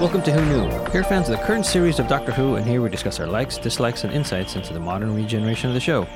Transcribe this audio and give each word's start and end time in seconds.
Welcome 0.00 0.22
to 0.22 0.32
Who 0.32 0.44
Knew. 0.46 0.90
Here, 0.92 1.02
fans 1.02 1.28
of 1.28 1.36
the 1.36 1.44
current 1.44 1.66
series 1.66 1.98
of 1.98 2.06
Doctor 2.06 2.30
Who, 2.30 2.54
and 2.54 2.64
here 2.64 2.80
we 2.80 2.88
discuss 2.88 3.18
our 3.18 3.26
likes, 3.26 3.58
dislikes, 3.58 4.04
and 4.04 4.12
insights 4.12 4.54
into 4.54 4.72
the 4.72 4.78
modern 4.78 5.12
regeneration 5.12 5.68
of 5.68 5.74
the 5.74 5.80
show. 5.80 6.06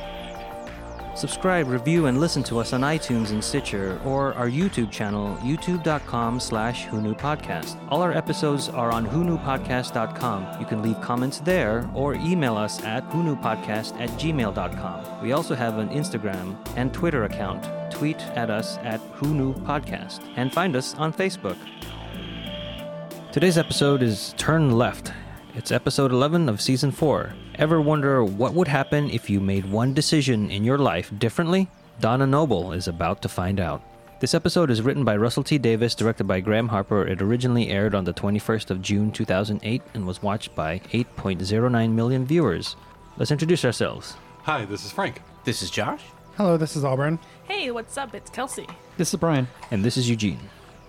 Subscribe, 1.16 1.66
review, 1.66 2.06
and 2.06 2.20
listen 2.20 2.44
to 2.44 2.60
us 2.60 2.72
on 2.72 2.82
iTunes 2.82 3.30
and 3.30 3.42
Stitcher, 3.42 4.00
or 4.04 4.34
our 4.34 4.48
YouTube 4.48 4.92
channel, 4.92 5.36
youtube.com 5.38 6.38
slash 6.38 6.86
Podcast. 6.86 7.76
All 7.90 8.02
our 8.02 8.12
episodes 8.12 8.68
are 8.68 8.92
on 8.92 9.04
whoknewpodcast.com. 9.04 10.60
You 10.60 10.66
can 10.66 10.80
leave 10.80 11.00
comments 11.00 11.40
there, 11.40 11.90
or 11.92 12.14
email 12.14 12.56
us 12.56 12.80
at 12.84 13.02
whoknewpodcast 13.10 14.00
at 14.00 14.10
gmail.com. 14.10 15.22
We 15.22 15.32
also 15.32 15.56
have 15.56 15.78
an 15.78 15.88
Instagram 15.88 16.56
and 16.76 16.94
Twitter 16.94 17.24
account. 17.24 17.68
Tweet 17.90 18.20
at 18.36 18.48
us 18.48 18.78
at 18.84 19.00
Podcast, 19.18 20.20
and 20.36 20.52
find 20.52 20.76
us 20.76 20.94
on 20.94 21.12
Facebook. 21.12 21.56
Today's 23.32 23.56
episode 23.56 24.02
is 24.02 24.34
Turn 24.36 24.72
Left. 24.72 25.10
It's 25.54 25.72
episode 25.72 26.12
11 26.12 26.50
of 26.50 26.60
season 26.60 26.90
4. 26.92 27.32
Ever 27.54 27.80
wonder 27.80 28.22
what 28.22 28.52
would 28.52 28.68
happen 28.68 29.08
if 29.08 29.30
you 29.30 29.40
made 29.40 29.64
one 29.64 29.94
decision 29.94 30.50
in 30.50 30.64
your 30.64 30.76
life 30.76 31.10
differently? 31.18 31.70
Donna 31.98 32.26
Noble 32.26 32.72
is 32.72 32.88
about 32.88 33.22
to 33.22 33.30
find 33.30 33.58
out. 33.58 33.82
This 34.20 34.34
episode 34.34 34.70
is 34.70 34.82
written 34.82 35.02
by 35.02 35.16
Russell 35.16 35.42
T 35.42 35.56
Davies, 35.56 35.94
directed 35.94 36.24
by 36.24 36.40
Graham 36.40 36.68
Harper. 36.68 37.06
It 37.06 37.22
originally 37.22 37.70
aired 37.70 37.94
on 37.94 38.04
the 38.04 38.12
21st 38.12 38.68
of 38.68 38.82
June 38.82 39.10
2008 39.10 39.80
and 39.94 40.06
was 40.06 40.22
watched 40.22 40.54
by 40.54 40.80
8.09 40.92 41.90
million 41.90 42.26
viewers. 42.26 42.76
Let's 43.16 43.30
introduce 43.30 43.64
ourselves. 43.64 44.14
Hi, 44.42 44.66
this 44.66 44.84
is 44.84 44.92
Frank. 44.92 45.22
This 45.46 45.62
is 45.62 45.70
Josh. 45.70 46.02
Hello, 46.36 46.58
this 46.58 46.76
is 46.76 46.84
Auburn. 46.84 47.18
Hey, 47.44 47.70
what's 47.70 47.96
up? 47.96 48.14
It's 48.14 48.28
Kelsey. 48.28 48.66
This 48.98 49.14
is 49.14 49.18
Brian. 49.18 49.48
And 49.70 49.82
this 49.82 49.96
is 49.96 50.10
Eugene. 50.10 50.38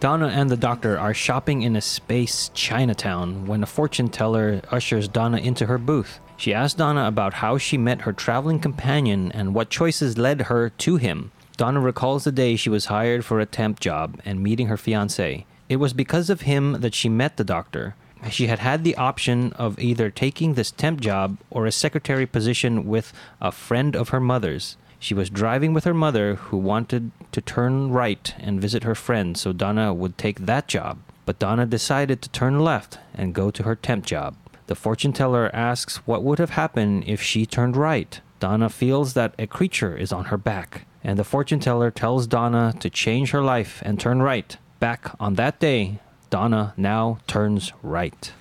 Donna 0.04 0.28
and 0.28 0.50
the 0.50 0.58
doctor 0.58 1.00
are 1.00 1.14
shopping 1.14 1.62
in 1.62 1.78
a 1.78 1.82
space 1.82 2.52
Chinatown 2.54 3.46
when 3.46 3.64
a 3.64 3.66
fortune 3.66 4.10
teller 4.10 4.62
ushers 4.70 5.08
Donna 5.08 5.38
into 5.38 5.68
her 5.68 5.78
booth. 5.78 6.20
She 6.36 6.54
asks 6.54 6.78
Donna 6.78 7.08
about 7.08 7.36
how 7.36 7.58
she 7.58 7.78
met 7.78 8.02
her 8.02 8.12
traveling 8.12 8.60
companion 8.60 9.32
and 9.32 9.56
what 9.56 9.70
choices 9.70 10.18
led 10.18 10.42
her 10.42 10.72
to 10.72 10.98
him. 10.98 11.32
Donna 11.56 11.80
recalls 11.80 12.26
the 12.26 12.34
day 12.34 12.58
she 12.58 12.70
was 12.70 12.88
hired 12.88 13.24
for 13.24 13.40
a 13.40 13.46
temp 13.46 13.80
job 13.80 14.20
and 14.26 14.44
meeting 14.44 14.68
her 14.68 14.76
fiance. 14.76 15.46
It 15.70 15.78
was 15.78 15.94
because 15.94 16.30
of 16.30 16.42
him 16.42 16.82
that 16.82 16.94
she 16.94 17.08
met 17.08 17.38
the 17.38 17.46
doctor. 17.46 17.96
She 18.30 18.48
had 18.48 18.60
had 18.60 18.84
the 18.84 18.98
option 18.98 19.54
of 19.54 19.80
either 19.80 20.10
taking 20.10 20.56
this 20.56 20.72
temp 20.72 21.00
job 21.00 21.38
or 21.50 21.66
a 21.66 21.72
secretary 21.72 22.26
position 22.26 22.88
with 22.88 23.14
a 23.40 23.54
friend 23.54 23.96
of 23.96 24.10
her 24.10 24.20
mother's. 24.20 24.76
She 25.04 25.14
was 25.14 25.30
driving 25.30 25.74
with 25.74 25.84
her 25.84 25.94
mother, 25.94 26.36
who 26.36 26.56
wanted 26.56 27.12
to 27.34 27.42
turn 27.42 27.92
right 27.92 28.34
and 28.40 28.62
visit 28.62 28.86
her 28.86 28.96
friend, 28.96 29.38
so 29.38 29.52
Donna 29.52 29.94
would 29.94 30.18
take 30.18 30.46
that 30.46 30.70
job. 30.70 30.98
But 31.26 31.40
Donna 31.40 31.66
decided 31.66 32.22
to 32.22 32.30
turn 32.30 32.62
left 32.62 33.00
and 33.14 33.36
go 33.36 33.52
to 33.52 33.64
her 33.64 33.76
temp 33.76 34.06
job. 34.06 34.38
The 34.68 34.76
fortune 34.76 35.12
teller 35.12 35.52
asks 35.54 35.98
what 36.08 36.24
would 36.24 36.40
have 36.40 36.52
happened 36.52 37.04
if 37.06 37.22
she 37.22 37.46
turned 37.46 37.76
right. 37.76 38.22
Donna 38.40 38.70
feels 38.70 39.14
that 39.14 39.36
a 39.38 39.46
creature 39.46 39.94
is 39.98 40.14
on 40.14 40.26
her 40.32 40.38
back, 40.38 40.86
and 41.04 41.20
the 41.20 41.26
fortune 41.26 41.60
teller 41.60 41.92
tells 41.92 42.26
Donna 42.26 42.74
to 42.80 42.90
change 42.90 43.32
her 43.32 43.44
life 43.44 43.82
and 43.86 44.00
turn 44.00 44.22
right. 44.22 44.56
Back 44.80 45.14
on 45.20 45.34
that 45.34 45.60
day, 45.60 46.00
Donna 46.30 46.74
now 46.78 47.18
turns 47.28 47.74
right. 47.84 48.32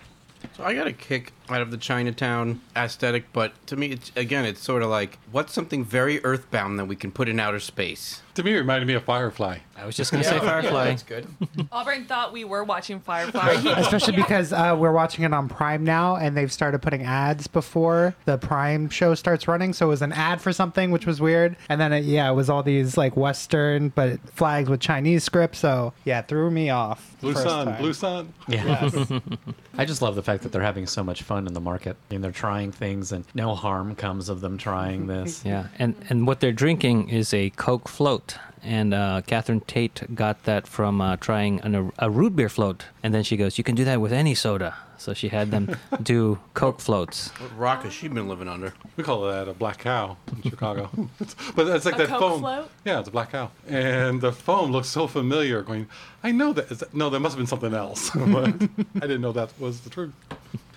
So 0.57 0.63
I 0.63 0.75
got 0.75 0.87
a 0.87 0.93
kick 0.93 1.33
out 1.55 1.63
of 1.63 1.71
the 1.71 1.77
Chinatown 1.77 2.61
aesthetic, 2.77 3.33
but 3.33 3.53
to 3.67 3.77
me, 3.77 3.89
it's 3.89 4.13
again, 4.17 4.45
it's 4.45 4.61
sort 4.61 4.83
of 4.83 4.91
like 4.91 5.19
what's 5.31 5.53
something 5.53 5.85
very 5.85 6.25
earthbound 6.25 6.79
that 6.79 6.87
we 6.87 6.97
can 6.97 7.11
put 7.11 7.29
in 7.29 7.39
outer 7.41 7.61
space. 7.61 8.23
To 8.35 8.43
me, 8.43 8.55
it 8.55 8.59
reminded 8.59 8.87
me 8.87 8.95
of 8.95 9.05
Firefly. 9.05 9.59
I 9.77 9.85
was 9.85 9.95
just 9.95 10.11
going 10.11 10.23
to 10.23 10.29
say 10.29 10.39
Firefly. 10.39 10.85
That's 10.85 11.03
good. 11.03 11.27
Auburn 11.73 12.07
thought 12.07 12.33
we 12.33 12.45
were 12.45 12.65
watching 12.65 12.99
Firefly. 12.99 13.63
Especially 13.77 14.15
because 14.17 14.55
uh, 14.55 14.75
we're 14.79 14.93
watching 14.93 15.25
it 15.25 15.35
on 15.35 15.51
Prime 15.51 15.85
now, 15.85 16.17
and 16.17 16.35
they've 16.35 16.53
started 16.53 16.81
putting 16.81 17.03
ads 17.03 17.47
before 17.47 18.15
the 18.25 18.39
Prime 18.39 18.89
show 18.89 19.15
starts 19.15 19.47
running. 19.47 19.75
So 19.75 19.87
it 19.87 19.89
was 19.91 20.01
an 20.01 20.13
ad 20.13 20.41
for 20.41 20.51
something, 20.51 20.93
which 20.93 21.05
was 21.05 21.21
weird. 21.21 21.57
And 21.69 21.79
then, 21.79 21.93
it, 21.93 22.05
yeah, 22.05 22.31
it 22.31 22.35
was 22.35 22.49
all 22.49 22.63
these 22.63 22.97
like 22.97 23.19
Western, 23.19 23.91
but 23.91 24.19
flags 24.31 24.71
with 24.71 24.81
Chinese 24.81 25.25
script. 25.25 25.57
So 25.57 25.93
yeah, 26.05 26.21
it 26.21 26.29
threw 26.29 26.51
me 26.51 26.71
off. 26.71 27.15
Blue 27.21 27.35
first 27.35 27.45
Sun, 27.45 27.67
time. 27.67 27.83
Blue 27.83 27.93
Sun. 27.93 28.33
Yes. 28.49 29.13
I 29.77 29.85
just 29.85 30.01
love 30.01 30.15
the 30.15 30.23
fact 30.23 30.43
that 30.45 30.53
they're 30.53 30.63
having 30.63 30.87
so 30.87 31.05
much 31.05 31.23
fun 31.23 31.42
in 31.47 31.55
the 31.55 31.61
market. 31.61 31.97
I 32.11 32.15
mean, 32.15 32.21
they're 32.23 32.33
trying 32.33 32.73
things, 32.73 33.13
and 33.13 33.25
no 33.35 33.55
harm 33.55 33.95
comes 33.95 34.29
of 34.29 34.41
them 34.41 34.59
trying 34.59 35.07
this. 35.15 35.45
Yeah, 35.45 35.69
and 35.79 35.95
and 36.09 36.27
what 36.27 36.41
they're 36.41 36.53
drinking 36.53 37.09
is 37.11 37.33
a 37.35 37.51
Coke 37.51 37.89
float, 37.89 38.37
and 38.63 38.93
uh, 38.95 39.23
Catherine 39.27 39.61
Tate 39.61 40.15
got 40.15 40.45
that 40.45 40.67
from 40.67 41.01
uh, 41.01 41.17
trying 41.17 41.61
an, 41.61 41.93
a 41.99 42.11
root 42.11 42.37
beer 42.37 42.49
float, 42.49 42.85
and 43.03 43.13
then 43.15 43.23
she 43.23 43.37
goes, 43.37 43.59
"You 43.59 43.65
can 43.65 43.75
do 43.75 43.85
that 43.85 44.01
with 44.01 44.13
any 44.13 44.35
soda." 44.35 44.75
So 44.99 45.15
she 45.15 45.31
had 45.31 45.51
them 45.51 45.75
do 46.05 46.39
Coke 46.55 46.79
floats. 46.79 47.31
What 47.41 47.59
rock 47.59 47.83
has 47.83 47.93
she 47.93 48.07
been 48.07 48.29
living 48.29 48.47
under? 48.47 48.73
We 48.97 49.03
call 49.03 49.23
that 49.23 49.49
a 49.49 49.53
black 49.53 49.79
cow 49.79 50.17
in 50.33 50.43
Chicago. 50.51 50.91
but 51.57 51.67
it's 51.67 51.85
like 51.85 51.97
A 51.97 51.99
that 51.99 52.09
Coke 52.09 52.21
foam. 52.21 52.41
float? 52.41 52.71
Yeah, 52.85 53.01
it's 53.01 53.09
a 53.09 53.11
black 53.11 53.33
cow. 53.33 53.51
And 53.67 54.21
the 54.21 54.31
foam 54.31 54.71
looks 54.71 54.87
so 54.87 55.09
familiar. 55.09 55.63
Going, 55.63 55.89
I 56.23 56.31
know 56.31 56.53
that. 56.53 56.71
Is 56.71 56.79
that 56.79 56.95
no, 56.95 57.11
there 57.11 57.19
must 57.19 57.33
have 57.33 57.39
been 57.39 57.49
something 57.49 57.75
else. 57.75 58.11
but 58.11 58.55
I 58.95 59.01
didn't 59.01 59.23
know 59.23 59.33
that 59.33 59.51
was 59.59 59.81
the 59.81 59.91
truth. 59.91 60.13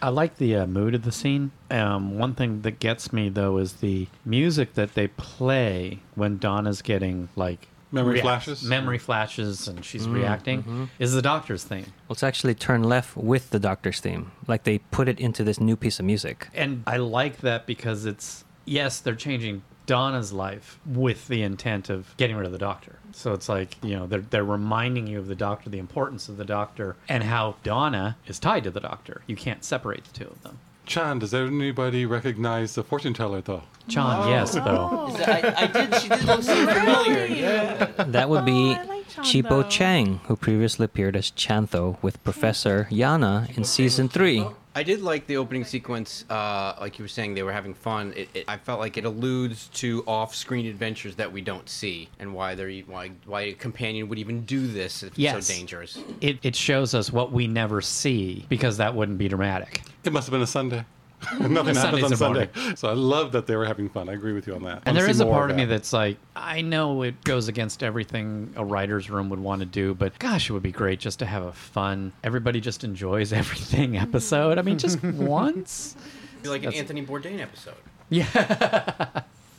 I 0.02 0.10
like 0.10 0.38
the 0.38 0.56
uh, 0.58 0.68
mood 0.68 0.94
of 0.96 1.04
the 1.04 1.12
scene. 1.12 1.52
Um, 1.72 2.18
one 2.18 2.34
thing 2.36 2.62
that 2.62 2.80
gets 2.80 3.12
me 3.14 3.30
though 3.30 3.58
is 3.58 3.74
the 3.74 4.08
music 4.26 4.74
that 4.76 4.94
they 4.94 5.08
play 5.08 6.00
when 6.16 6.38
Donna's 6.38 6.82
getting 6.82 7.30
like 7.36 7.68
Memory 7.92 8.14
react- 8.16 8.26
flashes? 8.26 8.64
memory 8.64 8.98
flashes, 8.98 9.68
and 9.70 9.86
she's 9.86 10.08
reacting. 10.08 10.90
Is 11.00 11.14
the 11.14 11.22
Doctor's 11.22 11.64
theme, 11.64 11.86
Well, 12.08 12.14
it's 12.14 12.24
actually 12.24 12.54
turn 12.56 12.84
left 12.84 13.16
with 13.16 13.52
the 13.52 13.60
Doctor's 13.60 14.02
theme. 14.02 14.32
Like 14.48 14.64
they 14.64 14.80
put 14.80 15.08
it 15.08 15.20
into 15.20 15.44
this 15.46 15.60
new 15.62 15.76
piece 15.78 16.00
of 16.00 16.06
music. 16.06 16.50
and 16.54 16.84
I 16.88 16.98
like 16.98 17.38
that 17.38 17.66
because 17.66 18.06
it's 18.06 18.44
yes, 18.66 19.00
they're 19.00 19.16
changing 19.16 19.62
Donna's 19.86 20.34
life 20.34 20.80
with 20.86 21.28
the 21.28 21.42
intent 21.44 21.90
of 21.90 22.16
getting 22.18 22.36
rid 22.36 22.46
of 22.46 22.52
the 22.52 22.58
Doctor. 22.58 22.98
So 23.14 23.34
it's 23.34 23.48
like 23.48 23.78
you 23.84 23.96
know 23.96 24.08
they're 24.08 24.22
they're 24.22 24.44
reminding 24.44 25.08
you 25.08 25.20
of 25.20 25.28
the 25.28 25.36
Doctor, 25.36 25.70
the 25.70 25.80
importance 25.80 26.30
of 26.30 26.38
the 26.38 26.46
Doctor, 26.46 26.96
and 27.08 27.24
how 27.24 27.56
Donna 27.64 28.18
is 28.28 28.40
tied 28.40 28.64
to 28.66 28.72
the 28.72 28.80
Doctor. 28.80 29.22
You 29.28 29.36
can't 29.36 29.64
separate 29.64 30.04
the 30.06 30.14
two 30.14 30.28
of 30.28 30.42
them. 30.44 30.60
Chan, 30.86 31.20
does 31.20 31.34
anybody 31.34 32.06
recognize 32.06 32.76
the 32.76 32.84
fortune 32.84 33.14
teller 33.14 33.42
though? 33.42 33.64
John, 33.88 34.30
yes, 34.30 34.54
though. 34.54 35.16
I, 35.28 35.54
I 35.58 35.68
did. 35.68 35.96
She 35.96 36.10
did 36.10 36.24
look 36.26 36.44
so 36.44 36.56
familiar. 36.68 37.26
Yeah. 37.26 37.86
That 38.08 38.30
would 38.30 38.46
be 38.46 38.76
oh, 38.78 38.82
I 38.82 38.84
like 38.84 39.08
Chipo 39.10 39.64
Chantho. 39.64 39.70
Chung, 39.70 40.20
who 40.26 40.36
previously 40.36 40.86
appeared 40.86 41.16
as 41.16 41.32
Chantho 41.32 42.02
with 42.02 42.24
Professor 42.24 42.88
Yana 42.92 43.56
in 43.58 43.64
season 43.64 44.10
three. 44.10 44.46
I 44.78 44.84
did 44.84 45.02
like 45.02 45.26
the 45.26 45.38
opening 45.38 45.64
sequence. 45.64 46.26
Uh, 46.30 46.76
like 46.82 47.00
you 47.00 47.04
were 47.04 47.10
saying, 47.10 47.34
they 47.34 47.44
were 47.44 47.54
having 47.54 47.74
fun. 47.74 48.14
It, 48.16 48.28
it, 48.34 48.46
I 48.48 48.58
felt 48.58 48.82
like 48.82 48.98
it 48.98 49.06
alludes 49.06 49.70
to 49.76 50.04
off-screen 50.06 50.66
adventures 50.66 51.16
that 51.16 51.32
we 51.32 51.40
don't 51.40 51.68
see, 51.70 52.10
and 52.20 52.34
why 52.34 52.56
they're 52.56 52.70
e- 52.70 52.84
why 52.86 53.12
why 53.26 53.42
a 53.42 53.54
companion 53.54 54.10
would 54.10 54.20
even 54.20 54.42
do 54.46 54.68
this 54.68 55.02
if 55.02 55.18
Yes. 55.18 55.38
it's 55.38 55.48
so 55.48 55.54
dangerous. 55.54 55.98
It 56.20 56.40
it 56.44 56.56
shows 56.58 56.94
us 56.94 57.12
what 57.12 57.32
we 57.32 57.48
never 57.48 57.80
see 57.80 58.46
because 58.50 58.76
that 58.78 58.94
wouldn't 58.94 59.18
be 59.18 59.30
dramatic. 59.30 59.82
It 60.04 60.12
must 60.12 60.28
have 60.28 60.32
been 60.34 60.42
a 60.42 60.48
Sunday. 60.48 60.84
Nothing 61.40 61.76
happens 61.76 62.04
on 62.04 62.16
Sunday. 62.16 62.50
morning. 62.56 62.76
So 62.76 62.90
I 62.90 62.94
love 62.94 63.32
that 63.34 63.48
they 63.48 63.56
were 63.56 63.66
having 63.66 63.90
fun. 63.90 64.10
I 64.10 64.14
agree 64.14 64.34
with 64.34 64.48
you 64.48 64.56
on 64.56 64.64
that. 64.64 64.84
And 64.86 64.88
Wanna 64.88 65.00
there 65.00 65.06
see 65.08 65.12
is 65.12 65.20
a 65.20 65.26
part 65.26 65.52
of 65.52 65.58
me 65.58 65.66
that. 65.66 65.70
that's 65.70 65.94
like, 65.94 66.18
I 66.36 66.62
know 66.62 67.02
it 67.04 67.24
goes 67.24 67.48
against 67.48 67.84
everything 67.84 68.54
a 68.56 68.64
writer's 68.66 69.10
room 69.10 69.30
would 69.30 69.40
want 69.40 69.60
to 69.62 69.66
do, 69.66 69.94
but 69.94 70.18
gosh, 70.20 70.50
it 70.50 70.54
would 70.54 70.64
be 70.64 70.72
great 70.72 71.00
just 71.00 71.20
to 71.20 71.26
have 71.26 71.44
a 71.44 71.52
fun, 71.54 72.12
everybody 72.24 72.60
just 72.62 72.84
enjoys 72.84 73.34
everything 73.42 73.98
episode. 73.98 74.58
I 74.58 74.62
mean, 74.62 74.78
just 74.78 75.02
once. 75.04 75.96
Be 76.44 76.50
like 76.50 76.64
an 76.64 76.74
Anthony 76.74 77.06
Bourdain 77.06 77.40
episode. 77.40 77.76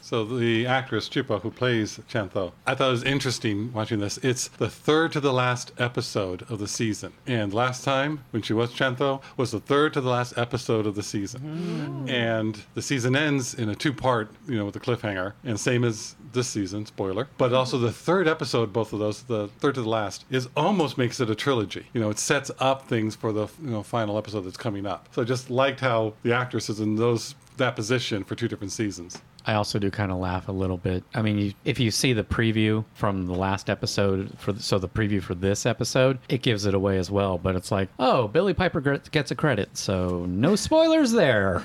So 0.06 0.24
the 0.24 0.68
actress 0.68 1.08
Chipo, 1.08 1.42
who 1.42 1.50
plays 1.50 1.98
Chantho, 2.08 2.52
I 2.64 2.76
thought 2.76 2.90
it 2.90 2.92
was 2.92 3.02
interesting 3.02 3.72
watching 3.72 3.98
this. 3.98 4.18
It's 4.18 4.46
the 4.46 4.70
third 4.70 5.10
to 5.14 5.20
the 5.20 5.32
last 5.32 5.72
episode 5.78 6.42
of 6.48 6.60
the 6.60 6.68
season, 6.68 7.12
and 7.26 7.52
last 7.52 7.82
time 7.82 8.20
when 8.30 8.42
she 8.42 8.52
was 8.52 8.72
Chantho 8.72 9.20
was 9.36 9.50
the 9.50 9.58
third 9.58 9.94
to 9.94 10.00
the 10.00 10.08
last 10.08 10.38
episode 10.38 10.86
of 10.86 10.94
the 10.94 11.02
season, 11.02 12.06
mm. 12.06 12.08
and 12.08 12.62
the 12.74 12.82
season 12.82 13.16
ends 13.16 13.54
in 13.54 13.68
a 13.68 13.74
two-part, 13.74 14.30
you 14.46 14.54
know, 14.54 14.66
with 14.66 14.76
a 14.76 14.78
cliffhanger, 14.78 15.32
and 15.42 15.58
same 15.58 15.82
as 15.82 16.14
this 16.32 16.46
season. 16.46 16.86
Spoiler, 16.86 17.26
but 17.36 17.46
mm-hmm. 17.46 17.56
also 17.56 17.76
the 17.76 17.90
third 17.90 18.28
episode, 18.28 18.72
both 18.72 18.92
of 18.92 19.00
those, 19.00 19.24
the 19.24 19.48
third 19.58 19.74
to 19.74 19.82
the 19.82 19.88
last, 19.88 20.24
is 20.30 20.48
almost 20.56 20.98
makes 20.98 21.18
it 21.18 21.30
a 21.30 21.34
trilogy. 21.34 21.84
You 21.92 22.00
know, 22.00 22.10
it 22.10 22.20
sets 22.20 22.52
up 22.60 22.86
things 22.86 23.16
for 23.16 23.32
the 23.32 23.48
you 23.60 23.70
know 23.70 23.82
final 23.82 24.18
episode 24.18 24.42
that's 24.42 24.56
coming 24.56 24.86
up. 24.86 25.08
So 25.10 25.22
I 25.22 25.24
just 25.24 25.50
liked 25.50 25.80
how 25.80 26.14
the 26.22 26.32
actress 26.32 26.70
is 26.70 26.78
in 26.78 26.94
those 26.94 27.34
that 27.56 27.74
position 27.74 28.22
for 28.22 28.36
two 28.36 28.46
different 28.46 28.70
seasons. 28.70 29.20
I 29.46 29.54
also 29.54 29.78
do 29.78 29.90
kind 29.90 30.10
of 30.10 30.18
laugh 30.18 30.48
a 30.48 30.52
little 30.52 30.76
bit. 30.76 31.04
I 31.14 31.22
mean, 31.22 31.38
you, 31.38 31.52
if 31.64 31.78
you 31.78 31.90
see 31.90 32.12
the 32.12 32.24
preview 32.24 32.84
from 32.94 33.26
the 33.26 33.34
last 33.34 33.70
episode, 33.70 34.36
for 34.38 34.52
the, 34.52 34.62
so 34.62 34.78
the 34.78 34.88
preview 34.88 35.22
for 35.22 35.34
this 35.34 35.66
episode, 35.66 36.18
it 36.28 36.42
gives 36.42 36.66
it 36.66 36.74
away 36.74 36.98
as 36.98 37.10
well. 37.10 37.38
But 37.38 37.54
it's 37.54 37.70
like, 37.70 37.88
oh, 37.98 38.26
Billie 38.26 38.54
Piper 38.54 38.80
gets 38.80 39.30
a 39.30 39.34
credit, 39.36 39.76
so 39.76 40.26
no 40.26 40.56
spoilers 40.56 41.12
there. 41.12 41.62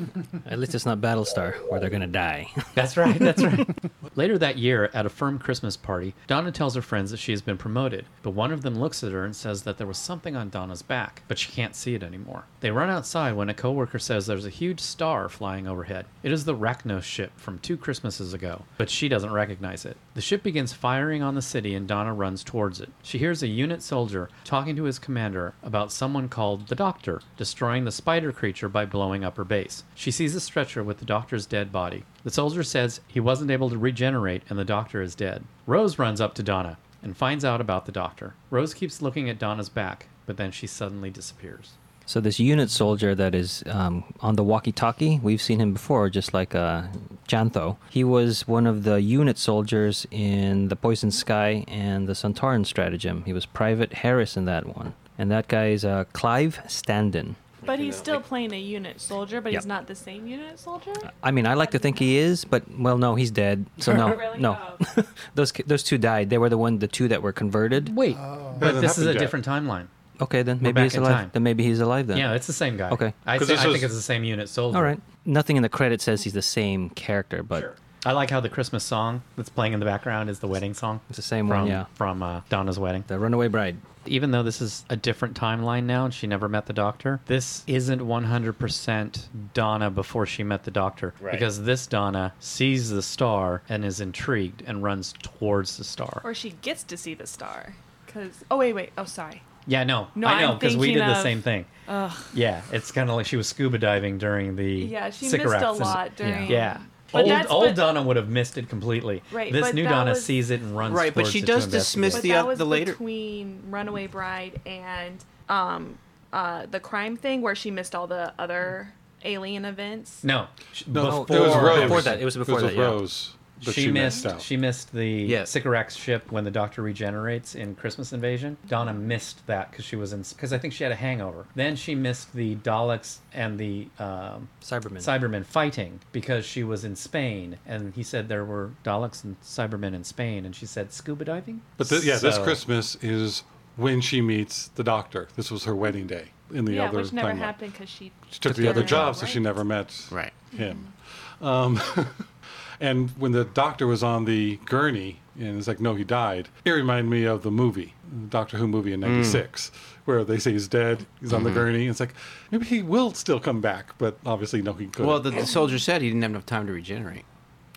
At 0.46 0.58
least 0.58 0.74
it's 0.74 0.86
not 0.86 1.00
Battlestar 1.00 1.54
where 1.68 1.80
they're 1.80 1.90
gonna 1.90 2.06
die. 2.06 2.50
That's 2.74 2.96
right. 2.96 3.18
That's 3.18 3.42
right. 3.42 3.68
Later 4.16 4.38
that 4.38 4.58
year, 4.58 4.90
at 4.94 5.06
a 5.06 5.08
firm 5.08 5.38
Christmas 5.40 5.76
party, 5.76 6.14
Donna 6.28 6.52
tells 6.52 6.76
her 6.76 6.82
friends 6.82 7.10
that 7.10 7.16
she 7.16 7.32
has 7.32 7.42
been 7.42 7.56
promoted, 7.56 8.06
but 8.22 8.30
one 8.30 8.52
of 8.52 8.62
them 8.62 8.78
looks 8.78 9.02
at 9.02 9.10
her 9.10 9.24
and 9.24 9.34
says 9.34 9.64
that 9.64 9.76
there 9.76 9.86
was 9.88 9.98
something 9.98 10.36
on 10.36 10.50
Donna's 10.50 10.82
back, 10.82 11.22
but 11.26 11.38
she 11.38 11.50
can't 11.50 11.74
see 11.74 11.94
it 11.96 12.02
anymore. 12.02 12.44
They 12.60 12.70
run 12.70 12.90
outside 12.90 13.32
when 13.32 13.48
a 13.48 13.54
coworker 13.54 13.98
says 13.98 14.26
there's 14.26 14.46
a 14.46 14.50
huge 14.50 14.78
star 14.78 15.28
flying 15.28 15.66
overhead. 15.66 16.06
It 16.22 16.30
is 16.30 16.44
the 16.44 16.54
Racnoss 16.54 17.02
ship 17.02 17.23
from 17.36 17.58
two 17.58 17.76
Christmases 17.76 18.34
ago, 18.34 18.62
but 18.78 18.90
she 18.90 19.08
doesn't 19.08 19.32
recognize 19.32 19.84
it. 19.84 19.96
The 20.14 20.20
ship 20.20 20.42
begins 20.42 20.72
firing 20.72 21.22
on 21.22 21.34
the 21.34 21.42
city 21.42 21.74
and 21.74 21.86
Donna 21.86 22.12
runs 22.12 22.44
towards 22.44 22.80
it. 22.80 22.90
She 23.02 23.18
hears 23.18 23.42
a 23.42 23.48
unit 23.48 23.82
soldier 23.82 24.28
talking 24.44 24.76
to 24.76 24.84
his 24.84 24.98
commander 24.98 25.54
about 25.62 25.92
someone 25.92 26.28
called 26.28 26.68
the 26.68 26.74
Doctor 26.74 27.20
destroying 27.36 27.84
the 27.84 27.92
spider 27.92 28.32
creature 28.32 28.68
by 28.68 28.86
blowing 28.86 29.24
up 29.24 29.36
her 29.36 29.44
base. 29.44 29.84
She 29.94 30.10
sees 30.10 30.34
a 30.34 30.40
stretcher 30.40 30.82
with 30.82 30.98
the 30.98 31.04
Doctor's 31.04 31.46
dead 31.46 31.72
body. 31.72 32.04
The 32.22 32.30
soldier 32.30 32.62
says 32.62 33.00
he 33.06 33.20
wasn't 33.20 33.50
able 33.50 33.70
to 33.70 33.78
regenerate 33.78 34.42
and 34.48 34.58
the 34.58 34.64
Doctor 34.64 35.02
is 35.02 35.14
dead. 35.14 35.44
Rose 35.66 35.98
runs 35.98 36.20
up 36.20 36.34
to 36.34 36.42
Donna 36.42 36.78
and 37.02 37.16
finds 37.16 37.44
out 37.44 37.60
about 37.60 37.86
the 37.86 37.92
Doctor. 37.92 38.34
Rose 38.50 38.74
keeps 38.74 39.02
looking 39.02 39.28
at 39.28 39.38
Donna's 39.38 39.68
back, 39.68 40.06
but 40.26 40.36
then 40.36 40.50
she 40.50 40.66
suddenly 40.66 41.10
disappears. 41.10 41.72
So 42.06 42.20
this 42.20 42.38
unit 42.38 42.70
soldier 42.70 43.14
that 43.14 43.34
is 43.34 43.62
um, 43.66 44.04
on 44.20 44.36
the 44.36 44.44
walkie-talkie, 44.44 45.20
we've 45.22 45.40
seen 45.40 45.60
him 45.60 45.72
before, 45.72 46.10
just 46.10 46.34
like 46.34 46.54
uh, 46.54 46.82
Chantho. 47.28 47.76
He 47.90 48.04
was 48.04 48.46
one 48.46 48.66
of 48.66 48.84
the 48.84 49.00
unit 49.00 49.38
soldiers 49.38 50.06
in 50.10 50.68
the 50.68 50.76
Poison 50.76 51.10
Sky 51.10 51.64
and 51.66 52.06
the 52.06 52.12
Sontaran 52.12 52.66
stratagem. 52.66 53.24
He 53.24 53.32
was 53.32 53.46
Private 53.46 53.94
Harris 53.94 54.36
in 54.36 54.44
that 54.44 54.76
one, 54.76 54.92
and 55.16 55.30
that 55.30 55.48
guy 55.48 55.68
is 55.68 55.84
uh, 55.84 56.04
Clive 56.12 56.60
Standen. 56.66 57.36
But 57.66 57.78
he's 57.78 57.96
still 57.96 58.20
playing 58.20 58.52
a 58.52 58.60
unit 58.60 59.00
soldier, 59.00 59.40
but 59.40 59.52
Yep. 59.52 59.62
he's 59.62 59.66
not 59.66 59.86
the 59.86 59.94
same 59.94 60.26
unit 60.26 60.58
soldier. 60.58 60.92
I 61.22 61.30
mean, 61.30 61.46
I 61.46 61.54
like 61.54 61.70
to 61.70 61.78
think 61.78 61.98
he 61.98 62.18
is, 62.18 62.44
but 62.44 62.62
well, 62.78 62.98
no, 62.98 63.14
he's 63.14 63.30
dead. 63.30 63.64
So 63.78 63.94
no, 63.96 64.14
Really? 64.14 64.38
no, 64.38 64.58
Oh. 64.98 65.04
those 65.34 65.50
those 65.64 65.82
two 65.82 65.96
died. 65.96 66.28
They 66.28 66.36
were 66.36 66.50
the 66.50 66.58
one, 66.58 66.80
the 66.80 66.88
two 66.88 67.08
that 67.08 67.22
were 67.22 67.32
converted. 67.32 67.96
Wait, 67.96 68.16
Hasn't 68.16 68.60
but 68.60 68.80
this 68.82 68.98
is 68.98 69.06
a 69.06 69.14
different 69.14 69.46
timeline. 69.46 69.86
Okay, 70.24 70.42
then 70.42 70.58
maybe 70.60 70.82
he's 70.82 70.96
alive. 70.96 71.12
time. 71.12 71.30
Then 71.32 71.42
maybe 71.42 71.62
he's 71.64 71.80
alive 71.80 72.06
then. 72.06 72.18
Yeah, 72.18 72.32
it's 72.34 72.46
the 72.46 72.52
same 72.52 72.76
guy. 72.76 72.90
Okay. 72.90 73.14
I, 73.26 73.38
'Cause 73.38 73.46
thi- 73.48 73.54
this 73.54 73.62
I 73.64 73.66
was- 73.68 73.74
think 73.74 73.84
it's 73.84 73.94
the 73.94 74.00
same 74.02 74.24
unit 74.24 74.48
soldier. 74.48 74.76
All 74.76 74.82
right. 74.84 75.00
Nothing 75.24 75.56
in 75.56 75.62
the 75.62 75.68
credit 75.68 76.00
says 76.00 76.24
he's 76.24 76.32
the 76.34 76.42
same 76.42 76.90
character, 76.90 77.42
but 77.42 77.60
sure. 77.60 77.74
I 78.06 78.12
like 78.12 78.28
how 78.30 78.40
the 78.40 78.50
Christmas 78.50 78.84
song 78.84 79.22
that's 79.36 79.48
playing 79.48 79.72
in 79.72 79.80
the 79.80 79.86
background 79.86 80.28
is 80.28 80.40
the 80.40 80.48
wedding 80.48 80.74
song. 80.74 81.00
it's 81.08 81.16
the 81.16 81.22
same 81.22 81.48
from, 81.48 81.60
one. 81.60 81.68
Yeah, 81.68 81.86
From 81.94 82.22
uh, 82.22 82.40
Donna's 82.50 82.78
wedding. 82.78 83.04
the 83.06 83.18
Runaway 83.18 83.48
Bride. 83.48 83.76
Even 84.06 84.32
though 84.32 84.42
this 84.42 84.60
is 84.60 84.84
a 84.90 84.96
different 84.96 85.34
timeline 85.34 85.84
now 85.84 86.04
and 86.04 86.12
she 86.12 86.26
never 86.26 86.46
met 86.46 86.66
the 86.66 86.74
doctor, 86.74 87.20
this 87.24 87.64
isn't 87.66 88.02
100% 88.02 89.28
Donna 89.54 89.90
before 89.90 90.26
she 90.26 90.42
met 90.42 90.64
the 90.64 90.70
doctor. 90.70 91.14
Right. 91.20 91.32
Because 91.32 91.62
this 91.62 91.86
Donna 91.86 92.34
sees 92.38 92.90
the 92.90 93.00
star 93.02 93.62
and 93.68 93.82
is 93.84 94.00
intrigued 94.00 94.62
and 94.66 94.82
runs 94.82 95.14
towards 95.22 95.78
the 95.78 95.84
star. 95.84 96.20
Or 96.24 96.34
she 96.34 96.50
gets 96.62 96.82
to 96.84 96.96
see 96.98 97.14
the 97.14 97.26
star. 97.26 97.74
Cause 98.06 98.44
oh 98.50 98.58
wait 98.58 98.74
wait 98.74 98.92
oh 98.98 99.04
sorry. 99.06 99.42
Yeah, 99.66 99.84
no. 99.84 100.08
No, 100.14 100.26
I 100.28 100.40
know, 100.42 100.52
I'm 100.52 100.58
because 100.58 100.76
we 100.76 100.88
thinking 100.88 101.02
did 101.06 101.08
the 101.10 101.22
same 101.22 101.42
thing. 101.42 101.64
Ugh. 101.88 102.12
Yeah, 102.34 102.62
it's 102.72 102.90
kind 102.92 103.10
of 103.10 103.16
like 103.16 103.26
she 103.26 103.36
was 103.36 103.48
scuba 103.48 103.78
diving 103.78 104.18
during 104.18 104.56
the 104.56 104.64
Yeah, 104.64 105.10
she 105.10 105.26
Sycorax. 105.28 105.62
missed 105.62 105.80
a 105.80 105.84
lot 105.84 106.16
during. 106.16 106.50
Yeah. 106.50 106.78
But 107.12 107.26
old 107.30 107.46
old 107.48 107.64
but- 107.66 107.76
Donna 107.76 108.02
would 108.02 108.16
have 108.16 108.28
missed 108.28 108.58
it 108.58 108.68
completely. 108.68 109.22
Right, 109.30 109.52
This 109.52 109.72
new 109.72 109.84
Donna 109.84 110.10
was- 110.10 110.24
sees 110.24 110.50
it 110.50 110.60
and 110.60 110.76
runs 110.76 110.94
Right, 110.94 111.14
but 111.14 111.26
she 111.28 111.38
it 111.40 111.46
does 111.46 111.66
dismiss 111.66 112.14
But 112.14 112.24
investigate. 112.24 112.30
the 112.32 112.34
that 112.42 112.46
was 112.46 112.58
the 112.58 112.66
later- 112.66 112.92
between 112.92 113.62
Runaway 113.70 114.06
Bride 114.08 114.60
and 114.66 115.22
um 115.48 115.98
uh 116.32 116.66
the 116.70 116.80
crime 116.80 117.16
thing 117.16 117.40
where 117.42 117.54
she 117.54 117.70
missed 117.70 117.94
all 117.94 118.06
the 118.08 118.32
other 118.38 118.92
alien 119.24 119.64
events. 119.64 120.24
No, 120.24 120.48
No, 120.86 121.24
before, 121.24 121.36
it 121.36 121.40
was 121.40 121.56
Rose. 121.56 121.82
Before 121.82 122.02
that, 122.02 122.20
it 122.20 122.24
was 122.24 122.36
before 122.36 122.56
with 122.56 122.64
that, 122.64 122.74
yeah. 122.74 122.82
Rose 122.82 123.34
that 123.64 123.72
she, 123.74 123.90
missed. 123.90 124.26
out. 124.26 124.40
She 124.40 124.56
missed 124.56 124.92
the 124.92 125.06
Yes. 125.06 125.50
Sycorax 125.50 125.94
ship 125.96 126.30
when 126.32 126.44
the 126.44 126.50
Doctor 126.50 126.82
regenerates 126.82 127.54
in 127.54 127.74
Christmas 127.74 128.12
Invasion. 128.12 128.56
Donna 128.68 128.92
missed 128.94 129.46
that 129.46 129.70
because 129.70 129.84
she 129.84 129.96
was 129.96 130.12
in 130.12 130.22
because 130.22 130.52
I 130.52 130.58
think 130.58 130.72
she 130.74 130.82
had 130.84 130.92
a 130.92 130.96
hangover. 130.96 131.46
Then 131.54 131.76
she 131.76 131.94
missed 131.94 132.32
the 132.34 132.56
Daleks 132.56 133.18
and 133.32 133.58
the 133.58 133.88
um, 133.98 134.48
Cybermen. 134.62 134.98
Cybermen 135.02 135.44
fighting 135.44 136.00
because 136.12 136.44
she 136.44 136.62
was 136.64 136.84
in 136.84 136.96
Spain, 136.96 137.58
and 137.66 137.94
he 137.94 138.02
said 138.02 138.28
there 138.28 138.44
were 138.44 138.70
Daleks 138.84 139.24
and 139.24 139.40
Cybermen 139.42 139.94
in 139.94 140.04
Spain, 140.04 140.44
and 140.44 140.54
she 140.54 140.66
said 140.66 140.92
scuba 140.92 141.24
diving. 141.24 141.62
But 141.76 141.88
th- 141.88 142.04
yeah, 142.04 142.16
this 142.18 142.38
Christmas 142.38 142.96
is 143.02 143.42
when 143.76 144.00
she 144.00 144.20
meets 144.20 144.68
the 144.68 144.84
doctor. 144.84 145.28
This 145.36 145.50
was 145.50 145.64
her 145.64 145.74
wedding 145.74 146.06
day 146.06 146.28
in 146.52 146.64
the 146.64 146.74
yeah, 146.74 146.84
other 146.84 146.98
which 146.98 147.12
never 147.12 147.30
timeline. 147.32 147.38
happened 147.38 147.72
because 147.72 147.88
she. 147.88 148.12
She 148.30 148.38
took 148.40 148.54
the 148.56 148.68
other 148.68 148.80
Yeah, 148.82 148.86
job, 148.86 149.16
so 149.16 149.26
she 149.26 149.40
never 149.40 149.64
met 149.64 150.06
Right. 150.10 150.32
him. 150.52 150.92
Um, 151.40 151.80
and 152.80 153.10
when 153.10 153.32
the 153.32 153.44
doctor 153.44 153.86
was 153.86 154.02
on 154.02 154.24
the 154.24 154.56
gurney, 154.64 155.20
and 155.38 155.58
it's 155.58 155.66
like, 155.66 155.80
no, 155.80 155.94
he 155.94 156.04
died. 156.04 156.48
It 156.64 156.70
reminded 156.70 157.10
me 157.10 157.24
of 157.24 157.42
the 157.42 157.50
movie, 157.50 157.94
the 158.08 158.28
Doctor 158.28 158.56
Who 158.56 158.68
movie 158.68 158.92
in 158.92 159.02
hmm. 159.02 159.08
'96, 159.08 159.70
where 160.04 160.24
they 160.24 160.38
say 160.38 160.52
he's 160.52 160.68
dead. 160.68 161.06
He's 161.20 161.32
on 161.32 161.42
the 161.42 161.50
hmm. 161.50 161.56
gurney. 161.56 161.80
And 161.82 161.90
it's 161.90 162.00
like 162.00 162.14
maybe 162.50 162.66
he 162.66 162.82
will 162.82 163.12
still 163.14 163.40
come 163.40 163.60
back, 163.60 163.96
but 163.98 164.18
obviously, 164.24 164.62
no, 164.62 164.72
he 164.72 164.86
couldn't. 164.86 165.06
Well, 165.06 165.20
the, 165.20 165.30
the 165.30 165.46
soldier 165.46 165.78
said 165.78 166.02
he 166.02 166.08
didn't 166.08 166.22
have 166.22 166.30
enough 166.30 166.46
time 166.46 166.66
to 166.66 166.72
regenerate 166.72 167.24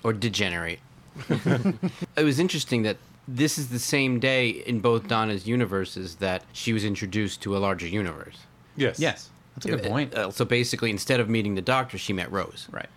or 0.03 0.13
degenerate. 0.13 0.79
it 1.29 2.23
was 2.23 2.39
interesting 2.39 2.83
that 2.83 2.97
this 3.27 3.57
is 3.57 3.69
the 3.69 3.79
same 3.79 4.19
day 4.19 4.49
in 4.49 4.79
both 4.79 5.07
Donna's 5.07 5.47
universes 5.47 6.15
that 6.15 6.43
she 6.53 6.73
was 6.73 6.85
introduced 6.85 7.41
to 7.41 7.57
a 7.57 7.59
larger 7.59 7.87
universe. 7.87 8.37
yes, 8.75 8.99
Yes, 8.99 9.29
that's 9.57 9.65
a 9.65 9.69
good 9.69 9.83
point. 9.83 10.13
Uh, 10.13 10.31
so 10.31 10.45
basically, 10.45 10.89
instead 10.91 11.19
of 11.19 11.27
meeting 11.29 11.55
the 11.55 11.61
doctor, 11.61 11.97
she 11.97 12.13
met 12.13 12.31
Rose. 12.31 12.67
right. 12.71 12.87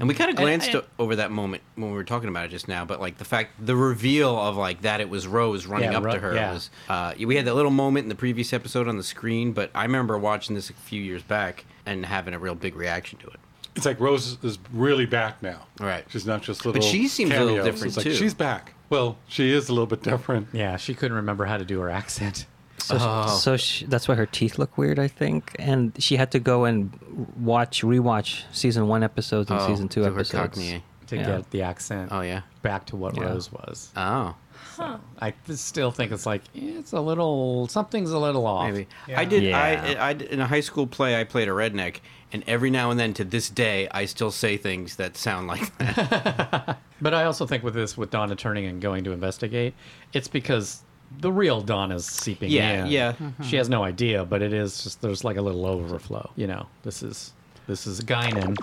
And 0.00 0.08
we 0.08 0.14
kind 0.14 0.30
of 0.30 0.36
glanced 0.36 0.68
and- 0.68 0.76
o- 0.78 0.84
over 0.98 1.16
that 1.16 1.30
moment 1.30 1.62
when 1.74 1.90
we 1.90 1.96
were 1.96 2.04
talking 2.04 2.28
about 2.28 2.44
it 2.46 2.48
just 2.48 2.68
now, 2.68 2.84
but 2.84 3.00
like 3.00 3.18
the 3.18 3.24
fact, 3.24 3.52
the 3.64 3.76
reveal 3.76 4.36
of 4.38 4.56
like 4.56 4.82
that 4.82 5.00
it 5.00 5.08
was 5.10 5.26
Rose 5.26 5.66
running 5.66 5.92
Yeah, 5.92 5.98
up 5.98 6.04
Ro- 6.04 6.12
to 6.14 6.18
her 6.20 6.34
yeah. 6.34 6.52
was. 6.52 6.70
Uh, 6.88 7.14
we 7.24 7.36
had 7.36 7.44
that 7.46 7.54
little 7.54 7.70
moment 7.70 8.04
in 8.04 8.08
the 8.08 8.14
previous 8.14 8.52
episode 8.52 8.88
on 8.88 8.96
the 8.96 9.02
screen, 9.02 9.52
but 9.52 9.70
I 9.74 9.82
remember 9.82 10.16
watching 10.18 10.54
this 10.54 10.70
a 10.70 10.72
few 10.72 11.02
years 11.02 11.22
back 11.22 11.64
and 11.86 12.06
having 12.06 12.32
a 12.34 12.38
real 12.38 12.54
big 12.54 12.76
reaction 12.76 13.18
to 13.20 13.26
it. 13.28 13.40
It's 13.76 13.84
like 13.86 14.00
Rose 14.00 14.38
is 14.42 14.58
really 14.72 15.06
back 15.06 15.42
now. 15.42 15.66
Right. 15.78 16.04
She's 16.08 16.26
not 16.26 16.42
just 16.42 16.64
little. 16.64 16.80
But 16.80 16.84
she 16.88 17.06
seems 17.06 17.30
a 17.30 17.34
little 17.34 17.48
cameos. 17.58 17.64
different, 17.66 17.86
It's 17.88 17.96
like, 17.98 18.04
too. 18.04 18.14
She's 18.14 18.34
back. 18.34 18.74
Well, 18.90 19.18
she 19.28 19.52
is 19.52 19.68
a 19.68 19.72
little 19.72 19.86
bit 19.86 20.02
different. 20.02 20.48
Yeah, 20.52 20.76
she 20.78 20.94
couldn't 20.94 21.16
remember 21.16 21.44
how 21.44 21.58
to 21.58 21.64
do 21.64 21.78
her 21.80 21.90
accent. 21.90 22.46
So, 22.80 22.96
Oh. 23.00 23.26
so 23.28 23.56
she, 23.56 23.84
that's 23.86 24.08
why 24.08 24.14
her 24.14 24.26
teeth 24.26 24.58
look 24.58 24.78
weird, 24.78 24.98
I 24.98 25.08
think. 25.08 25.54
And 25.58 25.92
she 26.02 26.16
had 26.16 26.30
to 26.32 26.38
go 26.38 26.64
and 26.64 26.90
watch, 27.36 27.82
rewatch 27.82 28.42
season 28.52 28.88
one 28.88 29.02
episodes 29.02 29.50
and 29.50 29.60
Oh, 29.60 29.66
season 29.66 29.88
two 29.88 30.02
to 30.02 30.06
episodes. 30.08 30.30
Cockney. 30.32 30.82
to 31.08 31.16
Yeah. 31.16 31.24
get 31.38 31.50
the 31.50 31.62
accent 31.62 32.10
Oh 32.12 32.20
yeah. 32.20 32.42
back 32.62 32.84
to 32.86 32.96
what 32.96 33.16
Yeah. 33.16 33.24
Rose 33.24 33.50
was. 33.50 33.90
Oh. 33.96 34.34
huh. 34.76 34.98
I 35.20 35.32
still 35.54 35.90
think 35.90 36.12
it's 36.12 36.26
like 36.26 36.42
eh, 36.54 36.78
it's 36.78 36.92
a 36.92 37.00
little 37.00 37.66
something's 37.68 38.10
a 38.10 38.18
little 38.18 38.46
off. 38.46 38.70
Maybe 38.70 38.86
Yeah. 39.08 39.20
I 39.20 39.24
did. 39.24 39.42
Yeah. 39.42 39.58
I, 39.98 40.10
I 40.10 40.12
in 40.12 40.40
a 40.40 40.46
high 40.46 40.60
school 40.60 40.86
play. 40.86 41.18
I 41.18 41.24
played 41.24 41.48
a 41.48 41.52
redneck, 41.52 41.96
and 42.32 42.44
every 42.46 42.70
now 42.70 42.90
and 42.90 43.00
then, 43.00 43.14
to 43.14 43.24
this 43.24 43.48
day, 43.48 43.88
I 43.90 44.04
still 44.04 44.30
say 44.30 44.56
things 44.58 44.96
that 44.96 45.16
sound 45.16 45.46
like 45.48 45.76
that. 45.78 46.78
But 47.00 47.14
I 47.14 47.24
also 47.24 47.46
think 47.46 47.62
with 47.62 47.74
this, 47.74 47.96
with 47.96 48.10
Donna 48.10 48.34
turning 48.34 48.66
and 48.66 48.80
going 48.82 49.04
to 49.04 49.12
investigate, 49.12 49.72
it's 50.12 50.26
because 50.26 50.82
the 51.20 51.32
real 51.32 51.60
Donna's 51.60 52.06
seeping 52.06 52.50
Yeah, 52.50 52.84
in. 52.84 52.90
yeah. 52.90 53.12
Mm-hmm. 53.12 53.42
She 53.42 53.56
has 53.56 53.68
no 53.68 53.82
idea, 53.84 54.24
but 54.24 54.42
it 54.42 54.52
is 54.52 54.82
just 54.82 55.00
there's 55.02 55.24
like 55.24 55.36
a 55.36 55.42
little 55.42 55.66
overflow. 55.66 56.30
You 56.36 56.46
know, 56.46 56.66
this 56.82 57.02
is 57.02 57.32
this 57.66 57.86
is 57.86 58.00
Guinan 58.00 58.56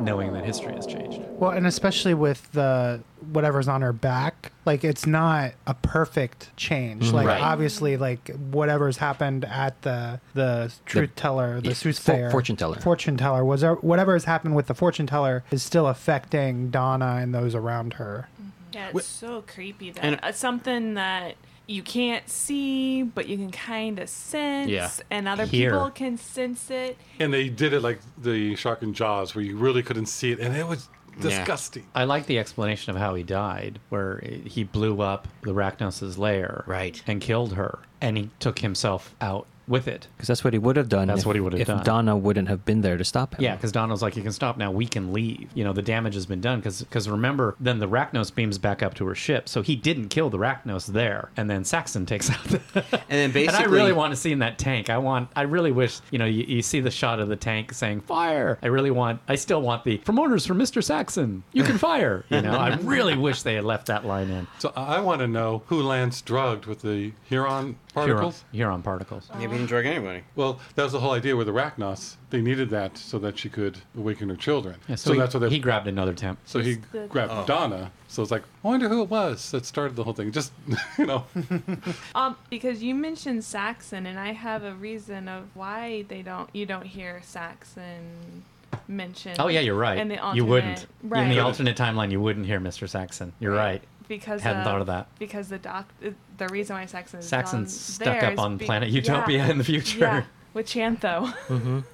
knowing 0.00 0.32
that 0.34 0.44
history 0.44 0.72
has 0.74 0.86
changed. 0.86 1.20
Well, 1.30 1.50
and 1.52 1.66
especially 1.66 2.12
with 2.14 2.52
the 2.52 3.00
whatever's 3.32 3.66
on 3.66 3.80
her 3.82 3.92
back, 3.92 4.52
like 4.66 4.84
it's 4.84 5.06
not 5.06 5.52
a 5.66 5.74
perfect 5.74 6.54
change. 6.56 7.04
Mm-hmm. 7.06 7.14
Like 7.16 7.26
Right. 7.26 7.40
obviously, 7.42 7.96
like 7.96 8.28
whatever's 8.50 8.98
happened 8.98 9.44
at 9.46 9.80
the 9.82 10.20
the 10.34 10.72
truth 10.84 11.10
teller, 11.16 11.60
the 11.60 11.68
yeah, 11.68 11.74
soothsayer, 11.74 12.30
fortune 12.30 12.56
teller. 12.56 12.76
fortune 12.80 13.16
teller 13.16 13.44
was 13.44 13.64
uh, 13.64 13.68
there, 13.68 13.74
whatever 13.76 14.12
has 14.12 14.24
happened 14.24 14.54
with 14.54 14.66
the 14.66 14.74
fortune 14.74 15.06
teller 15.06 15.44
is 15.50 15.62
still 15.62 15.86
affecting 15.86 16.70
Donna 16.70 17.18
and 17.20 17.34
those 17.34 17.54
around 17.54 17.94
her. 17.94 18.28
Mm-hmm. 18.34 18.50
Yeah, 18.74 18.90
it's 18.94 19.06
so 19.06 19.42
creepy 19.46 19.90
that 19.92 20.04
And- 20.04 20.20
uh, 20.22 20.32
something 20.32 20.94
that 20.94 21.36
you 21.66 21.82
can't 21.82 22.28
see, 22.28 23.02
but 23.02 23.28
you 23.28 23.36
can 23.36 23.50
kind 23.50 23.98
of 23.98 24.08
sense, 24.08 24.70
Yeah. 24.70 24.90
and 25.10 25.26
other 25.26 25.46
Hear. 25.46 25.70
people 25.72 25.90
can 25.90 26.16
sense 26.16 26.70
it. 26.70 26.96
And 27.18 27.32
they 27.32 27.48
did 27.48 27.72
it 27.72 27.80
like 27.80 27.98
the 28.18 28.54
shark 28.56 28.82
and 28.82 28.94
Jaws, 28.94 29.34
where 29.34 29.44
you 29.44 29.56
really 29.56 29.82
couldn't 29.82 30.06
see 30.06 30.30
it, 30.32 30.38
and 30.38 30.56
it 30.56 30.66
was 30.66 30.88
Yeah. 31.16 31.22
disgusting. 31.22 31.86
I 31.94 32.04
like 32.04 32.26
the 32.26 32.38
explanation 32.38 32.90
of 32.94 32.98
how 33.00 33.14
he 33.14 33.22
died, 33.22 33.78
where 33.88 34.22
he 34.44 34.62
blew 34.64 35.00
up 35.00 35.26
the 35.42 35.54
Racnoss' 35.54 36.18
lair, 36.18 36.62
Right. 36.66 37.02
and 37.06 37.20
killed 37.20 37.54
her, 37.54 37.80
and 38.00 38.16
he 38.18 38.30
took 38.38 38.58
himself 38.60 39.14
out 39.20 39.46
with 39.68 39.88
it. 39.88 40.08
Because 40.16 40.28
that's 40.28 40.44
what 40.44 40.52
he 40.52 40.58
would 40.58 40.76
have 40.76 40.88
done. 40.88 41.08
That's 41.08 41.20
if, 41.20 41.26
what 41.26 41.36
he 41.36 41.40
would 41.40 41.52
have 41.52 41.66
done 41.66 41.78
if 41.78 41.84
done. 41.84 42.06
Donna 42.06 42.16
wouldn't 42.16 42.48
have 42.48 42.64
been 42.64 42.82
there 42.82 42.96
to 42.96 43.04
stop 43.04 43.34
him. 43.34 43.42
Yeah, 43.42 43.56
because 43.56 43.72
Donald's 43.72 44.02
like, 44.02 44.16
you 44.16 44.22
can 44.22 44.32
stop 44.32 44.56
now. 44.56 44.70
We 44.70 44.86
can 44.86 45.12
leave. 45.12 45.48
You 45.54 45.64
know, 45.64 45.72
the 45.72 45.82
damage 45.82 46.14
has 46.14 46.26
been 46.26 46.40
done. 46.40 46.60
Because 46.60 47.08
remember, 47.08 47.56
then 47.60 47.78
the 47.78 47.88
Racnoss 47.88 48.34
beams 48.34 48.58
back 48.58 48.82
up 48.82 48.94
to 48.94 49.06
her 49.06 49.14
ship. 49.14 49.48
So 49.48 49.62
he 49.62 49.76
didn't 49.76 50.08
kill 50.08 50.30
the 50.30 50.38
Racnoss 50.38 50.86
there. 50.86 51.30
And 51.36 51.50
then 51.50 51.64
Saxon 51.64 52.06
takes 52.06 52.30
out 52.30 52.44
the. 52.44 52.60
And 52.74 53.02
then 53.08 53.32
basically, 53.32 53.64
and 53.64 53.72
I 53.72 53.74
really 53.74 53.92
want 53.92 54.12
to 54.12 54.16
see 54.16 54.32
in 54.32 54.38
that 54.40 54.58
tank. 54.58 54.90
I 54.90 54.98
want. 54.98 55.30
I 55.34 55.42
really 55.42 55.72
wish. 55.72 56.00
You 56.10 56.18
know, 56.18 56.26
you, 56.26 56.44
you 56.44 56.62
see 56.62 56.80
the 56.80 56.90
shot 56.90 57.20
of 57.20 57.28
the 57.28 57.36
tank 57.36 57.72
saying 57.72 58.02
fire. 58.02 58.58
I 58.62 58.68
really 58.68 58.90
want. 58.90 59.20
I 59.28 59.34
still 59.34 59.62
want 59.62 59.84
the 59.84 59.98
from 59.98 60.18
orders 60.18 60.46
from 60.46 60.58
Mister 60.58 60.82
Saxon. 60.82 61.42
You 61.52 61.64
can 61.64 61.78
fire. 61.78 62.24
You 62.36 62.42
know, 62.42 62.52
I 62.52 62.76
really 62.76 63.16
wish 63.16 63.42
they 63.42 63.54
had 63.54 63.64
left 63.64 63.86
that 63.86 64.04
line 64.04 64.28
in. 64.28 64.46
So 64.58 64.70
I 64.76 65.00
want 65.00 65.20
to 65.20 65.26
know 65.26 65.62
who 65.66 65.80
Lance 65.80 66.20
drugged 66.20 66.66
with 66.66 66.82
the 66.82 67.12
Huon 67.28 67.76
particles. 67.96 68.44
Huon, 68.52 68.70
Huon 68.70 68.82
particles. 68.82 69.28
maybe 69.34 69.52
he 69.52 69.58
didn't 69.58 69.68
drug 69.68 69.86
anybody. 69.86 70.22
Well, 70.34 70.60
that 70.74 70.82
was 70.84 70.92
the 70.92 71.00
whole 71.00 71.12
idea 71.12 71.34
with 71.36 71.46
the 71.46 71.52
Arachnos. 71.52 72.16
They 72.30 72.40
needed 72.42 72.70
that 72.70 72.96
so 72.98 73.18
that 73.20 73.38
she 73.38 73.48
could 73.48 73.78
awaken 73.96 74.28
her 74.28 74.36
children. 74.36 74.76
Yeah, 74.88 74.96
so 74.96 75.08
so, 75.08 75.12
he, 75.14 75.18
that's 75.18 75.34
what 75.34 75.40
they, 75.40 75.50
he 75.50 75.58
grabbed 75.58 75.86
another 75.88 76.12
temp. 76.12 76.38
So 76.44 76.60
he 76.60 76.74
The- 76.92 77.06
grabbed 77.06 77.46
Donna. 77.46 77.90
So 78.08 78.22
it's 78.22 78.30
like, 78.30 78.42
I 78.64 78.68
wonder 78.68 78.88
who 78.88 79.02
it 79.02 79.08
was 79.10 79.50
that 79.50 79.64
started 79.66 79.96
the 79.96 80.04
whole 80.04 80.12
thing. 80.12 80.30
Just, 80.30 80.52
you 80.98 81.06
know, 81.06 81.24
Um, 82.14 82.36
because 82.50 82.82
you 82.82 82.94
mentioned 82.94 83.44
Saxon, 83.44 84.06
and 84.06 84.18
I 84.18 84.32
have 84.32 84.62
a 84.62 84.74
reason 84.74 85.28
of 85.28 85.44
why 85.54 86.04
they 86.08 86.22
don't. 86.22 86.48
You 86.54 86.66
don't 86.66 86.86
hear 86.86 87.20
Saxon 87.22 88.44
mentioned. 88.88 89.36
Oh 89.38 89.48
yeah, 89.48 89.60
you're 89.60 89.74
right. 89.74 89.98
In 89.98 90.08
the 90.08 90.18
alternate, 90.18 90.36
you 90.36 90.44
wouldn't. 90.44 90.86
Right. 91.02 91.22
In 91.24 91.28
the 91.30 91.40
alternate 91.40 91.76
timeline, 91.76 92.10
you 92.10 92.20
wouldn't 92.20 92.46
hear 92.46 92.60
Mister 92.60 92.86
Saxon. 92.86 93.32
You're 93.40 93.54
right. 93.54 93.82
Because 94.08 94.40
Hadn't 94.40 94.62
uh, 94.62 94.64
thought 94.64 94.80
of 94.80 94.86
that. 94.86 95.08
Because 95.18 95.48
the 95.48 95.58
doc, 95.58 95.92
the 96.38 96.48
reason 96.48 96.76
why 96.76 96.86
Saxon 96.86 97.20
is 97.20 97.28
Saxon's 97.28 97.78
stuck 97.78 98.22
up 98.22 98.38
on 98.38 98.56
be- 98.56 98.64
planet 98.64 98.88
Utopia 98.88 99.38
yeah, 99.38 99.50
in 99.50 99.58
the 99.58 99.64
future. 99.64 99.98
Yeah, 99.98 100.24
with 100.54 100.66
Chantho. 100.66 101.34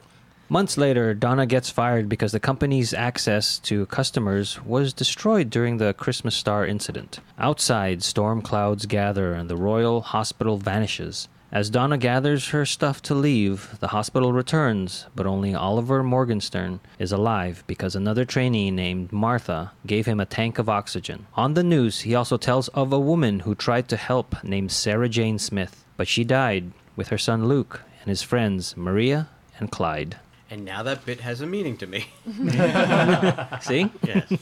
Months 0.52 0.76
later, 0.76 1.14
Donna 1.14 1.47
gets 1.47 1.71
fired 1.71 2.11
because 2.11 2.33
the 2.33 2.40
company's 2.40 2.92
access 2.92 3.59
to 3.61 3.87
customers 3.87 4.62
was 4.62 4.92
destroyed 4.92 5.49
during 5.49 5.78
the 5.78 5.95
Christmas 5.95 6.37
Star 6.37 6.66
incident. 6.66 7.21
Outside, 7.38 8.02
storm 8.02 8.42
clouds 8.42 8.85
gather 8.85 9.33
and 9.33 9.49
the 9.49 9.57
Royal 9.57 10.02
Hospital 10.02 10.59
vanishes. 10.59 11.26
As 11.52 11.68
Donna 11.68 11.99
gathers 11.99 12.49
her 12.49 12.64
stuff 12.64 13.02
to 13.02 13.14
leave, 13.14 13.78
the 13.78 13.88
hospital 13.88 14.32
returns, 14.32 15.06
but 15.14 15.26
only 15.26 15.54
Oliver 15.54 16.02
Morgenstern 16.02 16.80
is 16.99 17.12
alive 17.12 17.62
because 17.66 17.94
another 17.94 18.25
trainee 18.25 18.71
named 18.71 19.12
Martha 19.12 19.73
gave 19.87 20.06
him 20.06 20.18
a 20.18 20.25
tank 20.25 20.59
of 20.59 20.71
oxygen. 20.71 21.26
On 21.35 21.52
the 21.52 21.62
news, 21.62 22.00
he 22.00 22.14
also 22.14 22.38
tells 22.38 22.68
of 22.68 22.90
a 22.90 22.99
woman 22.99 23.40
who 23.40 23.54
tried 23.54 23.87
to 23.88 23.99
help 23.99 24.42
named 24.42 24.73
Sarah 24.73 25.11
Jane 25.11 25.38
Smith, 25.38 25.85
but 25.99 26.09
she 26.09 26.25
died 26.25 26.73
with 26.97 27.09
her 27.09 27.18
son 27.18 27.47
Luke 27.47 27.82
and 28.00 28.09
his 28.09 28.23
friends 28.23 28.75
Maria 28.75 29.28
and 29.59 29.71
Clyde. 29.71 30.16
And 30.49 30.64
now 30.64 30.82
that 30.82 31.04
bit 31.04 31.21
has 31.21 31.42
a 31.42 31.47
meaning 31.47 31.76
to 31.76 31.87
me. 31.87 32.06
See? 33.61 33.90
Yes. 34.06 34.32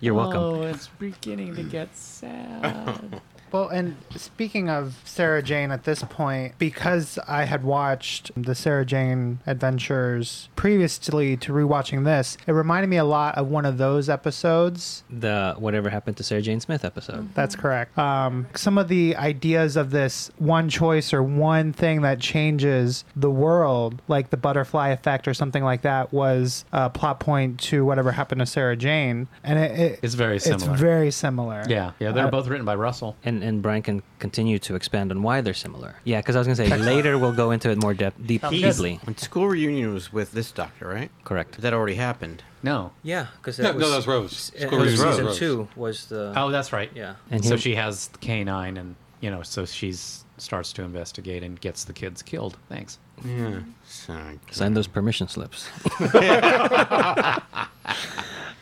You're 0.00 0.14
welcome. 0.14 0.42
Oh, 0.42 0.62
it's 0.62 0.88
beginning 0.98 1.54
to 1.54 1.62
get 1.62 1.96
sad. 1.96 3.20
Well, 3.54 3.68
and 3.68 3.94
speaking 4.16 4.68
of 4.68 5.00
Sarah 5.04 5.40
Jane 5.40 5.70
at 5.70 5.84
this 5.84 6.02
point, 6.02 6.54
because 6.58 7.20
I 7.28 7.44
had 7.44 7.62
watched 7.62 8.32
the 8.36 8.52
Sarah 8.52 8.84
Jane 8.84 9.38
adventures 9.46 10.48
previously 10.56 11.36
to 11.36 11.52
rewatching 11.52 12.04
this, 12.04 12.36
it 12.48 12.50
reminded 12.50 12.88
me 12.88 12.96
a 12.96 13.04
lot 13.04 13.38
of 13.38 13.46
one 13.46 13.64
of 13.64 13.78
those 13.78 14.08
episodes. 14.08 15.04
The 15.08 15.54
whatever 15.56 15.88
happened 15.88 16.16
to 16.16 16.24
Sarah 16.24 16.42
Jane 16.42 16.58
Smith 16.58 16.84
episode. 16.84 17.32
That's 17.34 17.54
correct. 17.54 17.96
Um, 17.96 18.48
some 18.56 18.76
of 18.76 18.88
the 18.88 19.14
ideas 19.14 19.76
of 19.76 19.92
this 19.92 20.32
one 20.38 20.68
choice 20.68 21.14
or 21.14 21.22
one 21.22 21.72
thing 21.72 22.02
that 22.02 22.18
changes 22.18 23.04
the 23.14 23.30
world, 23.30 24.02
like 24.08 24.30
the 24.30 24.36
butterfly 24.36 24.88
effect 24.88 25.28
or 25.28 25.34
something 25.34 25.62
like 25.62 25.82
that, 25.82 26.12
was 26.12 26.64
a 26.72 26.90
plot 26.90 27.20
point 27.20 27.60
to 27.60 27.84
whatever 27.84 28.10
happened 28.10 28.40
to 28.40 28.46
Sarah 28.46 28.76
Jane, 28.76 29.28
and 29.44 29.60
it, 29.60 29.78
it 29.78 30.00
It's 30.02 30.14
very 30.14 30.40
similar. 30.40 30.72
It's 30.72 30.80
very 30.80 31.10
similar. 31.12 31.62
yeah, 31.68 31.92
yeah. 32.00 32.10
They're 32.10 32.26
Uh, 32.26 32.30
both 32.30 32.48
written 32.48 32.66
by 32.66 32.74
Russell. 32.74 33.14
And 33.24 33.43
and 33.44 33.62
Brian 33.62 33.82
can 33.82 34.02
continue 34.18 34.58
to 34.60 34.74
expand 34.74 35.10
on 35.12 35.22
why 35.22 35.40
they're 35.40 35.54
similar. 35.54 35.96
Yeah, 36.04 36.20
because 36.20 36.34
I 36.36 36.38
was 36.40 36.46
gonna 36.48 36.56
say 36.56 36.74
later 36.76 37.18
we'll 37.18 37.32
go 37.34 37.50
into 37.50 37.70
it 37.70 37.80
more 37.80 37.94
depth, 37.94 38.16
deep, 38.26 38.42
deeply. 38.48 39.00
When 39.04 39.16
school 39.18 39.46
reunion 39.48 39.92
was 39.94 40.12
with 40.12 40.32
this 40.32 40.50
doctor, 40.50 40.88
right? 40.88 41.10
Correct. 41.24 41.60
That 41.60 41.72
already 41.74 41.94
happened. 41.94 42.42
No. 42.62 42.92
Yeah, 43.02 43.26
because 43.36 43.58
no, 43.58 43.72
no, 43.72 43.90
that's 43.90 44.06
Rose. 44.06 44.50
It 44.54 44.66
School 44.68 44.78
was 44.80 44.92
reunion 44.98 45.26
is 45.28 45.36
season 45.36 45.48
two 45.48 45.68
was 45.76 46.06
the 46.06 46.32
Oh, 46.36 46.50
that's 46.50 46.72
right. 46.72 46.90
yeah, 46.94 47.14
and 47.30 47.44
so 47.44 47.56
he- 47.56 47.60
she 47.60 47.74
has 47.74 48.10
K9, 48.20 48.78
and 48.78 48.96
you 49.20 49.30
know, 49.30 49.42
so 49.42 49.64
she's 49.66 50.24
starts 50.36 50.72
to 50.72 50.82
investigate 50.82 51.42
and 51.44 51.60
gets 51.60 51.84
the 51.84 51.92
kids 51.92 52.20
killed. 52.22 52.56
Thanks. 52.68 52.98
Yeah. 53.24 53.60
Sign 53.86 54.74
those 54.74 54.88
permission 54.88 55.28
slips. 55.28 55.68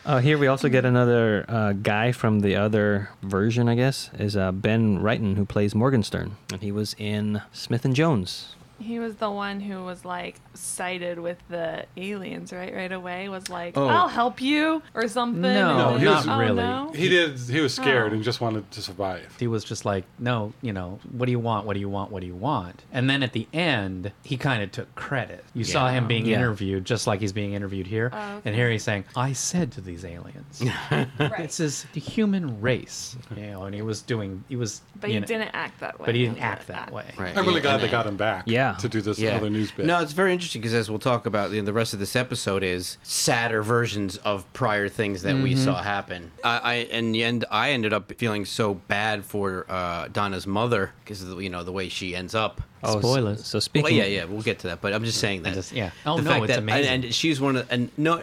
Uh, 0.05 0.19
here 0.19 0.37
we 0.37 0.47
also 0.47 0.67
get 0.67 0.83
another 0.83 1.45
uh, 1.47 1.71
guy 1.71 2.11
from 2.11 2.41
the 2.41 2.57
other 2.57 3.09
version, 3.21 3.69
I 3.69 3.75
guess, 3.75 4.09
is 4.19 4.35
uh, 4.35 4.51
Ben 4.51 4.99
Righton, 4.99 5.37
who 5.37 5.45
plays 5.45 5.73
Morgenstern, 5.73 6.35
and 6.51 6.61
he 6.61 6.73
was 6.73 6.93
in 6.97 7.41
Smith 7.53 7.85
and 7.85 7.95
Jones. 7.95 8.55
He 8.79 8.99
was 8.99 9.15
the 9.15 9.29
one 9.31 9.59
who 9.59 9.83
was 9.83 10.03
like 10.03 10.35
sighted 10.53 11.19
with 11.19 11.37
the 11.49 11.85
aliens, 11.95 12.51
right? 12.51 12.73
Right 12.73 12.91
away 12.91 13.29
was 13.29 13.49
like, 13.49 13.77
Oh. 13.77 13.87
"I'll 13.87 14.07
help 14.09 14.41
you" 14.41 14.81
or 14.93 15.07
something. 15.07 15.41
No, 15.41 15.89
and 15.91 15.99
he 15.99 16.05
then- 16.05 16.15
was- 16.15 16.27
oh, 16.27 16.37
really. 16.39 16.55
no? 16.55 16.91
He 16.93 17.07
did. 17.09 17.39
He 17.39 17.59
was 17.61 17.73
scared 17.73 18.11
Oh. 18.11 18.15
and 18.15 18.23
just 18.23 18.41
wanted 18.41 18.69
to 18.71 18.81
survive. 18.81 19.35
He 19.39 19.47
was 19.47 19.63
just 19.63 19.85
like, 19.85 20.03
no, 20.19 20.53
you 20.61 20.73
know, 20.73 20.99
what 21.11 21.25
do 21.27 21.31
you 21.31 21.39
want? 21.39 21.65
What 21.65 21.73
do 21.75 21.79
you 21.79 21.89
want? 21.89 22.11
What 22.11 22.21
do 22.21 22.27
you 22.27 22.35
want? 22.35 22.83
And 22.91 23.09
then 23.09 23.23
at 23.23 23.31
the 23.33 23.47
end, 23.53 24.11
he 24.23 24.37
kind 24.37 24.61
of 24.63 24.71
took 24.71 24.93
credit. 24.95 25.43
You 25.53 25.63
saw 25.63 25.89
him 25.89 26.07
being 26.07 26.25
Yeah. 26.25 26.37
interviewed 26.37 26.85
just 26.85 27.07
like 27.07 27.21
he's 27.21 27.31
being 27.33 27.53
interviewed 27.53 27.87
here. 27.87 28.09
Oh, 28.13 28.17
okay. 28.17 28.41
And 28.45 28.55
here 28.55 28.69
he's 28.69 28.83
saying, 28.83 29.05
I 29.15 29.33
said 29.33 29.71
to 29.73 29.81
these 29.81 30.03
aliens, 30.03 30.63
Right. 30.91 31.07
this 31.37 31.59
is 31.59 31.85
the 31.93 31.99
human 31.99 32.59
race. 32.61 33.15
You 33.35 33.47
know, 33.47 33.63
and 33.63 33.73
he 33.75 33.81
was 33.81 34.01
doing, 34.01 34.43
he 34.49 34.55
was, 34.55 34.81
But 34.99 35.09
he 35.09 35.19
know, 35.19 35.25
didn't 35.25 35.51
act 35.53 35.79
that 35.79 35.99
way. 35.99 36.05
but 36.05 36.15
he 36.15 36.25
didn't 36.25 36.39
act 36.41 36.67
did 36.67 36.75
that 36.75 36.91
way. 36.91 37.05
Right. 37.17 37.35
I'm 37.37 37.45
really 37.45 37.61
glad 37.61 37.81
they 37.81 37.89
got 37.89 38.05
him 38.07 38.17
back. 38.17 38.43
Yeah. 38.47 38.62
To 38.79 38.89
do 38.89 39.01
this 39.01 39.19
Yeah. 39.19 39.35
other 39.35 39.49
news 39.49 39.71
bit. 39.71 39.85
No, 39.85 39.99
it's 40.01 40.13
very 40.13 40.31
interesting 40.33 40.61
because 40.61 40.73
as 40.73 40.89
we'll 40.89 40.99
talk 40.99 41.25
about, 41.25 41.51
you 41.51 41.57
know, 41.61 41.65
the 41.65 41.73
rest 41.73 41.93
of 41.93 41.99
this 41.99 42.15
episode 42.15 42.63
is 42.63 42.97
sadder 43.03 43.61
versions 43.61 44.17
of 44.17 44.51
prior 44.53 44.87
things 44.89 45.21
that 45.23 45.35
we 45.35 45.53
Mm-hmm. 45.53 45.63
saw 45.65 45.81
happen. 45.83 46.31
I, 46.43 46.57
I 46.57 46.73
in 46.75 47.11
the 47.11 47.23
end, 47.23 47.45
I 47.51 47.71
ended 47.71 47.93
up 47.93 48.11
feeling 48.17 48.45
so 48.45 48.73
bad 48.75 49.25
for 49.25 49.65
uh, 49.69 50.07
Donna's 50.11 50.47
mother 50.47 50.91
because 51.03 51.23
you 51.23 51.49
know 51.49 51.63
the 51.63 51.71
way 51.71 51.89
she 51.89 52.15
ends 52.15 52.33
up. 52.33 52.61
Oh, 52.85 52.95
s- 52.97 52.99
Spoilers. 53.01 53.45
So, 53.45 53.59
speaking, 53.61 53.83
Well, 53.83 53.93
yeah, 53.93 54.17
yeah, 54.17 54.25
we'll 54.25 54.41
get 54.41 54.59
to 54.59 54.67
that, 54.67 54.81
but 54.81 54.91
I'm 54.93 55.05
just 55.05 55.17
saying 55.19 55.43
that. 55.43 55.53
just- 55.53 55.71
yeah. 55.71 55.91
Oh, 56.05 56.17
the 56.17 56.23
no, 56.23 56.31
fact 56.31 56.43
it's 56.43 56.53
that, 56.53 56.59
amazing. 56.59 56.91
And, 56.91 57.03
and 57.05 57.15
she's 57.15 57.39
one 57.39 57.55
of, 57.55 57.71
and 57.71 57.89
no, 57.95 58.21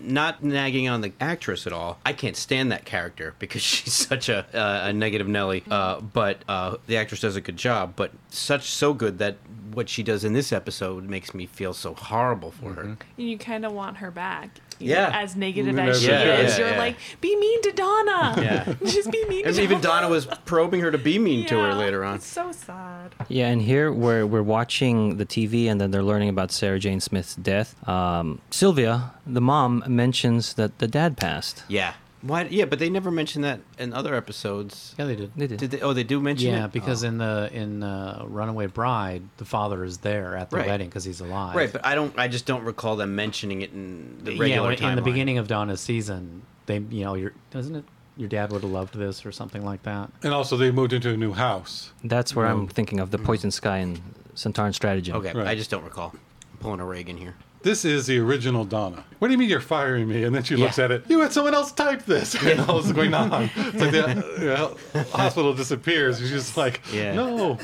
not 0.00 0.44
nagging 0.44 0.88
on 0.88 1.00
the 1.00 1.12
actress 1.20 1.66
at 1.66 1.72
all. 1.72 1.98
I 2.06 2.12
can't 2.12 2.36
stand 2.36 2.70
that 2.70 2.84
character 2.84 3.34
because 3.40 3.62
she's 3.70 3.92
such 3.92 4.28
a 4.28 4.46
uh, 4.56 4.88
a 4.88 4.92
negative 4.92 5.26
Nelly. 5.26 5.64
Uh, 5.70 6.00
but 6.00 6.38
uh, 6.48 6.76
the 6.86 6.96
actress 6.98 7.20
does 7.20 7.34
a 7.36 7.40
good 7.40 7.56
job, 7.56 7.94
but 7.96 8.12
such 8.30 8.70
so 8.70 8.94
good 8.94 9.18
that 9.18 9.36
what 9.76 9.90
she 9.90 10.02
does 10.02 10.24
in 10.24 10.32
this 10.32 10.52
episode 10.52 11.04
makes 11.04 11.34
me 11.34 11.44
feel 11.44 11.74
so 11.74 11.92
horrible 11.92 12.50
for 12.50 12.72
her. 12.72 12.82
And 12.82 12.98
you 13.16 13.36
kind 13.36 13.66
of 13.66 13.72
want 13.72 13.98
her 13.98 14.10
back. 14.10 14.48
Yeah. 14.78 15.08
know, 15.08 15.16
as 15.16 15.36
negative 15.36 15.78
as 15.78 16.00
she 16.00 16.08
yeah, 16.08 16.38
is, 16.38 16.52
yeah, 16.52 16.64
you're 16.64 16.74
yeah. 16.74 16.78
like, 16.78 16.96
be 17.20 17.36
mean 17.36 17.62
to 17.62 17.72
Donna. 17.72 18.34
Yeah. 18.38 18.74
Just 18.86 19.10
be 19.10 19.24
mean 19.26 19.42
to 19.42 19.50
And 19.50 19.58
even 19.58 19.80
Donna 19.82 20.08
was 20.08 20.26
probing 20.46 20.80
her 20.80 20.90
to 20.90 20.98
be 20.98 21.18
mean 21.18 21.46
to 21.46 21.58
her 21.58 21.74
later 21.74 22.04
on. 22.04 22.16
It's 22.16 22.26
so 22.26 22.52
sad. 22.52 23.14
Yeah, 23.28 23.48
and 23.48 23.60
here 23.60 23.92
we're 23.92 24.26
we're 24.26 24.42
watching 24.42 25.16
the 25.16 25.26
TV, 25.26 25.66
and 25.66 25.80
then 25.80 25.90
they're 25.90 26.02
learning 26.02 26.28
about 26.28 26.52
Sarah 26.52 26.78
Jane 26.78 27.00
Smith's 27.00 27.36
death. 27.36 27.88
Um, 27.88 28.40
Sylvia, 28.50 29.14
the 29.26 29.40
mom, 29.40 29.84
mentions 29.86 30.54
that 30.54 30.78
the 30.78 30.88
dad 30.88 31.16
passed. 31.16 31.64
Yeah. 31.68 31.94
Why? 32.22 32.44
Yeah, 32.44 32.64
but 32.64 32.78
they 32.78 32.88
never 32.90 33.10
mentioned 33.10 33.44
that 33.44 33.60
in 33.78 33.92
other 33.92 34.14
episodes. 34.14 34.94
Yeah, 34.98 35.04
they 35.04 35.16
did. 35.16 35.32
They 35.36 35.46
did. 35.46 35.58
Did 35.58 35.70
they? 35.70 35.80
Oh, 35.80 35.92
they 35.92 36.02
do 36.04 36.20
mention 36.20 36.48
it? 36.48 36.52
Yeah, 36.58 36.64
it. 36.64 36.72
because 36.72 37.04
Oh. 37.04 37.08
in 37.08 37.18
the 37.18 37.50
in 37.52 37.82
uh, 37.82 38.24
Runaway 38.26 38.66
Bride, 38.66 39.22
the 39.36 39.44
father 39.44 39.84
is 39.84 39.98
there 39.98 40.36
at 40.36 40.50
the 40.50 40.56
Right. 40.56 40.66
wedding 40.66 40.88
because 40.88 41.04
he's 41.04 41.20
alive. 41.20 41.54
right, 41.54 41.70
but 41.72 41.84
I 41.84 41.94
don't. 41.94 42.18
I 42.18 42.28
just 42.28 42.46
don't 42.46 42.64
recall 42.64 42.96
them 42.96 43.14
mentioning 43.14 43.62
it 43.62 43.72
in 43.72 44.18
the 44.22 44.32
yeah, 44.32 44.40
regular 44.40 44.68
when- 44.68 44.82
in 44.82 44.96
the 44.96 45.02
beginning 45.02 45.38
of 45.38 45.46
Donna's 45.46 45.80
season, 45.80 46.42
they 46.66 46.78
you 46.78 47.04
know, 47.04 47.14
your 47.14 47.32
doesn't 47.50 47.76
it? 47.76 47.84
Your 48.18 48.30
dad 48.30 48.50
would 48.50 48.62
have 48.62 48.70
loved 48.70 48.94
this 48.94 49.26
or 49.26 49.30
something 49.32 49.62
like 49.62 49.82
that. 49.82 50.10
And 50.22 50.32
also, 50.32 50.56
they 50.56 50.70
moved 50.70 50.94
into 50.94 51.10
a 51.10 51.16
new 51.18 51.34
house. 51.34 51.92
That's 52.02 52.34
where 52.34 52.46
I'm 52.46 52.66
thinking 52.66 52.98
of 52.98 53.10
the 53.10 53.18
Poison 53.18 53.50
Sky 53.50 53.76
and 53.78 54.00
Sontaran 54.34 54.72
Stratagem. 54.74 55.16
Okay, 55.16 55.32
Right. 55.34 55.46
I 55.46 55.54
just 55.54 55.68
don't 55.70 55.84
recall. 55.84 56.12
I'm 56.14 56.58
pulling 56.60 56.80
a 56.80 56.86
Reagan 56.86 57.18
here. 57.18 57.34
This 57.66 57.84
is 57.84 58.06
the 58.06 58.20
original 58.20 58.64
Donna. 58.64 59.02
What 59.18 59.26
do 59.26 59.32
you 59.32 59.38
mean 59.38 59.48
you're 59.48 59.58
firing 59.60 60.06
me? 60.08 60.22
And 60.22 60.32
then 60.32 60.44
she 60.44 60.54
looks 60.54 60.78
at 60.78 60.92
it. 60.92 61.02
You 61.08 61.18
had 61.18 61.32
someone 61.32 61.52
else 61.52 61.72
type 61.72 62.04
this. 62.04 62.40
And 62.40 62.60
all 62.60 62.76
this 62.76 62.86
is 62.86 62.92
going 62.92 63.12
on. 63.12 63.50
It's 63.56 63.80
like 63.80 63.90
the 63.90 64.76
uh, 64.94 65.02
hospital 65.06 65.52
disappears. 65.52 66.20
She's 66.20 66.30
just 66.30 66.56
like, 66.56 66.80
Yeah. 66.92 67.14
no. 67.14 67.58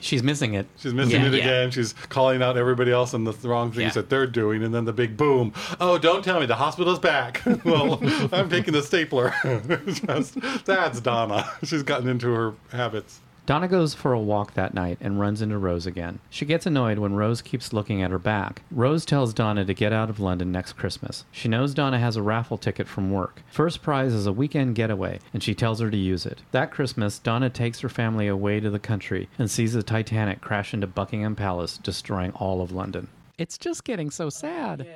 She's 0.00 0.24
missing 0.24 0.54
it. 0.54 0.66
She's 0.78 0.92
missing 0.92 1.20
Yeah, 1.20 1.28
it 1.28 1.32
yeah. 1.34 1.38
again. 1.38 1.70
She's 1.70 1.92
calling 2.08 2.42
out 2.42 2.56
everybody 2.56 2.90
else 2.90 3.14
and 3.14 3.24
the 3.24 3.48
wrong 3.48 3.70
things 3.70 3.94
Yeah. 3.94 4.02
that 4.02 4.10
they're 4.10 4.26
doing. 4.26 4.64
And 4.64 4.74
then 4.74 4.84
the 4.84 4.92
big 4.92 5.16
boom. 5.16 5.52
Oh, 5.78 5.96
don't 5.96 6.24
tell 6.24 6.40
me 6.40 6.46
the 6.46 6.56
hospital's 6.56 6.98
back. 6.98 7.40
well, 7.64 8.00
I'm 8.32 8.50
taking 8.50 8.74
the 8.74 8.82
stapler. 8.82 9.32
Just, 9.86 10.40
that's 10.64 11.00
Donna. 11.00 11.48
She's 11.62 11.84
gotten 11.84 12.08
into 12.08 12.32
her 12.34 12.54
habits. 12.72 13.20
Donna 13.46 13.68
goes 13.68 13.94
for 13.94 14.12
a 14.12 14.18
walk 14.18 14.54
that 14.54 14.74
night 14.74 14.98
and 15.00 15.20
runs 15.20 15.40
into 15.40 15.56
Rose 15.56 15.86
again. 15.86 16.18
She 16.28 16.44
gets 16.44 16.66
annoyed 16.66 16.98
when 16.98 17.14
Rose 17.14 17.40
keeps 17.40 17.72
looking 17.72 18.02
at 18.02 18.10
her 18.10 18.18
back. 18.18 18.62
Rose 18.72 19.04
tells 19.04 19.32
Donna 19.32 19.64
to 19.64 19.72
get 19.72 19.92
out 19.92 20.10
of 20.10 20.18
London 20.18 20.50
next 20.50 20.72
Christmas. 20.72 21.24
She 21.30 21.48
knows 21.48 21.72
Donna 21.72 22.00
has 22.00 22.16
a 22.16 22.22
raffle 22.22 22.58
ticket 22.58 22.88
from 22.88 23.12
work. 23.12 23.42
First 23.48 23.82
prize 23.82 24.12
is 24.12 24.26
a 24.26 24.32
weekend 24.32 24.74
getaway, 24.74 25.20
and 25.32 25.44
she 25.44 25.54
tells 25.54 25.78
her 25.78 25.92
to 25.92 25.96
use 25.96 26.26
it. 26.26 26.42
That 26.50 26.72
Christmas, 26.72 27.20
Donna 27.20 27.48
takes 27.48 27.78
her 27.80 27.88
family 27.88 28.26
away 28.26 28.58
to 28.58 28.68
the 28.68 28.80
country 28.80 29.28
and 29.38 29.48
sees 29.48 29.74
the 29.74 29.84
Titanic 29.84 30.40
crash 30.40 30.74
into 30.74 30.88
Buckingham 30.88 31.36
Palace, 31.36 31.78
destroying 31.78 32.32
all 32.32 32.60
of 32.60 32.72
London. 32.72 33.06
It's 33.38 33.58
just 33.58 33.84
getting 33.84 34.10
so 34.10 34.30
sad. 34.30 34.86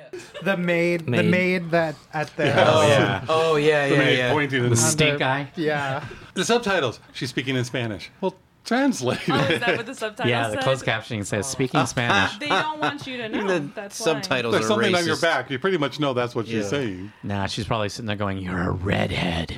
The 0.43 0.57
maid, 0.57 1.01
the 1.05 1.11
Maid. 1.11 1.29
maid 1.29 1.71
that 1.71 1.95
at 2.11 2.35
the 2.37 2.51
Oh, 2.51 2.87
yeah. 2.87 3.25
Oh 3.29 3.55
yeah, 3.55 3.87
The 3.87 3.93
yeah, 3.93 3.99
maid 3.99 4.17
yeah. 4.17 4.31
pointing 4.31 4.61
The 4.63 4.67
and 4.67 4.77
stink 4.79 5.21
eye. 5.21 5.51
yeah. 5.55 6.03
the 6.33 6.43
subtitles. 6.43 6.99
She's 7.13 7.29
speaking 7.29 7.55
in 7.55 7.63
Spanish. 7.65 8.09
Well, 8.19 8.35
translate 8.65 9.19
Oh, 9.29 9.35
is 9.45 9.59
that 9.59 9.77
what 9.77 9.85
the 9.85 9.93
subtitle 9.93 10.29
Yeah, 10.29 10.47
the 10.47 10.53
said? 10.53 10.63
closed 10.63 10.85
captioning 10.85 11.23
says 11.25 11.45
speaking 11.47 11.85
Spanish. 11.85 12.37
They 12.39 12.47
don't 12.47 12.79
want 12.79 13.05
you 13.05 13.17
to 13.17 13.29
know. 13.29 13.47
the 13.47 13.59
That's 13.75 13.95
subtitles 13.95 14.53
There's 14.53 14.65
are 14.65 14.69
something 14.69 14.95
on 14.95 15.05
your 15.05 15.17
back. 15.19 15.51
You 15.51 15.59
pretty 15.59 15.77
much 15.77 15.99
know 15.99 16.13
that's 16.15 16.33
what 16.33 16.47
she's 16.47 16.63
Yeah. 16.63 16.69
saying. 16.69 17.11
Nah, 17.21 17.45
she's 17.45 17.65
probably 17.67 17.89
sitting 17.89 18.07
there 18.07 18.15
going, 18.15 18.39
You're 18.39 18.69
a 18.69 18.71
redhead. 18.71 19.51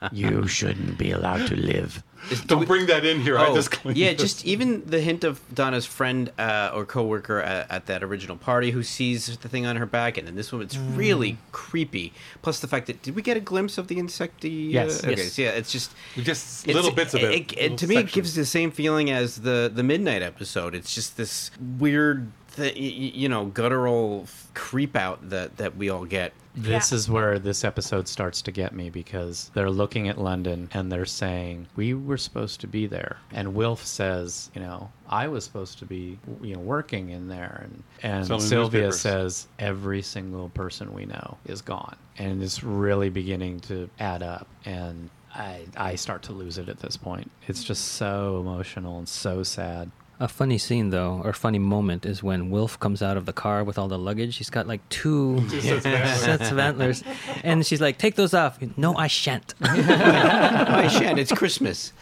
you 0.12 0.46
shouldn't 0.46 0.98
be 0.98 1.10
allowed 1.10 1.46
to 1.48 1.56
live. 1.56 2.02
Don't 2.46 2.66
bring 2.66 2.86
that 2.86 3.04
in 3.04 3.20
here. 3.20 3.38
I 3.38 3.52
just 3.54 3.74
Oh, 3.86 3.90
yeah, 3.90 4.08
it. 4.08 4.18
just 4.18 4.44
even 4.46 4.84
the 4.86 5.00
hint 5.00 5.22
of 5.24 5.40
Donna's 5.54 5.86
friend 5.86 6.30
uh, 6.38 6.70
or 6.74 6.84
coworker 6.84 7.40
at, 7.40 7.70
at 7.70 7.86
that 7.86 8.02
original 8.02 8.36
party 8.36 8.70
who 8.70 8.82
sees 8.82 9.36
the 9.38 9.48
thing 9.48 9.66
on 9.66 9.76
her 9.76 9.86
back, 9.86 10.16
and 10.18 10.26
then 10.26 10.34
this 10.34 10.52
one, 10.52 10.62
it's 10.62 10.76
really 10.76 11.38
creepy. 11.52 12.12
Plus 12.42 12.60
the 12.60 12.68
fact 12.68 12.86
that 12.88 13.02
did 13.02 13.14
we 13.14 13.22
get 13.22 13.36
a 13.36 13.40
glimpse 13.40 13.78
of 13.78 13.88
the 13.88 13.96
insecty? 13.96 14.72
Yes. 14.72 15.04
Uh, 15.04 15.08
okay, 15.08 15.22
Yes. 15.22 15.32
so 15.32 15.42
yeah, 15.42 15.50
it's 15.50 15.70
just 15.72 15.92
just 16.16 16.64
it's- 16.66 16.74
little 16.74 16.92
bits 16.92 17.14
of 17.14 17.22
it. 17.22 17.32
it- 17.32 17.56
little 17.60 17.76
to 17.76 17.86
me, 17.86 17.96
it 17.98 18.12
gives 18.12 18.34
the 18.34 18.44
same 18.46 18.70
feeling 18.70 19.10
as 19.10 19.36
the 19.42 19.70
the 19.72 19.82
midnight 19.82 20.22
episode. 20.22 20.74
It's 20.74 20.94
just 20.94 21.16
this 21.16 21.50
weird, 21.78 22.30
th- 22.56 22.76
you 22.76 23.28
know, 23.28 23.46
guttural 23.46 24.26
creep 24.54 24.96
out 24.96 25.30
that 25.30 25.56
that 25.58 25.76
we 25.76 25.88
all 25.90 26.04
get. 26.04 26.32
This 26.56 26.90
Yeah. 26.90 26.96
is 26.96 27.10
where 27.10 27.38
this 27.38 27.64
episode 27.64 28.08
starts 28.08 28.40
to 28.42 28.50
get 28.50 28.74
me 28.74 28.88
because 28.88 29.50
they're 29.54 29.70
looking 29.70 30.08
at 30.08 30.18
London 30.18 30.70
and 30.72 30.90
they're 30.90 31.04
saying, 31.04 31.66
We 31.76 31.92
were 31.92 32.16
supposed 32.16 32.60
to 32.62 32.66
be 32.66 32.86
there. 32.86 33.18
And 33.30 33.54
Wilf 33.54 33.84
says, 33.84 34.50
You 34.54 34.62
know, 34.62 34.90
I 35.08 35.28
was 35.28 35.44
supposed 35.44 35.78
to 35.80 35.84
be, 35.84 36.18
you 36.40 36.54
know, 36.54 36.60
working 36.60 37.10
in 37.10 37.28
there. 37.28 37.60
And, 37.64 37.82
and 38.02 38.26
Selling 38.26 38.42
Sylvia 38.42 38.92
says, 38.92 39.48
Every 39.58 40.00
single 40.02 40.48
person 40.48 40.94
we 40.94 41.04
know 41.04 41.36
is 41.44 41.60
gone. 41.60 41.96
And 42.18 42.42
it's 42.42 42.64
really 42.64 43.10
beginning 43.10 43.60
to 43.60 43.90
add 44.00 44.22
up. 44.22 44.46
And 44.64 45.10
I, 45.34 45.66
I 45.76 45.94
start 45.96 46.22
to 46.24 46.32
lose 46.32 46.56
it 46.56 46.70
at 46.70 46.78
this 46.80 46.96
point. 46.96 47.30
It's 47.46 47.62
just 47.62 47.84
so 47.92 48.40
emotional 48.40 48.96
and 48.98 49.06
so 49.06 49.42
sad. 49.42 49.90
A 50.18 50.28
funny 50.28 50.56
scene, 50.56 50.88
though, 50.88 51.20
or 51.22 51.34
funny 51.34 51.58
moment, 51.58 52.06
is 52.06 52.22
when 52.22 52.48
Wilf 52.48 52.80
comes 52.80 53.02
out 53.02 53.18
of 53.18 53.26
the 53.26 53.34
car 53.34 53.62
with 53.62 53.76
all 53.78 53.86
the 53.86 53.98
luggage. 53.98 54.36
He's 54.38 54.48
got 54.48 54.66
like 54.66 54.86
two 54.88 55.46
sets 55.60 56.50
of 56.50 56.58
antlers, 56.58 57.04
and 57.44 57.66
she's 57.66 57.82
like, 57.82 57.98
"Take 57.98 58.14
those 58.14 58.32
off." 58.32 58.58
No, 58.78 58.96
I 58.96 59.08
shan't. 59.08 59.54
I 59.60 60.88
shan't. 60.88 61.18
It's 61.18 61.32
Christmas. 61.32 61.92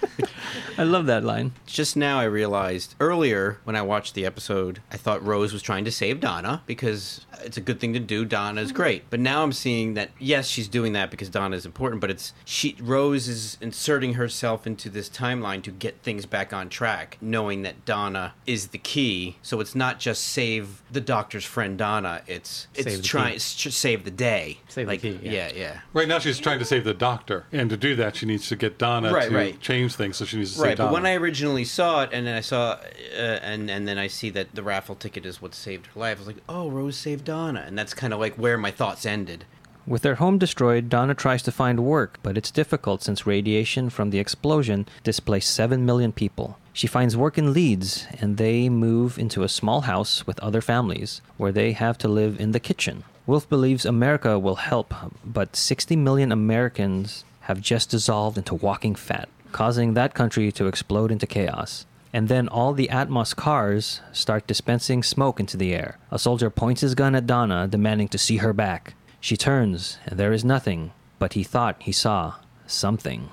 I 0.78 0.84
love 0.84 1.06
that 1.06 1.24
line. 1.24 1.52
Just 1.66 1.96
now, 1.96 2.20
I 2.20 2.24
realized 2.24 2.94
earlier 3.00 3.58
when 3.64 3.74
I 3.74 3.82
watched 3.82 4.14
the 4.14 4.24
episode, 4.26 4.80
I 4.92 4.96
thought 4.96 5.24
Rose 5.24 5.52
was 5.52 5.62
trying 5.62 5.84
to 5.84 5.90
save 5.92 6.20
Donna 6.20 6.62
because 6.66 7.26
it's 7.42 7.56
a 7.56 7.60
good 7.60 7.80
thing 7.80 7.94
to 7.94 8.00
do. 8.00 8.24
Donna's 8.24 8.70
great, 8.70 9.10
but 9.10 9.18
now 9.18 9.42
I'm 9.42 9.52
seeing 9.52 9.94
that 9.94 10.10
yes, 10.20 10.46
she's 10.46 10.68
doing 10.68 10.92
that 10.92 11.10
because 11.10 11.28
Donna 11.28 11.56
is 11.56 11.66
important, 11.66 12.00
but 12.00 12.10
it's 12.10 12.32
she 12.44 12.76
Rose 12.80 13.26
is 13.26 13.58
inserting 13.60 14.14
herself 14.14 14.68
into 14.68 14.88
this 14.88 15.08
timeline 15.08 15.64
to 15.64 15.72
get 15.72 16.00
things 16.02 16.26
back 16.26 16.52
on 16.52 16.68
track, 16.68 17.18
knowing 17.20 17.62
that 17.62 17.84
Donna 17.84 18.03
is 18.46 18.68
the 18.68 18.78
key. 18.78 19.36
So 19.42 19.60
it's 19.60 19.74
not 19.74 19.98
just 19.98 20.22
save 20.24 20.82
the 20.90 21.00
Doctor's 21.00 21.44
friend 21.44 21.78
Donna; 21.78 22.22
it's 22.26 22.66
it's 22.74 23.06
trying 23.06 23.30
key. 23.30 23.36
it's 23.36 23.54
just 23.54 23.78
save 23.78 24.04
the 24.04 24.10
day. 24.10 24.58
Save 24.68 24.86
the 24.86 24.92
like, 24.92 25.00
key, 25.02 25.18
yeah. 25.22 25.30
yeah, 25.30 25.52
yeah. 25.54 25.80
Right 25.92 26.08
now, 26.08 26.18
she's 26.18 26.38
trying 26.38 26.58
to 26.58 26.64
save 26.64 26.84
the 26.84 26.94
doctor, 26.94 27.46
and 27.52 27.70
to 27.70 27.76
do 27.76 27.94
that, 27.96 28.16
she 28.16 28.26
needs 28.26 28.48
to 28.48 28.56
get 28.56 28.78
Donna 28.78 29.12
Right, 29.12 29.28
to 29.28 29.34
right. 29.34 29.60
change 29.60 29.94
things. 29.94 30.16
So 30.16 30.24
she 30.24 30.36
needs 30.38 30.54
to 30.56 30.62
Right, 30.62 30.70
save 30.70 30.78
but 30.78 30.92
when 30.92 31.06
I 31.06 31.14
originally 31.14 31.64
saw 31.64 32.02
it, 32.02 32.10
and 32.12 32.26
then 32.26 32.36
I 32.36 32.40
saw, 32.40 32.72
uh, 32.72 33.16
and 33.16 33.70
and 33.70 33.86
then 33.88 33.98
I 33.98 34.06
see 34.08 34.30
that 34.30 34.54
the 34.54 34.62
raffle 34.62 34.94
ticket 34.94 35.24
is 35.26 35.40
what 35.40 35.54
saved 35.54 35.86
her 35.88 36.00
life. 36.00 36.18
I 36.18 36.20
was 36.20 36.26
like, 36.26 36.42
oh, 36.48 36.68
Rose 36.70 36.96
saved 36.96 37.24
Donna, 37.24 37.64
and 37.66 37.78
that's 37.78 37.94
kind 37.94 38.12
of 38.12 38.20
like 38.20 38.34
where 38.36 38.58
my 38.58 38.70
thoughts 38.70 39.06
ended. 39.06 39.44
With 39.86 40.00
their 40.00 40.14
home 40.14 40.38
destroyed, 40.38 40.88
Donna 40.88 41.14
tries 41.14 41.42
to 41.42 41.52
find 41.52 41.80
work, 41.80 42.18
but 42.22 42.38
it's 42.38 42.50
difficult 42.50 43.02
since 43.02 43.26
radiation 43.26 43.90
from 43.90 44.08
the 44.08 44.18
explosion 44.18 44.86
displaced 45.02 45.50
7 45.54 45.84
million 45.84 46.10
people. 46.10 46.58
She 46.74 46.88
finds 46.88 47.16
work 47.16 47.38
in 47.38 47.52
Leeds, 47.52 48.08
and 48.20 48.36
they 48.36 48.68
move 48.68 49.16
into 49.16 49.44
a 49.44 49.48
small 49.48 49.82
house 49.82 50.26
with 50.26 50.40
other 50.40 50.60
families, 50.60 51.22
where 51.36 51.52
they 51.52 51.70
have 51.70 51.96
to 51.98 52.08
live 52.08 52.40
in 52.40 52.50
the 52.50 52.58
kitchen. 52.58 53.04
Wilf 53.26 53.48
believes 53.48 53.86
America 53.86 54.40
will 54.40 54.56
help, 54.56 54.92
but 55.24 55.54
60 55.54 55.94
million 55.94 56.32
Americans 56.32 57.24
have 57.42 57.60
just 57.60 57.90
dissolved 57.90 58.36
into 58.36 58.56
walking 58.56 58.96
fat, 58.96 59.28
causing 59.52 59.94
that 59.94 60.14
country 60.14 60.50
to 60.50 60.66
explode 60.66 61.12
into 61.12 61.28
chaos. 61.28 61.86
And 62.12 62.26
then 62.28 62.48
all 62.48 62.72
the 62.72 62.88
Atmos 62.88 63.36
cars 63.36 64.00
start 64.12 64.48
dispensing 64.48 65.04
smoke 65.04 65.38
into 65.38 65.56
the 65.56 65.72
air. 65.72 65.98
A 66.10 66.18
soldier 66.18 66.50
points 66.50 66.80
his 66.80 66.96
gun 66.96 67.14
at 67.14 67.26
Donna, 67.26 67.68
demanding 67.68 68.08
to 68.08 68.18
see 68.18 68.38
her 68.38 68.52
back. 68.52 68.94
She 69.20 69.36
turns, 69.36 69.98
and 70.06 70.18
there 70.18 70.32
is 70.32 70.44
nothing, 70.44 70.90
but 71.20 71.34
he 71.34 71.44
thought 71.44 71.76
he 71.78 71.92
saw 71.92 72.34
something. 72.66 73.28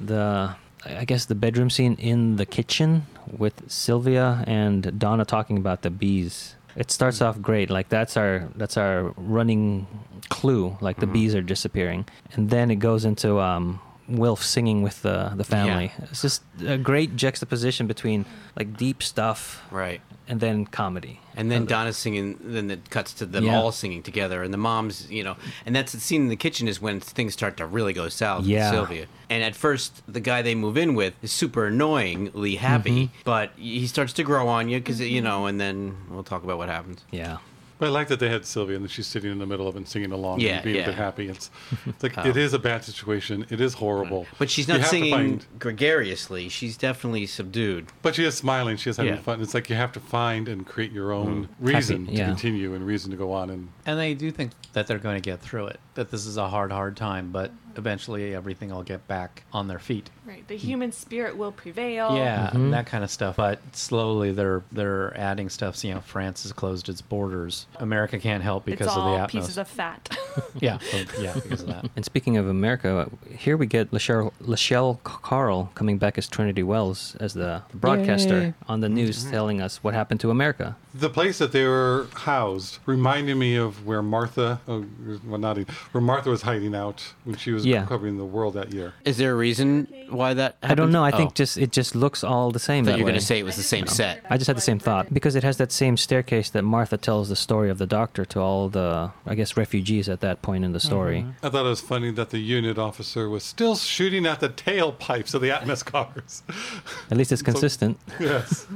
The, 0.00 0.56
I 0.86 1.04
guess, 1.04 1.24
the 1.26 1.34
bedroom 1.34 1.70
scene 1.70 1.94
in 1.98 2.36
the 2.36 2.46
kitchen 2.46 3.06
with 3.36 3.70
Sylvia 3.70 4.44
and 4.46 4.98
Donna 4.98 5.24
talking 5.24 5.56
about 5.56 5.82
the 5.82 5.90
bees. 5.90 6.56
It 6.76 6.90
starts 6.90 7.22
off 7.22 7.40
great, 7.40 7.70
like 7.70 7.88
that's 7.88 8.16
our 8.16 8.48
that's 8.56 8.76
our 8.76 9.14
running 9.16 9.86
clue, 10.28 10.76
like 10.80 10.98
the 10.98 11.06
bees 11.06 11.34
are 11.34 11.42
disappearing, 11.42 12.06
and 12.32 12.50
then 12.50 12.70
it 12.70 12.76
goes 12.76 13.04
into 13.04 13.38
um, 13.38 13.80
Wilf 14.08 14.42
singing 14.42 14.82
with 14.82 15.00
the 15.02 15.32
the 15.36 15.44
family. 15.44 15.92
It's 16.10 16.22
just 16.22 16.42
a 16.66 16.76
great 16.76 17.14
juxtaposition 17.16 17.86
between 17.86 18.24
like 18.56 18.76
deep 18.76 19.02
stuff 19.02 19.62
Right. 19.70 20.00
And 20.28 20.40
then 20.40 20.66
comedy. 20.66 21.20
And 21.36 21.50
then 21.50 21.66
Donna's 21.66 21.96
singing, 21.96 22.38
then 22.40 22.70
it 22.70 22.90
cuts 22.90 23.12
to 23.14 23.26
them 23.26 23.44
Yeah. 23.44 23.58
all 23.58 23.72
singing 23.72 24.02
together, 24.02 24.42
and 24.42 24.52
the 24.52 24.58
mom's, 24.58 25.10
you 25.10 25.24
know, 25.24 25.36
and 25.66 25.74
that's 25.74 25.92
the 25.92 26.00
scene 26.00 26.22
in 26.22 26.28
the 26.28 26.36
kitchen 26.36 26.68
is 26.68 26.80
when 26.80 27.00
things 27.00 27.32
start 27.32 27.56
to 27.58 27.66
really 27.66 27.92
go 27.92 28.08
south 28.08 28.44
Yeah. 28.44 28.70
with 28.70 28.78
Sylvia. 28.78 29.06
And 29.28 29.42
at 29.42 29.56
first, 29.56 30.02
the 30.06 30.20
guy 30.20 30.42
they 30.42 30.54
move 30.54 30.76
in 30.76 30.94
with 30.94 31.14
is 31.22 31.32
super 31.32 31.66
annoyingly 31.66 32.56
happy, 32.56 33.06
mm-hmm. 33.06 33.14
but 33.24 33.50
he 33.56 33.86
starts 33.86 34.12
to 34.14 34.22
grow 34.22 34.48
on 34.48 34.68
you 34.68 34.78
because, 34.78 35.00
you 35.00 35.20
know, 35.20 35.46
and 35.46 35.60
then 35.60 35.96
we'll 36.10 36.22
talk 36.24 36.44
about 36.44 36.58
what 36.58 36.68
happens. 36.68 37.04
Yeah. 37.10 37.38
But 37.78 37.86
I 37.86 37.88
like 37.90 38.08
that 38.08 38.20
they 38.20 38.28
had 38.28 38.44
Sylvia 38.46 38.76
and 38.76 38.84
that 38.84 38.90
she's 38.90 39.06
sitting 39.06 39.30
in 39.32 39.38
the 39.38 39.46
middle 39.46 39.66
of 39.66 39.74
it 39.74 39.78
and 39.78 39.88
singing 39.88 40.12
along 40.12 40.40
Yeah, 40.40 40.56
and 40.56 40.64
being 40.64 40.76
yeah. 40.76 40.82
a 40.82 40.86
bit 40.86 40.94
happy. 40.94 41.28
It's, 41.28 41.50
it's 41.86 42.02
like 42.02 42.16
oh. 42.18 42.26
it 42.26 42.36
is 42.36 42.52
a 42.52 42.58
bad 42.58 42.84
situation. 42.84 43.46
It 43.50 43.60
is 43.60 43.74
horrible. 43.74 44.26
But 44.38 44.50
she's 44.50 44.68
not 44.68 44.84
singing 44.84 45.12
find- 45.12 45.46
gregariously. 45.58 46.48
She's 46.48 46.76
definitely 46.76 47.26
subdued. 47.26 47.86
but 48.02 48.14
she 48.14 48.24
is 48.24 48.36
smiling. 48.36 48.76
She 48.76 48.90
is 48.90 48.96
having 48.96 49.14
Yeah. 49.14 49.20
fun. 49.20 49.40
It's 49.42 49.54
like 49.54 49.68
you 49.68 49.76
have 49.76 49.92
to 49.92 50.00
find 50.00 50.48
and 50.48 50.66
create 50.66 50.92
your 50.92 51.12
own 51.12 51.46
mm. 51.46 51.48
reason 51.60 52.04
Happy, 52.06 52.16
to 52.18 52.24
continue 52.24 52.74
and 52.74 52.86
reason 52.86 53.10
to 53.10 53.16
go 53.16 53.32
on. 53.32 53.50
And 53.50 53.68
And 53.86 53.98
they 53.98 54.14
do 54.14 54.30
think 54.30 54.52
that 54.72 54.86
they're 54.86 54.98
going 54.98 55.16
to 55.16 55.20
get 55.30 55.40
through 55.40 55.66
it, 55.66 55.80
that 55.94 56.10
this 56.10 56.26
is 56.26 56.36
a 56.36 56.48
hard, 56.48 56.72
hard 56.72 56.96
time, 56.96 57.30
but 57.30 57.50
mm-hmm. 57.50 57.78
eventually 57.78 58.34
everything 58.34 58.70
will 58.70 58.82
get 58.82 59.06
back 59.06 59.44
on 59.52 59.68
their 59.68 59.78
feet. 59.78 60.10
Right. 60.26 60.46
The 60.48 60.56
human 60.56 60.92
spirit 60.92 61.36
will 61.36 61.52
prevail. 61.52 62.16
Yeah, 62.16 62.46
mm-hmm. 62.48 62.70
that 62.70 62.86
kind 62.86 63.04
of 63.04 63.10
stuff. 63.10 63.36
But 63.36 63.60
slowly 63.72 64.32
they're 64.32 64.62
they're 64.72 65.16
adding 65.16 65.48
stuff. 65.50 65.76
So, 65.76 65.88
you 65.88 65.94
know, 65.94 66.00
France 66.00 66.44
has 66.44 66.52
closed 66.52 66.88
its 66.88 67.02
borders. 67.02 67.66
America 67.76 68.18
can't 68.18 68.42
help 68.42 68.64
because 68.64 68.86
it's 68.86 68.96
of 68.96 69.04
the 69.04 69.10
all 69.10 69.18
Atmos. 69.18 69.28
pieces 69.28 69.58
of 69.58 69.68
fat. 69.68 70.16
yeah, 70.60 70.78
so- 70.78 71.04
yeah, 71.20 71.34
because 71.34 71.62
of 71.62 71.68
that. 71.68 71.90
And 71.96 72.04
speaking 72.04 72.36
of 72.38 72.48
America, 72.48 73.08
here 73.36 73.56
we 73.56 73.66
get 73.66 73.90
Lachele, 73.92 74.32
Lachele 74.42 75.02
Carl 75.04 75.70
coming 75.74 75.98
back 75.98 76.18
as 76.18 76.26
Trinity 76.26 76.62
Wells 76.62 77.14
as 77.20 77.34
the 77.34 77.62
broadcaster 77.72 78.40
Yay. 78.40 78.54
on 78.68 78.80
the 78.80 78.88
news 78.88 79.24
telling 79.30 79.60
us 79.60 79.84
what 79.84 79.94
happened 79.94 80.20
to 80.20 80.30
America. 80.30 80.76
the 80.92 81.10
place 81.10 81.38
that 81.38 81.52
they 81.52 81.64
were 81.64 82.06
housed 82.14 82.78
reminded 82.86 83.36
me 83.36 83.56
of 83.56 83.84
where 83.86 84.02
Martha, 84.02 84.60
oh, 84.66 84.84
well, 85.26 85.38
nodding, 85.38 85.66
where 85.92 86.00
Martha 86.00 86.30
was 86.30 86.42
hiding 86.42 86.74
out 86.74 87.12
when 87.24 87.36
she 87.36 87.52
was 87.52 87.64
Yeah. 87.64 87.86
covering 87.86 88.16
the 88.18 88.24
world 88.24 88.54
that 88.54 88.72
year. 88.72 88.94
Is 89.04 89.16
there 89.16 89.32
a 89.32 89.34
reason 89.34 89.88
why 90.10 90.34
that 90.34 90.56
I 90.62 90.74
don't 90.74 90.90
know. 90.92 91.02
I 91.02 91.06
happened? 91.06 91.18
think 91.20 91.30
Oh. 91.32 91.34
just 91.34 91.56
it 91.58 91.72
just 91.72 91.94
looks 91.94 92.22
all 92.24 92.50
the 92.50 92.58
same 92.58 92.84
I 92.86 92.92
that 92.92 92.98
you're 92.98 93.06
going 93.08 93.18
to 93.18 93.24
say 93.24 93.38
it 93.38 93.44
was 93.44 93.56
the 93.56 93.62
same 93.62 93.86
set. 93.86 94.24
I 94.28 94.36
just 94.36 94.46
had 94.48 94.56
the 94.56 94.60
same 94.60 94.78
thought 94.78 95.12
because 95.12 95.34
it 95.34 95.42
has 95.44 95.56
that 95.58 95.72
same 95.72 95.96
staircase 95.96 96.50
that 96.50 96.62
Martha 96.62 96.96
tells 96.96 97.28
the 97.28 97.36
story 97.36 97.70
of 97.70 97.78
the 97.78 97.86
doctor 97.86 98.24
to 98.26 98.40
all 98.40 98.68
the, 98.68 99.10
I 99.26 99.34
guess, 99.34 99.56
refugees 99.56 100.08
at 100.08 100.20
that 100.20 100.42
point 100.42 100.64
in 100.64 100.72
the 100.72 100.80
story. 100.80 101.20
Mm-hmm. 101.22 101.46
I 101.46 101.50
thought 101.50 101.66
it 101.66 101.68
was 101.70 101.80
funny 101.80 102.10
that 102.12 102.30
the 102.30 102.38
unit 102.38 102.78
officer 102.78 103.28
was 103.28 103.42
still 103.44 103.76
shooting 103.76 104.26
at 104.26 104.40
the 104.40 104.48
tailpipes 104.48 105.34
of 105.34 105.40
the 105.40 105.48
Atmos 105.48 105.84
cars. 105.84 106.42
At 107.10 107.16
least 107.16 107.32
it's 107.32 107.42
consistent. 107.42 107.98
yes. 108.20 108.66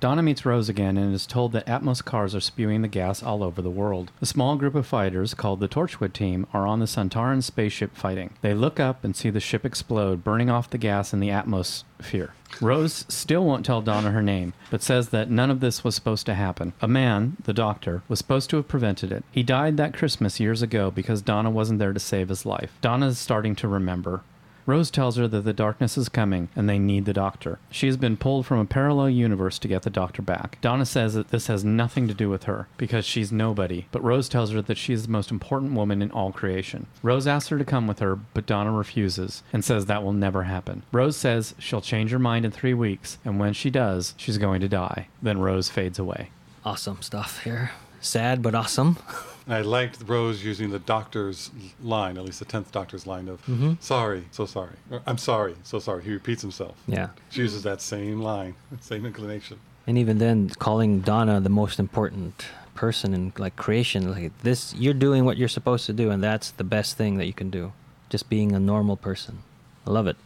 Donna 0.00 0.22
meets 0.22 0.44
Rose 0.44 0.68
again 0.68 0.96
and 0.96 1.14
is 1.14 1.26
told 1.26 1.52
that 1.52 1.66
Atmos 1.66 2.04
cars 2.04 2.34
are 2.34 2.40
spewing 2.40 2.82
the 2.82 2.88
gas 2.88 3.22
all 3.22 3.42
over 3.42 3.62
the 3.62 3.70
world. 3.70 4.10
A 4.20 4.26
small 4.26 4.56
group 4.56 4.74
of 4.74 4.86
fighters 4.86 5.34
called 5.34 5.60
the 5.60 5.68
Torchwood 5.68 6.12
team 6.12 6.46
are 6.52 6.66
on 6.66 6.80
the 6.80 6.86
Sontaran 6.86 7.42
spaceship 7.42 7.96
fighting. 7.96 8.34
They 8.40 8.54
look 8.54 8.78
up 8.78 9.04
and 9.04 9.16
see 9.16 9.30
the 9.30 9.40
ship 9.40 9.64
explode, 9.64 10.24
burning 10.24 10.50
off 10.50 10.70
the 10.70 10.78
gas 10.78 11.12
in 11.12 11.20
the 11.20 11.30
atmosphere. 11.30 12.34
Rose 12.60 13.06
still 13.08 13.44
won't 13.44 13.64
tell 13.64 13.80
Donna 13.80 14.10
her 14.10 14.22
name, 14.22 14.52
but 14.70 14.82
says 14.82 15.08
that 15.08 15.30
none 15.30 15.50
of 15.50 15.60
this 15.60 15.82
was 15.82 15.94
supposed 15.94 16.26
to 16.26 16.34
happen. 16.34 16.74
A 16.82 16.88
man, 16.88 17.36
the 17.44 17.54
doctor, 17.54 18.02
was 18.08 18.18
supposed 18.18 18.50
to 18.50 18.56
have 18.56 18.68
prevented 18.68 19.10
it. 19.10 19.24
He 19.30 19.42
died 19.42 19.76
that 19.78 19.94
Christmas 19.94 20.38
years 20.38 20.60
ago 20.60 20.90
because 20.90 21.22
Donna 21.22 21.50
wasn't 21.50 21.78
there 21.78 21.92
to 21.92 22.00
save 22.00 22.28
his 22.28 22.44
life. 22.44 22.72
Donna 22.80 23.06
is 23.06 23.18
starting 23.18 23.56
to 23.56 23.68
remember. 23.68 24.22
Rose 24.66 24.90
tells 24.90 25.16
her 25.16 25.26
that 25.28 25.42
the 25.42 25.52
darkness 25.52 25.98
is 25.98 26.08
coming 26.08 26.48
and 26.54 26.68
they 26.68 26.78
need 26.78 27.04
the 27.04 27.12
doctor. 27.12 27.58
She 27.70 27.86
has 27.86 27.96
been 27.96 28.16
pulled 28.16 28.46
from 28.46 28.58
a 28.58 28.64
parallel 28.64 29.10
universe 29.10 29.58
to 29.60 29.68
get 29.68 29.82
the 29.82 29.90
doctor 29.90 30.22
back. 30.22 30.58
Donna 30.60 30.86
says 30.86 31.14
that 31.14 31.28
this 31.30 31.48
has 31.48 31.64
nothing 31.64 32.08
to 32.08 32.14
do 32.14 32.28
with 32.28 32.44
her 32.44 32.68
because 32.76 33.04
she's 33.04 33.32
nobody, 33.32 33.86
but 33.90 34.04
Rose 34.04 34.28
tells 34.28 34.52
her 34.52 34.62
that 34.62 34.78
she 34.78 34.92
is 34.92 35.04
the 35.04 35.12
most 35.12 35.30
important 35.30 35.72
woman 35.72 36.02
in 36.02 36.10
all 36.10 36.32
creation. 36.32 36.86
Rose 37.02 37.26
asks 37.26 37.48
her 37.48 37.58
to 37.58 37.64
come 37.64 37.86
with 37.86 37.98
her, 37.98 38.16
but 38.16 38.46
Donna 38.46 38.70
refuses 38.70 39.42
and 39.52 39.64
says 39.64 39.86
that 39.86 40.02
will 40.02 40.12
never 40.12 40.44
happen. 40.44 40.82
Rose 40.92 41.16
says 41.16 41.54
she'll 41.58 41.80
change 41.80 42.10
her 42.10 42.18
mind 42.18 42.44
in 42.44 42.50
three 42.50 42.74
weeks, 42.74 43.18
and 43.24 43.38
when 43.40 43.52
she 43.52 43.70
does, 43.70 44.14
she's 44.16 44.38
going 44.38 44.60
to 44.60 44.68
die. 44.68 45.08
Then 45.20 45.38
Rose 45.40 45.68
fades 45.68 45.98
away. 45.98 46.30
Awesome 46.64 47.02
stuff 47.02 47.42
here. 47.42 47.72
Sad 48.00 48.42
but 48.42 48.54
awesome. 48.54 48.98
I 49.48 49.60
liked 49.62 50.02
Rose 50.06 50.44
using 50.44 50.70
the 50.70 50.78
doctor's 50.78 51.50
line, 51.82 52.16
at 52.16 52.24
least 52.24 52.38
the 52.38 52.44
tenth 52.44 52.70
doctor's 52.70 53.06
line 53.06 53.28
of 53.28 53.44
mm-hmm. 53.46 53.74
"Sorry, 53.80 54.24
so 54.30 54.46
sorry." 54.46 54.76
Or, 54.90 55.02
I'm 55.06 55.18
sorry, 55.18 55.56
so 55.64 55.78
sorry. 55.78 56.04
He 56.04 56.12
repeats 56.12 56.42
himself. 56.42 56.76
Yeah. 56.86 57.08
She 57.30 57.40
uses 57.40 57.62
that 57.64 57.80
same 57.80 58.20
line, 58.20 58.54
same 58.80 59.04
inclination. 59.04 59.58
And 59.86 59.98
even 59.98 60.18
then, 60.18 60.48
calling 60.50 61.00
Donna 61.00 61.40
the 61.40 61.48
most 61.48 61.80
important 61.80 62.46
person 62.74 63.14
in 63.14 63.32
like 63.36 63.56
creation, 63.56 64.12
like 64.12 64.36
this, 64.42 64.74
you're 64.74 64.94
doing 64.94 65.24
what 65.24 65.36
you're 65.36 65.48
supposed 65.48 65.86
to 65.86 65.92
do, 65.92 66.10
and 66.10 66.22
that's 66.22 66.52
the 66.52 66.64
best 66.64 66.96
thing 66.96 67.16
that 67.18 67.26
you 67.26 67.32
can 67.32 67.50
do. 67.50 67.72
Just 68.10 68.28
being 68.28 68.52
a 68.52 68.60
normal 68.60 68.96
person. 68.96 69.42
I 69.86 69.90
love 69.90 70.06
it. 70.06 70.16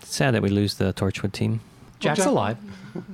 It's 0.00 0.14
sad 0.14 0.34
that 0.34 0.42
we 0.42 0.48
lose 0.50 0.74
the 0.74 0.92
Torchwood 0.92 1.32
team. 1.32 1.60
Jack's 1.98 2.18
Jack- 2.18 2.28
alive. 2.28 2.58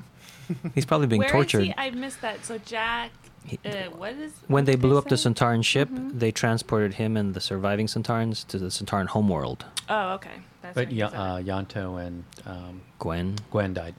He's 0.74 0.86
probably 0.86 1.06
being 1.06 1.20
Where 1.20 1.28
is 1.28 1.32
tortured. 1.32 1.64
he? 1.64 1.74
I 1.76 1.90
missed 1.90 2.20
that. 2.22 2.44
So 2.44 2.58
Jack, 2.58 3.10
He- 3.48 3.58
uh, 3.64 3.90
what 3.90 4.12
is? 4.12 4.32
when 4.46 4.62
what 4.62 4.66
they 4.66 4.72
did 4.72 4.80
blew 4.82 4.98
up 4.98 5.08
the? 5.08 5.14
Sontaran 5.16 5.64
ship, 5.64 5.88
Mhm. 5.88 6.18
they 6.18 6.30
transported 6.30 6.94
him 6.94 7.16
and 7.16 7.34
the 7.34 7.40
surviving 7.40 7.86
Sontarans 7.86 8.46
to 8.48 8.58
the 8.58 8.66
Sontaran 8.66 9.06
homeworld. 9.08 9.64
Oh, 9.88 10.10
okay. 10.14 10.30
That's 10.62 10.74
But 10.74 10.86
right, 10.86 10.92
Ya- 10.94 11.06
uh. 11.08 11.38
Ianto 11.40 12.04
and 12.04 12.24
um, 12.46 12.82
Gwen. 12.98 13.36
Gwen 13.50 13.74
died. 13.74 13.94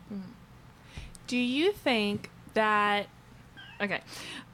Do 1.28 1.38
you 1.38 1.72
think 1.72 2.30
that? 2.54 3.08
Okay. 3.82 4.02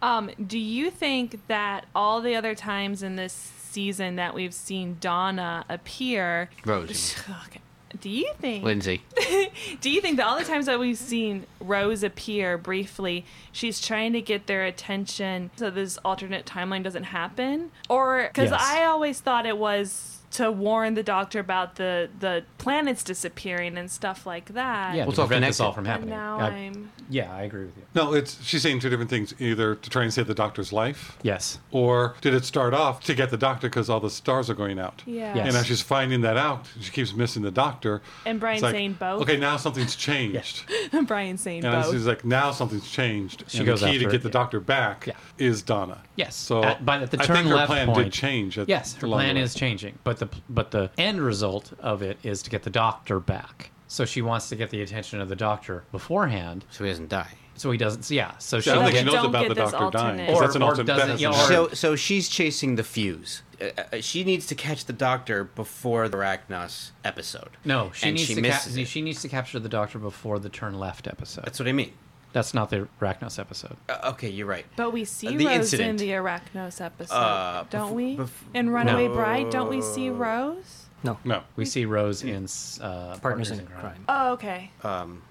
Um, 0.02 0.30
do 0.46 0.60
you 0.60 0.92
think 0.92 1.40
that 1.48 1.86
all 1.96 2.22
the 2.22 2.36
other 2.36 2.54
times 2.54 3.02
in 3.02 3.16
this 3.16 3.34
season 3.34 4.16
that 4.18 4.34
we've 4.34 4.54
seen 4.54 4.98
Donna 5.02 5.66
appear, 5.70 6.50
Rose. 6.66 7.16
Okay. 7.48 7.60
Do 8.02 8.10
you 8.10 8.32
think? 8.40 8.64
Lindsay. 8.64 9.02
Do 9.82 9.90
you 9.90 10.02
think 10.02 10.18
that 10.18 10.26
all 10.28 10.38
the 10.38 10.44
times 10.44 10.66
that 10.68 10.80
we've 10.80 10.98
seen 10.98 11.46
Rose 11.60 12.04
appear 12.04 12.58
briefly, 12.58 13.26
she's 13.52 13.80
trying 13.82 14.14
to 14.14 14.22
get 14.22 14.48
their 14.48 14.66
attention 14.66 15.52
so 15.56 15.70
this 15.70 15.98
alternate 16.06 16.46
timeline 16.46 16.84
doesn't 16.84 17.04
happen? 17.06 17.72
Or 17.90 18.28
because 18.34 18.52
Yes. 18.52 18.62
I 18.64 18.86
always 18.86 19.20
thought 19.20 19.46
it 19.46 19.58
was 19.58 20.15
to 20.32 20.52
warn 20.52 20.94
the 20.96 21.04
doctor 21.04 21.40
about 21.40 21.76
the 21.76 22.10
the 22.20 22.44
planets 22.58 23.04
disappearing 23.04 23.78
and 23.78 23.90
stuff 23.90 24.26
like 24.26 24.54
that. 24.54 24.96
Yeah, 24.96 25.06
Well, 25.06 25.06
to 25.06 25.10
it's 25.12 25.20
all 25.20 25.28
prevent 25.28 25.46
this 25.46 25.60
all 25.60 25.72
from 25.72 25.82
And 25.86 25.88
happening. 25.88 26.10
now 26.10 26.40
I- 26.40 26.50
I'm. 26.50 26.92
yeah, 27.10 27.34
I 27.34 27.44
agree 27.44 27.66
with 27.66 27.78
you. 27.78 27.84
No, 27.94 28.14
it's 28.14 28.44
she's 28.44 28.62
saying 28.62 28.80
two 28.80 28.90
different 28.90 29.10
things: 29.10 29.34
either 29.40 29.76
to 29.76 29.90
try 29.90 30.04
and 30.04 30.14
save 30.14 30.28
the 30.28 30.34
doctor's 30.34 30.74
life, 30.74 31.18
Yes. 31.24 31.60
or 31.72 32.16
did 32.22 32.34
it 32.34 32.44
start 32.46 32.74
off 32.74 33.04
to 33.06 33.14
get 33.14 33.30
the 33.30 33.38
doctor 33.38 33.70
because 33.70 33.90
all 33.90 34.00
the 34.00 34.10
stars 34.10 34.50
are 34.50 34.56
going 34.56 34.80
out? 34.80 35.04
Yeah. 35.06 35.36
Yes. 35.36 35.48
And 35.48 35.58
as 35.58 35.66
she's 35.68 35.82
finding 35.82 36.22
that 36.22 36.38
out, 36.38 36.66
she 36.82 36.92
keeps 36.92 37.14
missing 37.14 37.42
the 37.44 37.52
doctor. 37.52 38.02
And 38.26 38.40
Brian's 38.40 38.62
like, 38.64 38.74
saying 38.74 38.94
both. 39.00 39.22
Okay, 39.22 39.38
now 39.38 39.58
something's 39.58 39.96
changed. 40.08 40.64
and 40.92 41.08
Brian's 41.08 41.42
saying 41.42 41.64
And 41.64 41.82
both. 41.84 41.92
she's 41.94 42.06
like, 42.08 42.26
now 42.26 42.52
something's 42.52 42.90
changed. 42.90 43.44
She 43.48 43.60
and 43.60 43.68
goes 43.68 43.82
the 43.82 43.88
key 43.88 44.00
to 44.00 44.06
get 44.06 44.16
it, 44.16 44.24
the 44.24 44.30
yeah. 44.30 44.34
doctor 44.34 44.60
back 44.60 45.08
Yeah. 45.08 45.14
is 45.38 45.62
Donna. 45.62 46.00
Yes. 46.16 46.36
So 46.36 46.64
At- 46.64 46.86
but 46.86 47.02
at 47.04 47.12
the 47.12 47.22
I 47.22 47.26
turn 47.26 47.36
think 47.38 47.48
her 47.50 47.56
left 47.56 47.68
plan 47.70 47.88
point, 47.88 48.06
did 48.06 48.14
change. 48.14 48.58
At, 48.58 48.68
Yes, 48.70 48.96
her 48.96 49.08
plan 49.08 49.38
is 49.38 49.54
changing, 49.54 49.98
but 50.04 50.15
the 50.20 50.30
but 50.50 50.72
the 50.72 50.90
end 50.98 51.22
result 51.22 51.74
of 51.80 52.02
it 52.02 52.18
is 52.24 52.42
to 52.44 52.50
get 52.50 52.64
the 52.64 52.70
doctor 52.70 53.20
back. 53.20 53.72
So 53.88 54.04
she 54.06 54.22
wants 54.22 54.50
to 54.50 54.56
get 54.56 54.72
the 54.72 54.82
attention 54.82 55.22
of 55.22 55.30
the 55.30 55.36
doctor 55.36 55.84
beforehand, 55.92 56.66
So 56.72 56.84
he 56.84 56.90
doesn't 56.90 57.10
die. 57.10 57.34
so 57.56 57.70
he 57.72 57.78
doesn't. 57.78 58.10
Yeah. 58.10 58.36
So 58.40 58.60
she 58.60 58.72
I 58.72 58.74
don't 58.76 58.84
So 58.86 58.92
think 58.92 58.98
she 59.00 59.06
knows 59.06 59.14
don't 59.14 59.26
about 59.28 59.42
get 59.44 59.50
the 59.50 59.56
this 59.64 59.72
doctor 59.72 59.98
dying. 59.98 60.06
alternate- 60.22 60.28
'cause 60.28 60.36
Or- 60.38 60.42
that's 60.42 60.56
an 60.56 60.62
or 60.64 60.66
alternate. 60.70 60.86
doesn't- 60.88 61.08
that 61.10 61.20
you 61.20 61.30
know, 61.30 61.36
or- 61.36 61.48
So, 61.48 61.68
so 61.70 61.96
she's 61.96 62.28
chasing 62.28 62.76
the 62.76 62.84
fuse. 62.84 63.44
Uh, 63.62 63.66
uh, 63.94 64.02
she 64.02 64.24
needs 64.26 64.46
to 64.48 64.56
catch 64.56 64.86
the 64.86 64.92
doctor 64.94 65.44
before 65.46 66.10
the 66.10 66.18
Arachnos 66.18 66.92
episode. 67.06 67.50
no, 67.64 67.92
she 67.94 68.08
And 68.08 68.16
needs 68.18 68.28
she 68.28 68.36
to 68.36 68.42
misses 68.42 68.76
ca- 68.76 68.82
it. 68.82 68.88
she 68.88 69.02
needs 69.02 69.22
to 69.22 69.30
capture 69.30 69.60
the 69.60 69.70
doctor 69.70 69.98
before 70.00 70.40
the 70.40 70.50
turn 70.50 70.78
left 70.80 71.08
episode. 71.08 71.46
That's 71.46 71.60
what 71.60 71.68
I 71.68 71.72
mean. 71.72 71.94
That's 72.36 72.54
not 72.54 72.70
the 72.70 72.90
Arachnos 73.00 73.40
episode. 73.40 73.78
Uh, 73.88 74.12
okay, 74.12 74.28
you're 74.30 74.46
right. 74.46 74.66
But 74.76 74.92
we 74.92 75.06
see 75.06 75.38
The 75.38 75.46
Rose 75.46 75.56
incident. 75.56 75.90
in 75.92 75.96
the 75.96 76.10
Arachnos 76.16 76.82
episode, 76.82 77.16
Uh, 77.16 77.64
don't 77.70 77.92
bef- 77.94 77.96
we? 77.96 78.18
bef- 78.18 78.30
in 78.54 78.70
Runaway 78.72 79.08
No. 79.08 79.14
Bride, 79.14 79.50
don't 79.52 79.70
we 79.70 79.82
see 79.82 80.10
Rose? 80.10 80.88
No. 81.02 81.18
No. 81.24 81.44
We 81.56 81.64
see 81.64 81.86
Rose 81.86 82.24
in 82.24 82.48
uh, 82.82 83.16
Partners 83.22 83.52
in 83.52 83.66
crime. 83.68 84.04
Oh, 84.10 84.34
okay. 84.34 84.70
Um, 84.84 85.22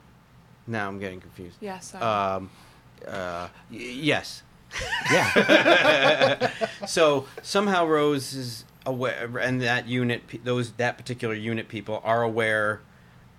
now 0.66 0.88
I'm 0.88 0.98
getting 0.98 1.20
confused. 1.20 1.58
Yeah. 1.60 1.78
Um, 2.00 2.48
uh, 3.06 3.48
y- 3.70 3.76
yes. 3.76 4.42
Yeah. 5.12 6.50
So 6.86 7.26
somehow 7.42 7.86
Rose 7.86 8.32
is 8.32 8.64
aware, 8.86 9.30
and 9.38 9.60
that 9.60 9.86
unit, 9.86 10.22
those 10.42 10.72
that 10.72 10.96
particular 10.96 11.34
unit 11.34 11.68
people 11.68 12.00
are 12.02 12.22
aware 12.22 12.80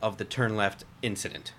of 0.03 0.17
the 0.17 0.25
turn 0.25 0.55
left 0.55 0.83
incident. 1.01 1.53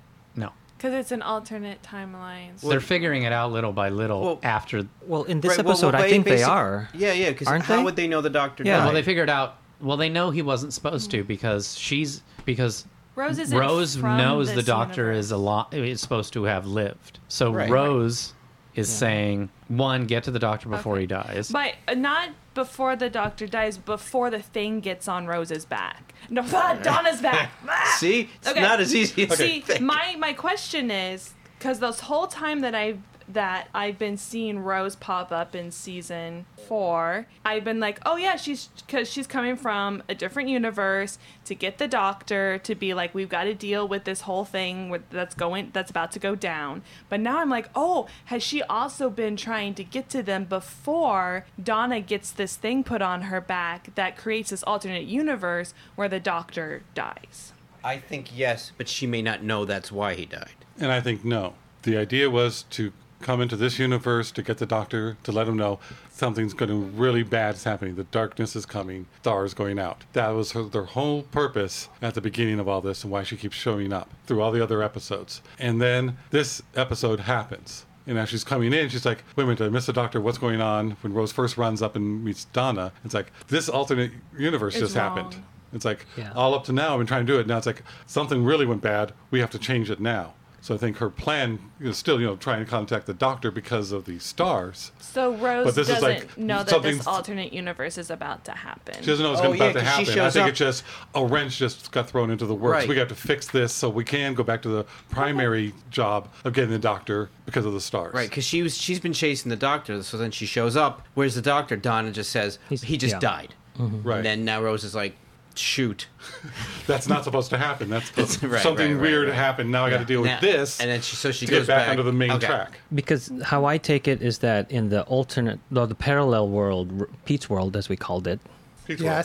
No. 0.77 0.91
Because 0.91 0.95
it's 1.01 1.13
an 1.13 1.23
alternate 1.23 1.83
timeline. 1.83 2.61
They're 2.61 2.81
figuring 2.81 3.23
it 3.25 3.33
out 3.33 3.53
little 3.53 3.73
by 3.73 3.89
little 3.89 4.21
Well- 4.23 4.41
after. 4.43 4.87
Well, 5.07 5.25
in 5.25 5.41
this 5.41 5.51
Right, 5.51 5.61
episode, 5.61 5.95
well, 5.95 6.03
I 6.03 6.09
think 6.09 6.25
they 6.27 6.43
are. 6.43 6.89
Yeah, 6.95 7.13
yeah. 7.13 7.31
Because 7.31 7.49
Aren't 7.49 7.65
how 7.65 7.77
they? 7.77 7.83
would 7.85 7.97
they 7.97 8.07
know 8.09 8.21
the 8.21 8.31
doctor 8.31 8.63
Yeah. 8.65 8.79
died? 8.79 8.85
Well, 8.85 8.95
they 8.95 9.03
figured 9.03 9.31
out. 9.31 9.57
Well, 9.81 9.97
they 9.97 10.09
know 10.09 10.31
he 10.31 10.43
wasn't 10.43 10.73
supposed 10.73 11.11
to 11.11 11.23
because 11.25 11.77
she's 11.79 12.23
because 12.45 12.87
Rose 13.15 13.53
Rose 13.53 13.97
knows 13.97 14.55
the 14.55 14.63
doctor 14.63 15.03
universe. 15.07 15.25
is 15.27 15.31
a 15.33 15.37
lot 15.37 15.73
is 15.75 16.01
supposed 16.01 16.33
to 16.35 16.45
have 16.45 16.67
lived. 16.67 17.19
So 17.29 17.51
Right. 17.53 17.69
Rose 17.71 18.33
is 18.77 18.89
Yeah. 18.91 18.97
saying 18.99 19.51
one, 19.69 20.07
get 20.07 20.23
to 20.25 20.31
the 20.31 20.39
doctor 20.39 20.69
before 20.69 20.93
Okay. 20.95 21.01
he 21.03 21.07
dies. 21.09 21.51
But 21.51 21.75
uh, 21.89 21.95
not 21.95 22.29
before 22.55 22.95
the 22.95 23.11
doctor 23.11 23.47
dies, 23.49 23.79
before 23.79 24.31
the 24.31 24.41
thing 24.41 24.81
gets 24.81 25.09
on 25.09 25.27
Rose's 25.27 25.65
back. 25.65 26.15
No, 26.31 26.43
Donna's 26.83 27.21
back. 27.21 27.51
Ah! 27.69 27.97
See, 27.99 28.29
it's 28.37 28.49
Okay. 28.49 28.61
not 28.61 28.81
as 28.81 28.95
easy 28.95 29.29
as 29.29 29.37
See, 29.39 29.65
my 29.81 30.15
my 30.19 30.33
question 30.33 30.91
is 30.91 31.35
because 31.59 31.81
this 31.81 32.01
whole 32.01 32.27
time 32.29 32.61
that 32.61 32.75
I've 32.75 33.01
that 33.29 33.69
I've 33.75 33.99
been 33.99 34.17
seeing 34.17 34.61
Rose 34.61 34.97
pop 34.97 35.33
up 35.33 35.55
in 35.55 35.71
season 35.71 36.47
four, 36.67 37.27
I've 37.45 37.65
been 37.65 37.81
like, 37.81 38.01
oh 38.07 38.17
yeah, 38.17 38.37
she's 38.37 38.69
because 38.87 39.11
she's 39.11 39.27
coming 39.27 39.57
from 39.57 40.03
a 40.09 40.15
different 40.15 40.49
universe 40.49 41.19
to 41.45 41.55
get 41.55 41.79
the 41.79 41.89
doctor 41.89 42.59
to 42.59 42.75
be 42.75 42.95
like, 42.95 43.15
we've 43.15 43.29
got 43.29 43.45
to 43.45 43.55
deal 43.55 43.87
with 43.87 44.05
this 44.05 44.23
whole 44.23 44.45
thing 44.45 44.89
with, 44.89 45.09
that's 45.11 45.35
going 45.35 45.71
that's 45.73 45.91
about 45.91 46.13
to 46.13 46.19
go 46.19 46.35
down. 46.35 46.83
But 47.09 47.21
now 47.21 47.39
I'm 47.39 47.51
like, 47.51 47.69
oh, 47.75 48.07
has 48.27 48.43
she 48.43 48.63
also 48.63 49.11
been 49.11 49.37
trying 49.37 49.75
to 49.75 49.85
get 49.85 50.09
to 50.11 50.23
them 50.23 50.45
before 50.45 51.47
Donna 51.63 52.01
gets 52.01 52.31
this 52.31 52.57
thing 52.57 52.85
put 52.85 53.03
on 53.03 53.23
her 53.23 53.41
back 53.41 53.95
that 53.95 54.17
creates 54.17 54.51
this 54.51 54.63
alternate 54.63 55.05
universe 55.05 55.75
where 55.95 56.09
the 56.09 56.21
doctor 56.21 56.83
dies? 56.95 57.53
I 57.83 57.99
think 57.99 58.37
yes, 58.37 58.73
but 58.77 58.89
she 58.89 59.07
may 59.07 59.23
not 59.23 59.45
know 59.45 59.65
that's 59.65 59.93
why 59.93 60.15
he 60.15 60.27
died. 60.27 60.65
And 60.79 60.91
I 60.91 61.01
think 61.01 61.25
no. 61.25 61.55
The 61.83 61.97
idea 61.97 62.29
was 62.29 62.65
to 62.71 62.93
come 63.21 63.41
into 63.41 63.57
this 63.57 63.79
universe 63.79 64.31
to 64.33 64.43
get 64.43 64.59
the 64.59 64.67
doctor 64.67 65.17
to 65.23 65.33
let 65.33 65.49
him 65.49 65.57
know 65.57 65.79
something's 66.11 66.55
going 66.55 66.69
to 66.71 66.77
really 66.77 67.23
bad 67.23 67.55
is 67.57 67.65
happening. 67.65 67.95
The 67.97 68.05
darkness 68.05 68.55
is 68.57 68.67
coming. 68.67 69.07
Stars 69.21 69.55
going 69.55 69.79
out. 69.79 70.05
That 70.13 70.29
was 70.31 70.53
her, 70.53 70.63
their 70.65 70.85
whole 70.85 71.23
purpose 71.23 71.89
at 72.01 72.15
the 72.15 72.21
beginning 72.21 72.59
of 72.61 72.69
all 72.69 72.81
this, 72.81 73.03
and 73.05 73.13
why 73.13 73.23
she 73.23 73.37
keeps 73.37 73.57
showing 73.57 73.93
up 73.93 74.11
through 74.27 74.41
all 74.43 74.51
the 74.53 74.63
other 74.63 74.83
episodes. 74.83 75.43
And 75.59 75.81
then 75.81 76.17
this 76.31 76.63
episode 76.75 77.21
happens. 77.21 77.85
And 78.07 78.19
as 78.19 78.29
she's 78.29 78.45
coming 78.45 78.73
in, 78.73 78.89
she's 78.89 79.05
like, 79.05 79.25
wait 79.35 79.43
a 79.45 79.47
minute, 79.47 79.59
did 79.59 79.67
I 79.67 79.71
miss 79.71 79.87
the 79.87 79.93
doctor? 79.93 80.21
What's 80.21 80.39
going 80.39 80.61
on? 80.61 80.93
When 81.01 81.13
Rose 81.13 81.33
first 81.33 81.57
runs 81.57 81.83
up 81.83 81.97
and 81.97 82.25
meets 82.25 82.45
Donna, 82.47 82.93
it's 83.05 83.15
like, 83.15 83.33
this 83.49 83.69
alternate 83.69 84.13
universe 84.39 84.75
It's 84.77 84.81
just 84.83 84.95
happened. 84.95 85.37
It's 85.73 85.85
like, 85.85 86.07
Yeah. 86.17 86.33
all 86.37 86.55
up 86.55 86.63
to 86.67 86.73
now, 86.73 86.93
I've 86.95 86.99
been 87.01 87.09
trying 87.09 87.27
to 87.27 87.33
do 87.33 87.41
it. 87.41 87.49
Now 87.49 87.59
it's 87.59 87.67
like, 87.67 87.83
something 88.07 88.45
really 88.45 88.65
went 88.65 88.81
bad. 88.81 89.13
We 89.33 89.41
have 89.41 89.51
to 89.51 89.59
change 89.59 89.91
it 89.91 89.99
now. 89.99 90.35
So 90.67 90.75
I 90.75 90.79
think 90.79 90.97
her 90.97 91.11
plan 91.11 91.61
is 91.81 91.97
still, 91.97 92.21
you 92.21 92.27
know, 92.27 92.35
trying 92.35 92.59
to 92.59 92.69
contact 92.69 93.07
the 93.07 93.15
doctor 93.15 93.53
because 93.53 93.93
of 93.93 94.05
the 94.05 94.19
stars. 94.19 94.91
So 94.99 95.33
Rose 95.37 95.65
But 95.65 95.75
this 95.77 95.87
doesn't 95.87 96.03
like 96.03 96.37
know 96.37 96.65
that 96.65 96.83
this 96.83 97.07
alternate 97.07 97.53
universe 97.53 97.97
is 97.99 98.11
about 98.11 98.45
to 98.47 98.51
happen. 98.51 98.97
She 98.99 99.07
doesn't 99.07 99.23
know 99.25 99.31
it's 99.31 99.41
Oh, 99.43 99.45
going 99.45 99.59
yeah, 99.59 99.65
about 99.67 99.79
to 99.79 99.85
'cause 99.87 99.95
she 100.09 100.19
happen. 100.19 100.21
I 100.27 100.31
think 100.31 100.43
up- 100.43 100.49
it's 100.51 100.59
just 100.59 100.83
a 101.15 101.25
wrench 101.25 101.57
just 101.57 101.93
got 101.93 102.09
thrown 102.11 102.33
into 102.33 102.47
the 102.47 102.55
works. 102.57 102.79
Right. 102.81 102.89
We 102.89 102.99
have 102.99 103.07
to 103.07 103.15
fix 103.15 103.47
this 103.47 103.73
so 103.73 103.89
we 103.89 104.03
can 104.03 104.35
go 104.35 104.43
back 104.43 104.61
to 104.63 104.69
the 104.69 104.85
primary 105.09 105.73
job 105.93 106.31
of 106.45 106.53
getting 106.53 106.71
the 106.73 106.81
doctor 106.81 107.31
because 107.45 107.65
of 107.65 107.73
the 107.73 107.81
stars. 107.81 108.13
Right, 108.13 108.29
because 108.29 108.43
she 108.43 108.61
was 108.65 108.77
she's 108.77 108.99
been 108.99 109.13
chasing 109.13 109.51
the 109.51 109.55
doctor, 109.57 110.03
so 110.03 110.17
then 110.19 110.33
she 110.33 110.47
shows 110.47 110.77
up. 110.77 111.07
Where's 111.15 111.37
the 111.37 111.43
doctor? 111.43 111.77
Donna 111.77 112.11
just 112.11 112.31
says 112.33 112.59
He's- 112.69 112.83
he 112.83 112.97
just 112.97 113.13
yeah. 113.15 113.19
died. 113.21 113.55
Mm-hmm. 113.79 114.03
Right. 114.03 114.17
And 114.17 114.27
then 114.27 114.45
now 114.45 114.61
Rose 114.61 114.83
is 114.83 114.97
like, 114.97 115.15
shoot. 115.59 116.07
That's 116.87 117.09
not 117.09 117.25
supposed 117.25 117.51
to 117.51 117.59
happen. 117.59 117.89
That's 117.91 118.11
right, 118.43 118.61
something 118.63 118.93
right, 118.93 118.95
right, 118.95 119.01
weird 119.01 119.29
right. 119.29 119.35
happened. 119.35 119.71
Now 119.71 119.85
I 119.87 119.91
got 119.91 119.99
to 119.99 120.05
deal 120.05 120.21
with 120.23 120.31
Now- 120.31 120.41
this. 120.41 120.81
and 120.81 120.91
then 120.91 121.01
she 121.01 121.17
so 121.17 121.31
she 121.33 121.47
to 121.47 121.51
goes 121.53 121.63
get 121.67 121.69
back, 121.69 121.79
back 121.87 121.91
onto 121.91 122.03
the 122.03 122.13
main 122.13 122.31
Okay. 122.33 122.47
track. 122.47 122.79
Because 122.95 123.31
how 123.45 123.65
I 123.65 123.79
take 123.79 124.07
it 124.09 124.23
is 124.23 124.39
that 124.39 124.71
in 124.71 124.89
the 124.89 125.03
alternate, 125.05 125.59
no, 125.71 125.87
the 125.87 125.95
parallel 125.95 126.49
world, 126.49 127.07
Pete's 127.25 127.49
world, 127.51 127.77
as 127.77 127.89
we 127.89 127.97
called 127.97 128.27
it, 128.27 128.41
Pete's 128.87 129.03
World. 129.03 129.25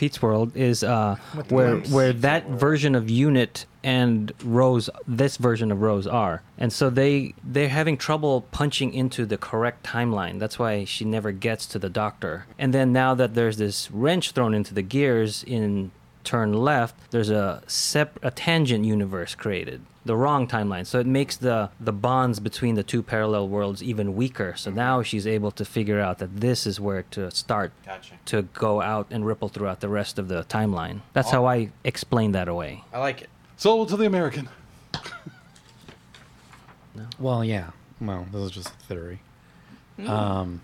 Pete's 0.00 0.22
world 0.22 0.56
is 0.56 0.82
uh, 0.82 1.16
where 1.50 1.76
where 1.76 2.14
that 2.14 2.48
version 2.48 2.94
of 2.94 3.10
Unit 3.10 3.66
and 3.84 4.32
Rose, 4.42 4.88
this 5.06 5.36
version 5.36 5.70
of 5.70 5.82
Rose 5.82 6.06
are, 6.06 6.42
and 6.56 6.72
so 6.72 6.88
they 6.88 7.34
they're 7.44 7.68
having 7.68 7.98
trouble 7.98 8.46
punching 8.50 8.94
into 8.94 9.26
the 9.26 9.36
correct 9.36 9.84
timeline. 9.84 10.38
That's 10.38 10.58
why 10.58 10.86
she 10.86 11.04
never 11.04 11.32
gets 11.32 11.66
to 11.66 11.78
the 11.78 11.90
doctor. 11.90 12.46
And 12.58 12.72
then 12.72 12.94
now 12.94 13.14
that 13.14 13.34
there's 13.34 13.58
this 13.58 13.90
wrench 13.90 14.30
thrown 14.30 14.54
into 14.54 14.72
the 14.72 14.80
gears 14.80 15.44
in 15.44 15.90
turn 16.24 16.52
left, 16.52 17.10
there's 17.10 17.30
a 17.30 17.62
sep- 17.66 18.18
a 18.22 18.30
tangent 18.30 18.84
universe 18.84 19.34
created. 19.34 19.82
The 20.04 20.16
wrong 20.16 20.48
timeline, 20.48 20.86
so 20.86 20.98
it 20.98 21.06
makes 21.06 21.36
the 21.36 21.70
the 21.78 21.92
bonds 21.92 22.40
between 22.40 22.74
the 22.74 22.82
two 22.82 23.02
parallel 23.02 23.48
worlds 23.48 23.82
even 23.82 24.16
weaker. 24.16 24.54
So 24.56 24.70
now 24.70 25.02
she's 25.02 25.26
able 25.26 25.50
to 25.52 25.64
figure 25.64 26.00
out 26.00 26.18
that 26.18 26.40
this 26.40 26.66
is 26.66 26.80
where 26.80 27.02
to 27.10 27.30
start 27.30 27.72
Gotcha. 27.84 28.14
to 28.26 28.42
go 28.42 28.80
out 28.80 29.06
and 29.10 29.26
ripple 29.26 29.48
throughout 29.48 29.80
the 29.80 29.88
rest 29.88 30.18
of 30.18 30.28
the 30.28 30.44
timeline. 30.44 31.00
That's 31.12 31.30
how 31.30 31.44
I 31.46 31.70
explain 31.84 32.32
that 32.32 32.48
away. 32.48 32.82
I 32.94 32.98
like 32.98 33.20
it. 33.22 33.28
Sold 33.56 33.90
to 33.90 33.96
the 33.96 34.06
American. 34.06 34.48
Well, 37.18 37.44
yeah. 37.44 37.70
Well, 38.00 38.26
this 38.32 38.42
is 38.42 38.50
just 38.50 38.68
a 38.68 38.78
theory. 38.86 39.20
Um, 40.06 40.62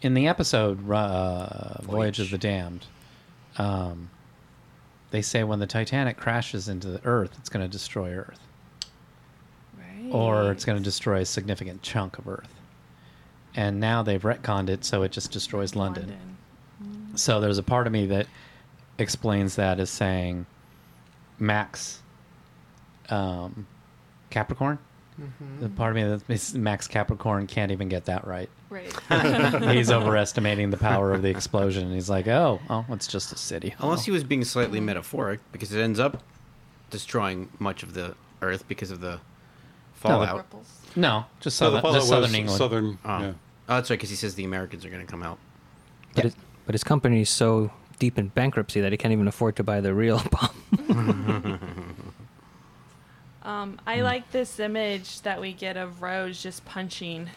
in 0.00 0.14
the 0.14 0.26
episode 0.26 0.90
uh, 0.90 1.82
Voyage 1.82 2.18
of 2.20 2.30
the 2.30 2.38
Damned, 2.38 2.86
um, 3.58 4.08
they 5.10 5.22
say 5.22 5.42
when 5.44 5.58
the 5.58 5.66
Titanic 5.66 6.16
crashes 6.16 6.68
into 6.68 6.88
the 6.88 7.04
Earth, 7.04 7.32
it's 7.38 7.48
going 7.48 7.64
to 7.64 7.70
destroy 7.70 8.14
Earth, 8.14 8.40
right. 9.76 10.10
or 10.12 10.52
it's 10.52 10.64
going 10.64 10.78
to 10.78 10.84
destroy 10.84 11.20
a 11.20 11.24
significant 11.24 11.82
chunk 11.82 12.18
of 12.18 12.28
Earth. 12.28 12.54
And 13.54 13.80
now 13.80 14.02
they've 14.02 14.22
retconned 14.22 14.68
it 14.68 14.84
so 14.84 15.02
it 15.02 15.10
just 15.10 15.32
destroys 15.32 15.74
London. 15.74 16.16
So 17.16 17.40
there's 17.40 17.58
a 17.58 17.62
part 17.62 17.86
of 17.88 17.92
me 17.92 18.06
that 18.06 18.26
explains 18.98 19.56
that 19.56 19.80
as 19.80 19.90
saying 19.90 20.46
Max 21.38 22.00
um, 23.08 23.66
Capricorn. 24.30 24.78
The 25.60 25.68
part 25.68 25.90
of 25.90 25.96
me 25.96 26.04
that 26.04 26.22
is 26.32 26.54
Max 26.54 26.86
Capricorn 26.88 27.46
can't 27.46 27.72
even 27.72 27.88
get 27.88 28.06
that 28.06 28.26
right. 28.26 28.48
Right. 28.70 28.92
He's 29.74 29.90
overestimating 29.92 30.70
the 30.70 30.76
power 30.76 31.12
of 31.12 31.22
the 31.22 31.28
explosion. 31.28 31.92
He's 31.92 32.08
like, 32.08 32.26
oh, 32.28 32.60
oh, 32.70 32.84
it's 32.90 33.06
just 33.06 33.32
a 33.32 33.36
city. 33.38 33.74
Unless 33.78 34.00
Oh. 34.00 34.02
he 34.04 34.10
was 34.10 34.24
being 34.24 34.44
slightly 34.44 34.78
mm-hmm. 34.78 34.86
metaphoric, 34.86 35.40
because 35.52 35.72
it 35.72 35.80
ends 35.80 35.98
up 35.98 36.22
destroying 36.90 37.48
much 37.58 37.82
of 37.82 37.94
the 37.94 38.14
Earth 38.42 38.66
because 38.68 38.90
of 38.90 39.00
the 39.00 39.20
fallout. 39.94 40.36
Ripples. 40.36 40.66
No, 40.96 41.24
just 41.40 41.60
No, 41.60 41.66
southern, 41.66 41.76
the 41.76 41.82
follow 41.82 41.94
just 41.94 42.08
southern 42.08 42.34
England. 42.34 42.58
Southern. 42.58 42.98
Oh. 43.04 43.18
Yeah. 43.20 43.32
Oh, 43.68 43.74
that's 43.76 43.90
right, 43.90 43.96
because 43.96 44.10
he 44.10 44.16
says 44.16 44.34
the 44.34 44.44
Americans 44.44 44.84
are 44.84 44.90
going 44.90 45.04
to 45.04 45.10
come 45.10 45.22
out. 45.22 45.38
But, 46.14 46.24
Yeah. 46.24 46.28
it, 46.30 46.34
but 46.66 46.74
his 46.74 46.82
company 46.82 47.20
is 47.20 47.30
so 47.30 47.70
deep 47.98 48.18
in 48.18 48.28
bankruptcy 48.28 48.80
that 48.80 48.90
he 48.92 48.98
can't 48.98 49.12
even 49.12 49.28
afford 49.28 49.54
to 49.56 49.62
buy 49.62 49.80
the 49.80 49.92
real 49.94 50.22
bomb. 50.30 51.89
Um, 53.50 53.80
I 53.86 54.02
like 54.02 54.30
this 54.30 54.60
image 54.60 55.22
that 55.22 55.40
we 55.40 55.52
get 55.52 55.76
of 55.76 56.02
Rose 56.02 56.40
just 56.42 56.64
punching. 56.64 57.30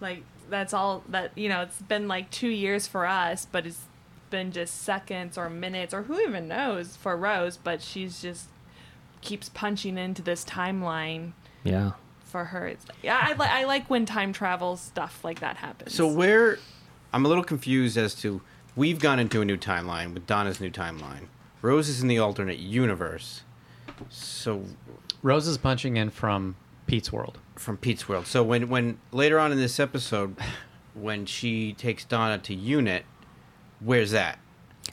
Like 0.00 0.22
that's 0.50 0.74
all 0.74 1.02
that 1.08 1.36
you 1.36 1.48
know. 1.48 1.62
It's 1.62 1.80
been 1.80 2.06
like 2.06 2.30
two 2.30 2.48
years 2.48 2.86
for 2.86 3.06
us, 3.06 3.46
but 3.50 3.66
it's 3.66 3.84
been 4.30 4.52
just 4.52 4.82
seconds 4.82 5.38
or 5.38 5.48
minutes 5.48 5.94
or 5.94 6.02
who 6.02 6.20
even 6.20 6.48
knows 6.48 6.96
for 6.96 7.16
Rose. 7.16 7.56
But 7.56 7.80
she's 7.80 8.20
just 8.20 8.48
keeps 9.20 9.48
punching 9.48 9.96
into 9.96 10.22
this 10.22 10.44
timeline 10.44 11.32
yeah. 11.64 11.92
for 12.24 12.46
her. 12.46 12.68
It's, 12.68 12.84
yeah, 13.02 13.18
I, 13.20 13.32
li- 13.32 13.48
I 13.50 13.64
like 13.64 13.88
when 13.88 14.06
time 14.06 14.32
travel 14.32 14.76
stuff 14.76 15.24
like 15.24 15.40
that 15.40 15.56
happens. 15.56 15.94
So 15.94 16.06
where 16.06 16.58
I'm 17.12 17.24
a 17.24 17.28
little 17.28 17.42
confused 17.42 17.96
as 17.96 18.14
to 18.16 18.42
we've 18.76 19.00
gone 19.00 19.18
into 19.18 19.40
a 19.40 19.44
new 19.44 19.56
timeline 19.56 20.12
with 20.12 20.26
Donna's 20.26 20.60
new 20.60 20.70
timeline. 20.70 21.26
Rose 21.62 21.88
is 21.88 22.02
in 22.02 22.08
the 22.08 22.18
alternate 22.18 22.58
universe. 22.58 23.42
So 24.10 24.64
Rose 25.22 25.46
is 25.46 25.58
punching 25.58 25.96
in 25.96 26.10
from 26.10 26.56
Pete's 26.86 27.12
world. 27.12 27.38
from 27.56 27.76
Pete's 27.76 28.08
world. 28.08 28.26
So 28.26 28.42
when 28.42 28.68
when 28.68 28.98
later 29.12 29.38
on 29.38 29.52
in 29.52 29.58
this 29.58 29.78
episode 29.80 30.36
when 30.94 31.26
she 31.26 31.72
takes 31.74 32.04
Donna 32.04 32.38
to 32.38 32.54
unit, 32.54 33.04
where's 33.80 34.10
that? 34.12 34.38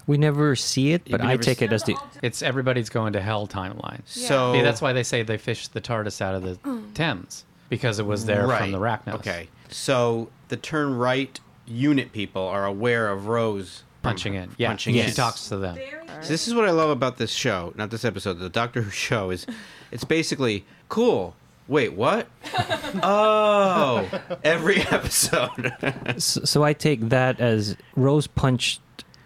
We 0.07 0.17
never 0.17 0.55
see 0.55 0.91
it, 0.91 1.03
but 1.09 1.21
You 1.21 1.27
I 1.27 1.31
never 1.31 1.43
take 1.43 1.59
see- 1.59 1.65
it 1.65 1.73
as 1.73 1.83
the. 1.83 1.95
It's 2.21 2.41
everybody's 2.43 2.89
going 2.89 3.13
to 3.13 3.21
hell 3.21 3.47
timeline. 3.47 4.01
So 4.05 4.53
See, 4.53 4.61
that's 4.61 4.81
why 4.81 4.93
they 4.93 5.03
say 5.03 5.23
they 5.23 5.37
fished 5.37 5.73
the 5.73 5.81
TARDIS 5.81 6.21
out 6.21 6.35
of 6.35 6.43
the 6.43 6.81
Thames 6.93 7.45
because 7.69 7.97
it 7.99 8.05
was 8.05 8.25
there 8.25 8.47
from 8.47 8.71
the 8.71 8.79
Racnoss. 8.79 9.15
Okay. 9.15 9.47
So 9.69 10.29
the 10.49 10.57
turn 10.57 10.95
right 10.97 11.39
unit 11.65 12.11
people 12.11 12.43
are 12.43 12.65
aware 12.65 13.09
of 13.09 13.27
Rose 13.27 13.83
from 13.94 13.94
punching 14.05 14.33
in. 14.35 14.51
Yeah, 14.57 14.69
punching 14.69 14.93
she 14.93 15.01
in. 15.01 15.11
talks 15.11 15.49
to 15.49 15.57
them. 15.57 15.77
So 16.21 16.29
this 16.29 16.47
is 16.47 16.53
what 16.53 16.65
I 16.67 16.71
love 16.71 16.89
about 16.89 17.17
this 17.17 17.31
show, 17.31 17.73
not 17.75 17.89
this 17.91 18.05
episode, 18.05 18.39
the 18.39 18.49
Doctor 18.49 18.81
Who 18.81 18.91
show 18.91 19.29
is 19.31 19.45
it's 19.91 20.03
basically 20.03 20.65
cool. 20.89 21.35
Wait, 21.67 21.93
what? 21.93 22.27
oh, 23.03 24.07
every 24.43 24.81
episode. 24.81 25.73
So, 26.17 26.43
so 26.43 26.63
I 26.63 26.73
take 26.73 27.09
that 27.09 27.39
as 27.39 27.75
Rose 27.95 28.27
punched 28.27 28.81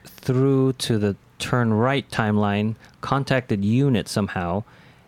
through 0.06 0.74
to 0.74 0.98
the 0.98 1.16
turn 1.38 1.74
right 1.74 2.10
timeline, 2.10 2.76
contacted 3.02 3.64
Unit 3.66 4.08
somehow, 4.08 4.64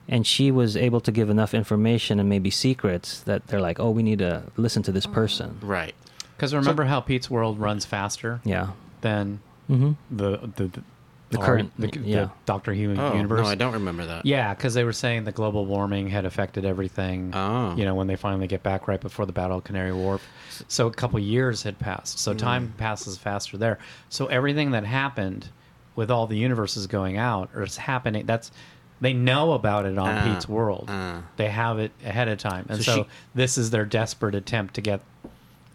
and 0.10 0.28
she 0.28 0.52
was 0.52 0.76
able 0.76 1.00
to 1.02 1.12
give 1.12 1.30
enough 1.30 1.54
information 1.54 2.20
and 2.20 2.28
maybe 2.28 2.50
secrets 2.50 3.22
that 3.22 3.48
they're 3.48 3.62
like, 3.62 3.80
oh, 3.80 3.92
we 3.92 4.04
need 4.04 4.20
to 4.20 4.44
listen 4.58 4.84
to 4.84 4.92
this 4.92 5.06
oh. 5.06 5.12
person. 5.12 5.58
right. 5.62 5.96
Because 6.36 6.56
remember 6.56 6.86
how 6.86 7.00
Pete's 7.00 7.30
world 7.30 7.60
runs 7.60 7.86
faster 7.86 8.42
Yeah. 8.44 8.70
than 9.02 9.42
hmm 9.78 9.92
the 10.12 10.38
the, 10.56 10.66
the, 10.68 10.84
The 11.30 11.40
our- 11.40 11.46
current- 11.46 11.72
the, 11.80 11.90
yeah. 12.04 12.16
the 12.26 12.32
Doctor 12.46 12.74
Who 12.74 12.94
Oh, 13.00 13.14
universe. 13.14 13.42
no, 13.46 13.48
I 13.48 13.56
don't 13.56 13.74
remember 13.74 14.06
that. 14.06 14.26
Yeah, 14.26 14.54
because 14.54 14.74
they 14.74 14.84
were 14.84 14.92
saying 14.92 15.24
that 15.24 15.36
global 15.36 15.66
warming 15.66 16.10
had 16.10 16.26
affected 16.26 16.66
everything. 16.66 17.32
Oh. 17.34 17.74
You 17.78 17.86
know, 17.86 17.96
when 17.96 18.08
they 18.08 18.18
finally 18.18 18.48
get 18.48 18.64
back 18.64 18.88
right 18.90 19.00
before 19.00 19.26
the 19.26 19.32
Battle 19.32 19.58
of 19.60 19.64
Canary 19.64 19.94
Wharf. 19.94 20.22
So 20.68 20.88
a 20.88 20.92
couple 20.92 21.18
years 21.20 21.64
had 21.64 21.80
passed. 21.80 22.20
So 22.20 22.34
time 22.34 22.74
passes 22.78 23.18
faster 23.18 23.56
there. 23.58 23.80
So 24.10 24.26
everything 24.28 24.72
that 24.72 24.84
happened 24.84 25.48
with 25.96 26.12
all 26.12 26.28
the 26.28 26.38
universes 26.38 26.86
going 26.88 27.18
out 27.18 27.50
or 27.56 27.64
it's 27.64 27.78
happening, 27.78 28.26
that's 28.26 28.52
they 29.00 29.14
know 29.14 29.54
about 29.54 29.86
it 29.86 29.98
on 29.98 30.10
Ah, 30.10 30.24
Pete's 30.26 30.48
world. 30.50 30.86
ah. 30.90 31.24
they 31.38 31.48
have 31.48 31.80
it 31.80 31.92
ahead 32.06 32.28
of 32.28 32.38
time. 32.40 32.66
And 32.70 32.78
So 32.80 32.84
so, 32.84 32.96
she- 33.04 33.10
this 33.36 33.58
is 33.58 33.70
their 33.72 33.86
desperate 33.86 34.36
attempt 34.36 34.74
to 34.76 34.82
get 34.82 35.00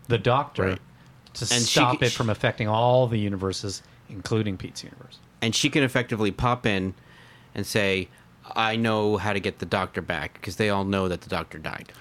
the 0.08 0.18
Doctor 0.18 0.62
Right. 0.62 0.78
To 1.36 1.54
And 1.54 1.62
stop 1.62 2.00
c- 2.00 2.06
it 2.06 2.12
from 2.12 2.30
affecting 2.30 2.68
all 2.68 3.06
the 3.06 3.18
universes, 3.18 3.82
including 4.08 4.56
Pete's 4.56 4.82
universe. 4.82 5.18
And 5.42 5.54
she 5.54 5.70
can 5.70 5.82
effectively 5.82 6.30
pop 6.30 6.66
in 6.66 6.94
and 7.54 7.66
say, 7.66 8.08
I 8.54 8.76
know 8.76 9.16
how 9.16 9.32
to 9.32 9.40
get 9.40 9.58
the 9.58 9.66
doctor 9.66 10.02
back 10.02 10.34
because 10.34 10.56
they 10.56 10.70
all 10.70 10.84
know 10.84 11.08
that 11.08 11.22
the 11.22 11.28
doctor 11.28 11.58
died. 11.58 11.92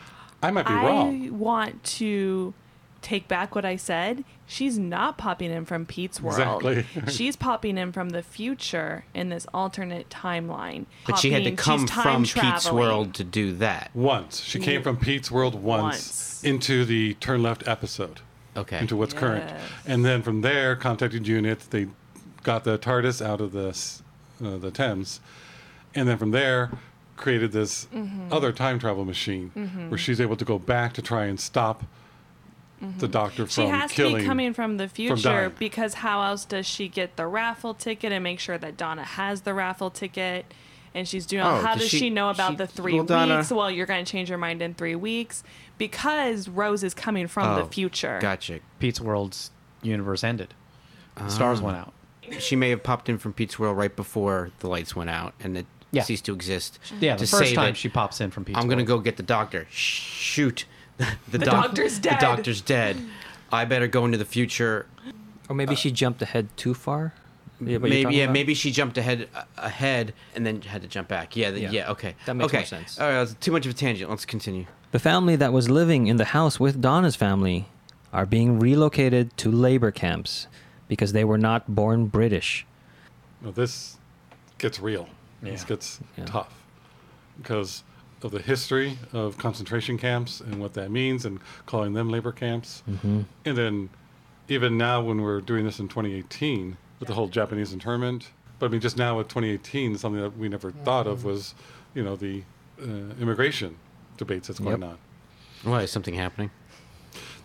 I 0.44 0.52
might 0.52 0.68
be 0.68 0.74
I 0.74 0.84
wrong. 0.84 1.26
I 1.26 1.30
want 1.32 1.84
to 1.84 2.54
take 3.02 3.28
back 3.28 3.54
what 3.56 3.66
I 3.66 3.76
said. 3.76 4.24
She's 4.48 4.78
not 4.78 5.18
popping 5.18 5.52
in 5.52 5.66
from 5.66 5.86
Pete's 5.86 6.20
world. 6.20 6.66
Exactly. 6.66 7.14
she's 7.14 7.36
popping 7.36 7.78
in 7.78 7.92
from 7.92 8.10
the 8.10 8.24
future 8.24 9.06
in 9.14 9.30
this 9.30 9.46
alternate 9.54 10.10
timeline. 10.10 10.86
But 11.06 11.20
she 11.20 11.32
had 11.32 11.44
to 11.44 11.52
come 11.52 11.82
she's 11.82 11.90
time 11.90 12.26
from 12.26 12.42
Pete's 12.42 12.72
world 12.72 13.14
to 13.16 13.24
do 13.24 13.54
that. 13.56 13.92
Once 13.94 14.42
she 14.42 14.60
came 14.60 14.82
mm. 14.82 14.84
from 14.84 14.98
Pete's 14.98 15.32
world 15.32 15.56
once, 15.56 15.84
Once. 15.84 16.44
into 16.44 16.84
the 16.84 17.14
turn 17.16 17.44
left 17.44 17.68
episode, 17.68 18.22
Okay. 18.58 18.80
into 18.80 18.96
what's 18.96 19.14
current, 19.14 19.44
Yes. 19.48 19.62
and 19.86 20.06
then 20.06 20.22
from 20.22 20.42
there 20.42 20.76
contacted 20.76 21.28
Unit. 21.28 21.60
They 21.70 21.88
got 22.44 22.64
the 22.64 22.78
TARDIS 22.78 23.26
out 23.26 23.42
of 23.42 23.52
the 23.52 23.70
uh, 24.46 24.58
the 24.58 24.72
Thames, 24.72 25.20
and 25.94 26.08
then 26.08 26.18
from 26.18 26.32
there 26.32 26.72
created 27.18 27.52
this 27.52 27.88
Mm-hmm. 27.94 28.32
other 28.34 28.52
time 28.52 28.78
travel 28.80 29.06
machine 29.06 29.50
where 29.90 29.98
she's 29.98 30.20
able 30.22 30.36
to 30.36 30.46
go 30.46 30.60
back 30.60 30.94
to 30.94 31.02
try 31.02 31.26
and 31.26 31.40
stop 31.40 31.84
the 33.00 33.08
Doctor 33.08 33.44
Mm-hmm. 33.46 33.50
She 33.50 33.68
from 33.70 33.80
has 33.80 33.92
killing. 33.92 34.16
to 34.16 34.22
be 34.22 34.26
coming 34.28 34.54
from 34.54 34.78
the 34.78 34.88
future 34.88 35.16
dying. 35.16 35.54
because 35.58 35.96
how 35.96 36.22
else 36.22 36.46
does 36.46 36.66
she 36.68 36.88
get 36.88 37.16
the 37.16 37.26
raffle 37.26 37.74
ticket 37.74 38.12
and 38.12 38.24
make 38.24 38.40
sure 38.40 38.58
that 38.58 38.78
Donna 38.78 39.04
has 39.04 39.42
the 39.42 39.54
raffle 39.54 39.90
ticket 39.90 40.46
and 40.94 41.06
she's 41.08 41.26
doing. 41.26 41.44
Oh, 41.44 41.62
how 41.62 41.74
does 41.74 41.84
does 41.84 41.90
she- 41.90 41.98
she, 42.00 42.10
know 42.10 42.30
about 42.30 42.52
she- 42.52 42.56
the 42.58 42.68
three 42.68 42.94
well, 42.96 43.04
Donna- 43.04 43.38
weeks? 43.38 43.52
Well, 43.52 43.72
you're 43.72 43.86
going 43.86 44.06
to 44.06 44.10
change 44.12 44.30
your 44.30 44.38
mind 44.38 44.62
in 44.62 44.74
three 44.76 44.96
weeks 44.96 45.44
because 45.78 46.48
Rose 46.48 46.84
is 46.84 46.94
coming 46.94 47.28
from 47.28 47.48
Oh, 47.48 47.56
the 47.64 47.66
future. 47.66 48.20
Gotcha. 48.22 48.60
Pete's 48.80 49.02
World's 49.02 49.52
universe 49.82 50.24
ended. 50.24 50.54
The 51.18 51.30
stars 51.30 51.60
Ah. 51.62 51.64
went 51.64 51.78
out. 51.78 51.94
She 52.40 52.56
may 52.56 52.70
have 52.72 52.82
popped 52.84 53.08
in 53.10 53.18
from 53.18 53.34
Pete's 53.34 53.60
World 53.60 53.78
right 53.78 53.96
before 53.96 54.52
the 54.60 54.68
lights 54.68 54.96
went 54.96 55.10
out 55.10 55.34
and 55.40 55.58
it 55.58 55.66
Yeah. 55.92 56.04
ceased 56.04 56.26
to 56.26 56.34
exist. 56.34 56.80
Yeah, 57.00 57.16
the 57.16 57.26
to 57.26 57.32
first 57.32 57.50
say 57.50 57.56
time 57.56 57.66
that 57.74 57.78
she 57.78 57.88
pops 57.90 58.20
in 58.20 58.32
from 58.32 58.44
Pete's 58.46 58.58
I'm 58.58 58.68
gonna 58.68 58.78
World. 58.82 58.88
go 58.88 59.00
get 59.00 59.18
the 59.18 59.24
doctor. 59.24 59.68
Shoot, 59.70 60.66
the, 60.98 61.06
The 61.30 61.38
doc- 61.40 61.66
doctor's 61.68 62.00
The 62.00 62.18
doctor's 62.20 62.62
dead. 62.62 62.98
I 63.52 63.66
better 63.66 63.88
go 63.88 64.06
into 64.06 64.18
the 64.18 64.26
future. 64.26 64.88
Or 65.48 65.56
maybe 65.56 65.76
she 65.76 65.92
jumped 65.92 66.22
ahead 66.22 66.50
too 66.58 66.74
far. 66.74 67.14
Yeah, 67.62 67.64
what 67.64 67.70
you're 67.70 67.80
maybe 67.82 68.04
talking 68.04 68.18
yeah, 68.18 68.24
about? 68.26 68.34
maybe 68.34 68.54
she 68.56 68.72
jumped 68.72 68.98
ahead 68.98 69.30
uh, 69.34 69.44
ahead 69.58 70.14
and 70.36 70.46
then 70.46 70.62
had 70.64 70.82
to 70.82 70.88
jump 70.90 71.08
back. 71.08 71.38
Yeah, 71.38 71.52
th- 71.52 71.62
Yeah. 71.62 71.70
yeah. 71.72 71.92
okay. 71.92 72.16
That 72.26 72.34
makes 72.34 72.48
okay. 72.48 72.58
more 72.58 72.66
sense. 72.66 73.00
All 73.00 73.08
right, 73.08 73.14
that's 73.14 73.34
too 73.36 73.52
much 73.54 73.66
of 73.66 73.72
a 73.72 73.76
tangent. 73.76 74.10
Let's 74.10 74.26
continue. 74.26 74.66
The 74.96 75.00
family 75.00 75.36
that 75.36 75.52
was 75.52 75.70
living 75.70 76.08
in 76.08 76.16
the 76.16 76.24
house 76.24 76.58
with 76.58 76.80
Donna's 76.80 77.18
family 77.18 77.66
are 78.14 78.26
being 78.26 78.60
relocated 78.60 79.36
to 79.40 79.52
labor 79.52 79.92
camps 79.92 80.48
because 80.88 81.12
they 81.12 81.26
were 81.26 81.38
not 81.38 81.76
born 81.76 82.06
British. 82.06 82.66
Now, 83.42 83.52
this 83.52 83.98
gets 84.58 84.80
real. 84.80 85.10
This 85.42 85.66
gets 85.66 86.00
Yeah. 86.18 86.24
tough 86.24 86.64
because 87.36 87.84
of 88.24 88.32
the 88.32 88.40
history 88.40 88.98
of 89.12 89.38
concentration 89.38 89.98
camps 89.98 90.40
and 90.40 90.62
what 90.62 90.76
that 90.76 90.90
means 90.92 91.26
and 91.26 91.42
calling 91.66 91.92
them 91.92 92.10
labor 92.10 92.32
camps. 92.32 92.82
Mm-hmm. 92.90 93.24
And 93.44 93.58
then 93.58 93.90
even 94.48 94.78
now 94.78 95.02
when 95.02 95.22
we're 95.22 95.42
doing 95.42 95.66
this 95.66 95.78
in 95.78 95.90
2018 95.90 96.78
with 97.02 97.10
the 97.10 97.16
whole 97.16 97.28
Japanese 97.28 97.74
internment, 97.74 98.30
but 98.60 98.68
I 98.68 98.70
mean 98.70 98.80
just 98.80 98.98
now 98.98 99.18
with 99.18 99.28
2018, 99.28 99.98
something 99.98 100.22
that 100.22 100.38
we 100.38 100.48
never 100.48 100.72
thought 100.72 101.06
of 101.06 101.26
was, 101.26 101.54
you 101.94 102.02
know, 102.02 102.16
the 102.16 102.44
uh, 102.82 102.86
immigration 103.20 103.76
debates 104.18 104.48
that's 104.48 104.60
going 104.60 104.82
Yep. 104.82 104.90
on. 104.92 104.98
Why 105.64 105.82
is 105.84 105.92
something 105.92 106.14
happening? 106.16 106.52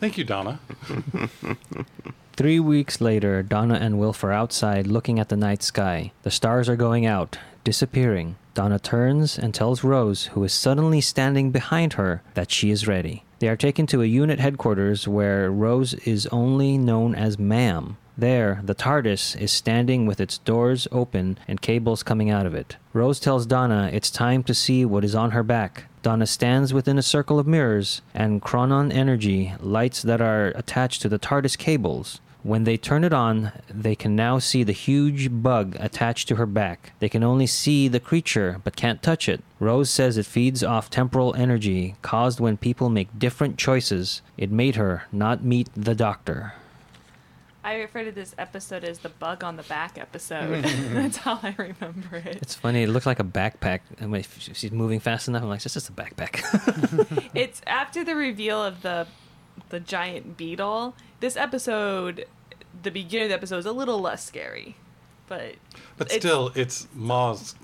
Thank 0.01 0.17
you, 0.19 0.25
Donna. 0.25 0.61
Three 2.35 2.61
weeks 2.61 3.01
later, 3.01 3.43
Donna 3.43 3.75
and 3.75 3.99
Wilf 3.99 4.25
are 4.25 4.33
outside 4.33 4.87
looking 4.87 5.19
at 5.19 5.29
the 5.29 5.37
night 5.37 5.63
sky. 5.63 6.13
The 6.23 6.31
stars 6.31 6.69
are 6.69 6.77
going 6.77 7.05
out, 7.05 7.39
disappearing. 7.65 8.37
Donna 8.55 8.79
turns 8.79 9.39
and 9.39 9.55
tells 9.55 9.85
Rose, 9.85 10.27
who 10.27 10.43
is 10.45 10.53
suddenly 10.53 11.01
standing 11.01 11.51
behind 11.51 11.95
her, 11.95 12.23
that 12.35 12.51
she 12.51 12.71
is 12.71 12.89
ready. 12.89 13.25
They 13.41 13.49
are 13.49 13.57
taken 13.57 13.87
to 13.89 14.03
a 14.03 14.07
unit 14.07 14.39
headquarters 14.39 15.07
where 15.07 15.51
Rose 15.51 15.95
is 15.95 16.27
only 16.29 16.79
known 16.79 17.15
as 17.15 17.39
Ma'am. 17.39 17.97
There, 18.19 18.61
the 18.65 18.75
TARDIS 18.75 19.41
is 19.41 19.51
standing 19.53 20.05
with 20.07 20.21
its 20.21 20.39
doors 20.39 20.87
open 20.93 21.39
and 21.49 21.61
cables 21.63 22.03
coming 22.03 22.29
out 22.31 22.45
of 22.45 22.55
it. 22.55 22.77
Rose 22.93 23.21
tells 23.21 23.47
Donna 23.47 23.89
it's 23.93 24.11
time 24.11 24.43
to 24.45 24.55
see 24.55 24.85
what 24.85 25.05
is 25.05 25.15
on 25.15 25.31
her 25.31 25.43
back. 25.43 25.85
Donna 26.03 26.27
stands 26.27 26.73
within 26.73 26.99
a 26.99 27.03
circle 27.03 27.39
of 27.39 27.47
mirrors, 27.47 28.01
and 28.15 28.41
Chronon 28.41 28.91
energy 28.91 29.55
lights 29.61 30.01
that 30.03 30.21
are 30.21 30.49
attached 30.49 31.03
to 31.03 31.09
the 31.09 31.19
TARDIS 31.19 31.59
cables. 31.59 32.21
When 32.43 32.65
they 32.65 32.79
turn 32.79 33.05
it 33.05 33.13
on, 33.13 33.53
they 33.69 33.95
can 33.95 34.17
now 34.17 34.39
see 34.39 34.63
the 34.63 34.73
huge 34.73 35.29
bug 35.31 35.77
attached 35.79 36.27
to 36.29 36.37
her 36.37 36.47
back. 36.47 36.93
They 36.99 37.11
can 37.11 37.23
only 37.23 37.47
see 37.47 37.87
the 37.87 38.01
creature, 38.01 38.63
but 38.65 38.77
can't 38.77 39.03
touch 39.03 39.29
it. 39.29 39.45
Rose 39.59 39.91
says 39.91 40.17
it 40.17 40.25
feeds 40.25 40.65
off 40.65 40.89
temporal 40.89 41.35
energy 41.35 41.97
caused 42.01 42.41
when 42.41 42.57
people 42.57 42.89
make 42.89 43.19
different 43.19 43.59
choices. 43.59 44.23
It 44.39 44.51
made 44.51 44.77
her 44.77 45.05
not 45.13 45.45
meet 45.45 45.69
the 45.77 45.95
doctor. 45.95 46.55
I 47.63 47.75
refer 47.77 48.05
to 48.05 48.13
this 48.13 48.35
episode 48.39 48.85
as 48.85 49.01
the 49.01 49.11
bug 49.11 49.45
on 49.45 49.57
the 49.57 49.63
back 49.65 49.99
episode. 49.99 50.65
That's 50.65 51.19
how 51.19 51.39
I 51.43 51.55
remember 51.59 52.17
it. 52.17 52.39
It's 52.41 52.55
funny. 52.55 52.85
It 52.85 52.89
looked 52.89 53.05
like 53.07 53.21
a 53.21 53.25
backpack. 53.25 53.81
And 53.99 54.11
when 54.11 54.23
she's 54.39 54.73
moving 54.73 54.99
fast 55.01 55.29
enough, 55.29 55.43
I'm 55.43 55.49
like, 55.51 55.65
it's 55.65 55.75
just 55.75 55.89
a 55.91 55.93
backpack. 55.93 57.31
It's 57.35 57.61
after 57.67 58.03
the 58.05 58.15
reveal 58.17 58.63
of 58.65 58.83
the 58.83 59.07
the 59.69 59.79
giant 59.81 60.37
beetle. 60.37 60.97
This 61.21 61.37
episode, 61.37 62.25
the 62.83 62.91
beginning 62.91 63.25
of 63.27 63.29
the 63.31 63.35
episode 63.35 63.59
is 63.59 63.67
a 63.67 63.73
little 63.73 64.01
less 64.01 64.25
scary, 64.25 64.77
but 65.29 65.55
But 65.99 66.07
it's- 66.09 66.21
still, 66.23 66.51
it's 66.55 66.87
Moz 66.97 67.55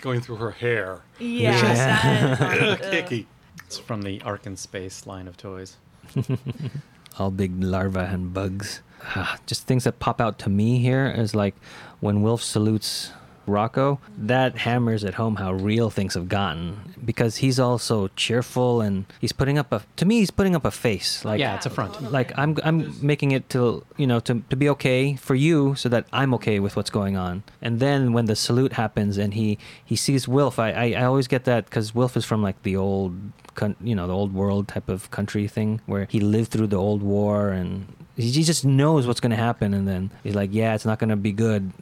going 0.00 0.20
through 0.20 0.36
her 0.36 0.50
hair. 0.50 1.02
yeah, 1.20 1.52
Yeah. 1.62 2.34
that- 2.34 2.82
ugh. 2.82 2.94
Icky. 2.94 3.26
It's 3.66 3.78
from 3.78 4.02
the 4.02 4.20
Ark 4.22 4.46
in 4.46 4.56
Space 4.56 5.06
line 5.06 5.26
of 5.28 5.36
toys. 5.36 5.76
All 7.18 7.30
big 7.30 7.62
larvae 7.62 8.00
and 8.00 8.32
bugs. 8.34 8.80
Ah, 9.14 9.36
Just 9.46 9.66
things 9.66 9.84
that 9.84 9.98
pop 9.98 10.20
out 10.20 10.38
to 10.40 10.48
me 10.48 10.78
here 10.78 11.06
is 11.06 11.34
like 11.34 11.54
when 12.00 12.22
Wilf 12.22 12.42
salutes 12.42 13.12
Rocco, 13.46 14.00
that 14.16 14.56
hammers 14.56 15.04
at 15.04 15.14
home 15.14 15.36
how 15.36 15.52
real 15.52 15.90
things 15.90 16.14
have 16.14 16.30
gotten 16.30 16.94
because 17.04 17.36
he's 17.36 17.60
also 17.60 18.08
cheerful 18.16 18.80
and 18.80 19.04
he's 19.20 19.32
putting 19.32 19.58
up 19.58 19.70
a 19.70 19.82
to 19.96 20.06
me 20.06 20.20
he's 20.20 20.30
putting 20.30 20.54
up 20.56 20.64
a 20.64 20.70
face 20.70 21.24
like 21.26 21.38
yeah, 21.40 21.54
it's 21.54 21.66
a 21.66 21.70
front. 21.70 22.10
like 22.10 22.32
I'm 22.38 22.56
I'm 22.64 22.96
making 23.06 23.32
it 23.32 23.50
to 23.50 23.84
you 23.98 24.06
know 24.06 24.18
to 24.20 24.42
to 24.48 24.56
be 24.56 24.70
okay 24.70 25.16
for 25.16 25.34
you 25.34 25.74
so 25.74 25.90
that 25.90 26.06
I'm 26.10 26.32
okay 26.34 26.58
with 26.58 26.74
what's 26.74 26.88
going 26.88 27.18
on. 27.18 27.42
And 27.60 27.80
then 27.80 28.14
when 28.14 28.24
the 28.24 28.36
salute 28.36 28.72
happens 28.74 29.18
and 29.18 29.34
he 29.34 29.58
he 29.84 29.94
sees 29.96 30.26
Wilf, 30.26 30.58
I 30.58 30.70
I, 30.72 30.84
I 31.00 31.04
always 31.04 31.28
get 31.28 31.44
that 31.44 31.66
because 31.66 31.94
Wilf 31.94 32.16
is 32.16 32.24
from 32.24 32.42
like 32.42 32.62
the 32.62 32.76
old 32.76 33.14
coun- 33.54 33.76
you 33.82 33.94
know 33.94 34.06
the 34.06 34.14
old 34.14 34.32
world 34.34 34.68
type 34.68 34.88
of 34.88 35.10
country 35.10 35.46
thing 35.48 35.80
where 35.86 36.06
he 36.10 36.20
lived 36.20 36.50
through 36.50 36.66
the 36.68 36.76
old 36.76 37.02
war 37.02 37.50
and 37.50 37.86
he 38.16 38.30
just 38.44 38.64
knows 38.64 39.06
what's 39.06 39.20
going 39.20 39.30
to 39.30 39.36
happen 39.36 39.74
and 39.74 39.86
then 39.88 40.10
he's 40.22 40.34
like 40.34 40.50
yeah 40.52 40.74
it's 40.74 40.84
not 40.86 40.98
going 40.98 41.10
to 41.10 41.16
be 41.16 41.32
good 41.32 41.72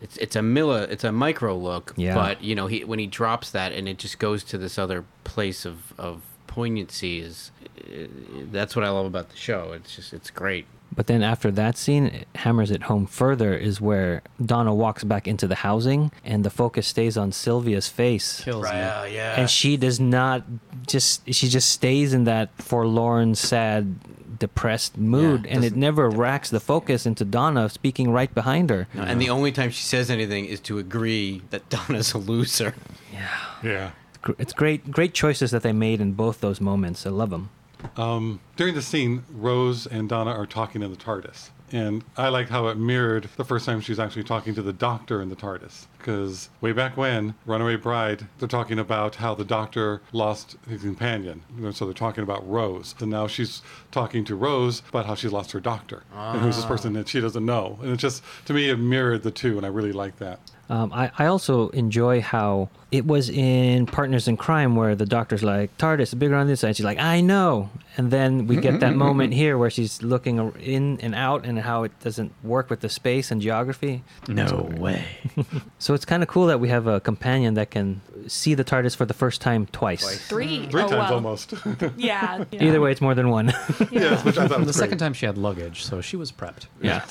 It's 0.00 0.16
it's 0.18 0.36
a 0.36 0.42
milla, 0.42 0.82
it's 0.82 1.04
a 1.04 1.10
micro 1.12 1.56
look, 1.56 1.92
Yeah. 1.96 2.14
but 2.14 2.42
you 2.42 2.54
know 2.54 2.66
he 2.68 2.84
when 2.84 2.98
he 3.00 3.06
drops 3.06 3.50
that 3.50 3.72
and 3.72 3.88
it 3.88 3.98
just 3.98 4.18
goes 4.18 4.44
to 4.44 4.58
this 4.58 4.78
other 4.78 5.04
place 5.24 5.64
of 5.64 5.92
of 5.98 6.22
poignancy 6.46 7.18
is 7.20 7.50
uh, 7.78 8.06
that's 8.52 8.74
what 8.76 8.84
I 8.84 8.90
love 8.90 9.06
about 9.06 9.28
the 9.30 9.36
show. 9.36 9.72
It's 9.74 9.96
just 9.96 10.12
it's 10.12 10.30
great. 10.30 10.66
But 10.98 11.06
then 11.06 11.22
after 11.22 11.52
that 11.52 11.78
scene, 11.78 12.06
it 12.06 12.26
hammers 12.34 12.72
it 12.72 12.82
home 12.82 13.06
further 13.06 13.54
is 13.56 13.80
where 13.80 14.20
Donna 14.44 14.74
walks 14.74 15.04
back 15.04 15.28
into 15.28 15.46
the 15.46 15.54
housing 15.54 16.10
and 16.24 16.44
the 16.44 16.50
focus 16.50 16.88
stays 16.88 17.16
on 17.16 17.30
Sylvia's 17.30 17.86
face. 17.86 18.40
Kills 18.42 18.64
me. 18.64 18.70
Uh, 18.70 19.04
yeah. 19.04 19.38
And 19.40 19.48
she 19.48 19.76
does 19.76 20.00
not 20.00 20.42
just 20.88 21.22
she 21.32 21.48
just 21.48 21.70
stays 21.70 22.12
in 22.12 22.24
that 22.24 22.50
forlorn, 22.60 23.36
sad, 23.36 23.94
depressed 24.40 24.98
mood 24.98 25.44
Yeah, 25.44 25.50
and 25.54 25.64
it 25.64 25.68
doesn't- 25.68 25.78
never 25.80 26.10
racks 26.10 26.50
the 26.50 26.58
focus 26.58 27.06
into 27.06 27.24
Donna 27.24 27.68
speaking 27.68 28.10
right 28.10 28.34
behind 28.34 28.68
her. 28.70 28.88
No, 28.92 29.02
and 29.02 29.20
the 29.20 29.30
only 29.30 29.52
time 29.52 29.70
she 29.70 29.84
says 29.84 30.10
anything 30.10 30.46
is 30.46 30.58
to 30.62 30.78
agree 30.78 31.42
that 31.50 31.68
Donna's 31.68 32.12
a 32.12 32.18
loser. 32.18 32.74
Yeah. 33.12 33.28
Yeah. 33.62 33.90
It's 34.36 34.52
great 34.52 34.90
great 34.90 35.14
choices 35.14 35.52
that 35.52 35.62
they 35.62 35.72
made 35.72 36.00
in 36.00 36.14
both 36.14 36.40
those 36.40 36.60
moments. 36.60 37.06
I 37.06 37.10
love 37.10 37.30
them. 37.30 37.50
Um, 37.96 38.40
during 38.56 38.74
the 38.74 38.82
scene, 38.82 39.24
Rose 39.30 39.86
and 39.86 40.08
Donna 40.08 40.30
are 40.30 40.46
talking 40.46 40.82
in 40.82 40.90
the 40.90 40.96
TARDIS. 40.96 41.50
And 41.70 42.02
I 42.16 42.28
liked 42.28 42.50
how 42.50 42.68
it 42.68 42.78
mirrored 42.78 43.28
the 43.36 43.44
first 43.44 43.66
time 43.66 43.80
she's 43.80 43.98
actually 43.98 44.24
talking 44.24 44.54
to 44.54 44.62
the 44.62 44.72
doctor 44.72 45.20
in 45.20 45.28
the 45.28 45.36
TARDIS. 45.36 45.86
Because 45.98 46.48
way 46.60 46.72
back 46.72 46.96
when, 46.96 47.34
Runaway 47.44 47.76
Bride, 47.76 48.26
they're 48.38 48.48
talking 48.48 48.78
about 48.78 49.16
how 49.16 49.34
the 49.34 49.44
doctor 49.44 50.00
lost 50.12 50.56
his 50.68 50.82
companion. 50.82 51.42
Know, 51.54 51.70
so 51.72 51.84
they're 51.84 51.94
talking 51.94 52.24
about 52.24 52.48
Rose. 52.48 52.94
And 53.00 53.10
now 53.10 53.26
she's 53.26 53.62
talking 53.90 54.24
to 54.24 54.34
Rose 54.34 54.82
about 54.88 55.06
how 55.06 55.14
she 55.14 55.28
lost 55.28 55.52
her 55.52 55.60
doctor. 55.60 56.04
And 56.14 56.40
who's 56.40 56.56
this 56.56 56.64
person 56.64 56.94
that 56.94 57.08
she 57.08 57.20
doesn't 57.20 57.44
know. 57.44 57.78
And 57.82 57.92
it 57.92 57.98
just, 57.98 58.22
to 58.46 58.54
me, 58.54 58.70
it 58.70 58.78
mirrored 58.78 59.22
the 59.22 59.30
two. 59.30 59.58
And 59.58 59.66
I 59.66 59.68
really 59.68 59.92
like 59.92 60.16
that. 60.18 60.40
Um, 60.70 60.92
I, 60.92 61.10
I 61.18 61.26
also 61.26 61.70
enjoy 61.70 62.20
how 62.20 62.68
it 62.90 63.06
was 63.06 63.28
in 63.28 63.86
Partners 63.86 64.28
in 64.28 64.36
Crime 64.36 64.76
where 64.76 64.94
the 64.94 65.06
doctor's 65.06 65.42
like, 65.42 65.76
TARDIS 65.78 66.00
is 66.00 66.14
bigger 66.14 66.34
on 66.34 66.46
this 66.46 66.60
side. 66.60 66.76
She's 66.76 66.84
like, 66.84 66.98
I 66.98 67.20
know. 67.20 67.70
And 67.96 68.10
then 68.10 68.46
we 68.46 68.56
get 68.56 68.80
that 68.80 68.90
mm-hmm. 68.90 68.98
moment 68.98 69.34
here 69.34 69.58
where 69.58 69.70
she's 69.70 70.02
looking 70.02 70.52
in 70.60 71.00
and 71.00 71.14
out 71.14 71.44
and 71.44 71.58
how 71.58 71.82
it 71.82 71.92
doesn't 72.00 72.32
work 72.42 72.70
with 72.70 72.80
the 72.80 72.88
space 72.88 73.30
and 73.30 73.42
geography. 73.42 74.04
No 74.26 74.70
way. 74.76 75.04
So 75.80 75.94
it's 75.94 76.04
kind 76.04 76.22
of 76.22 76.28
cool 76.28 76.46
that 76.46 76.58
we 76.60 76.68
have 76.68 76.86
a 76.86 77.00
companion 77.00 77.54
that 77.54 77.70
can 77.70 78.00
see 78.26 78.54
the 78.54 78.64
TARDIS 78.64 78.96
for 78.96 79.04
the 79.04 79.14
first 79.14 79.40
time 79.40 79.66
twice. 79.66 80.02
Twice. 80.02 80.26
Three. 80.26 80.58
Mm-hmm. 80.58 80.66
Oh, 80.66 80.70
Three 80.70 80.82
oh, 80.82 80.88
times 80.88 81.00
well. 81.00 81.14
almost. 81.14 81.54
Yeah, 81.96 82.44
yeah. 82.50 82.64
Either 82.64 82.80
way, 82.80 82.90
it's 82.92 83.00
more 83.00 83.14
than 83.14 83.30
one. 83.30 83.48
yes, 83.90 84.24
which 84.24 84.36
I 84.38 84.48
thought 84.48 84.58
was 84.58 84.66
the 84.66 84.72
second 84.72 84.98
time 84.98 85.14
she 85.14 85.26
had 85.26 85.38
luggage, 85.38 85.84
so 85.84 86.00
she 86.00 86.16
was 86.16 86.32
prepped. 86.32 86.66
yeah. 86.80 87.04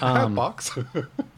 Hat 0.00 0.02
um, 0.02 0.34
box. 0.34 0.76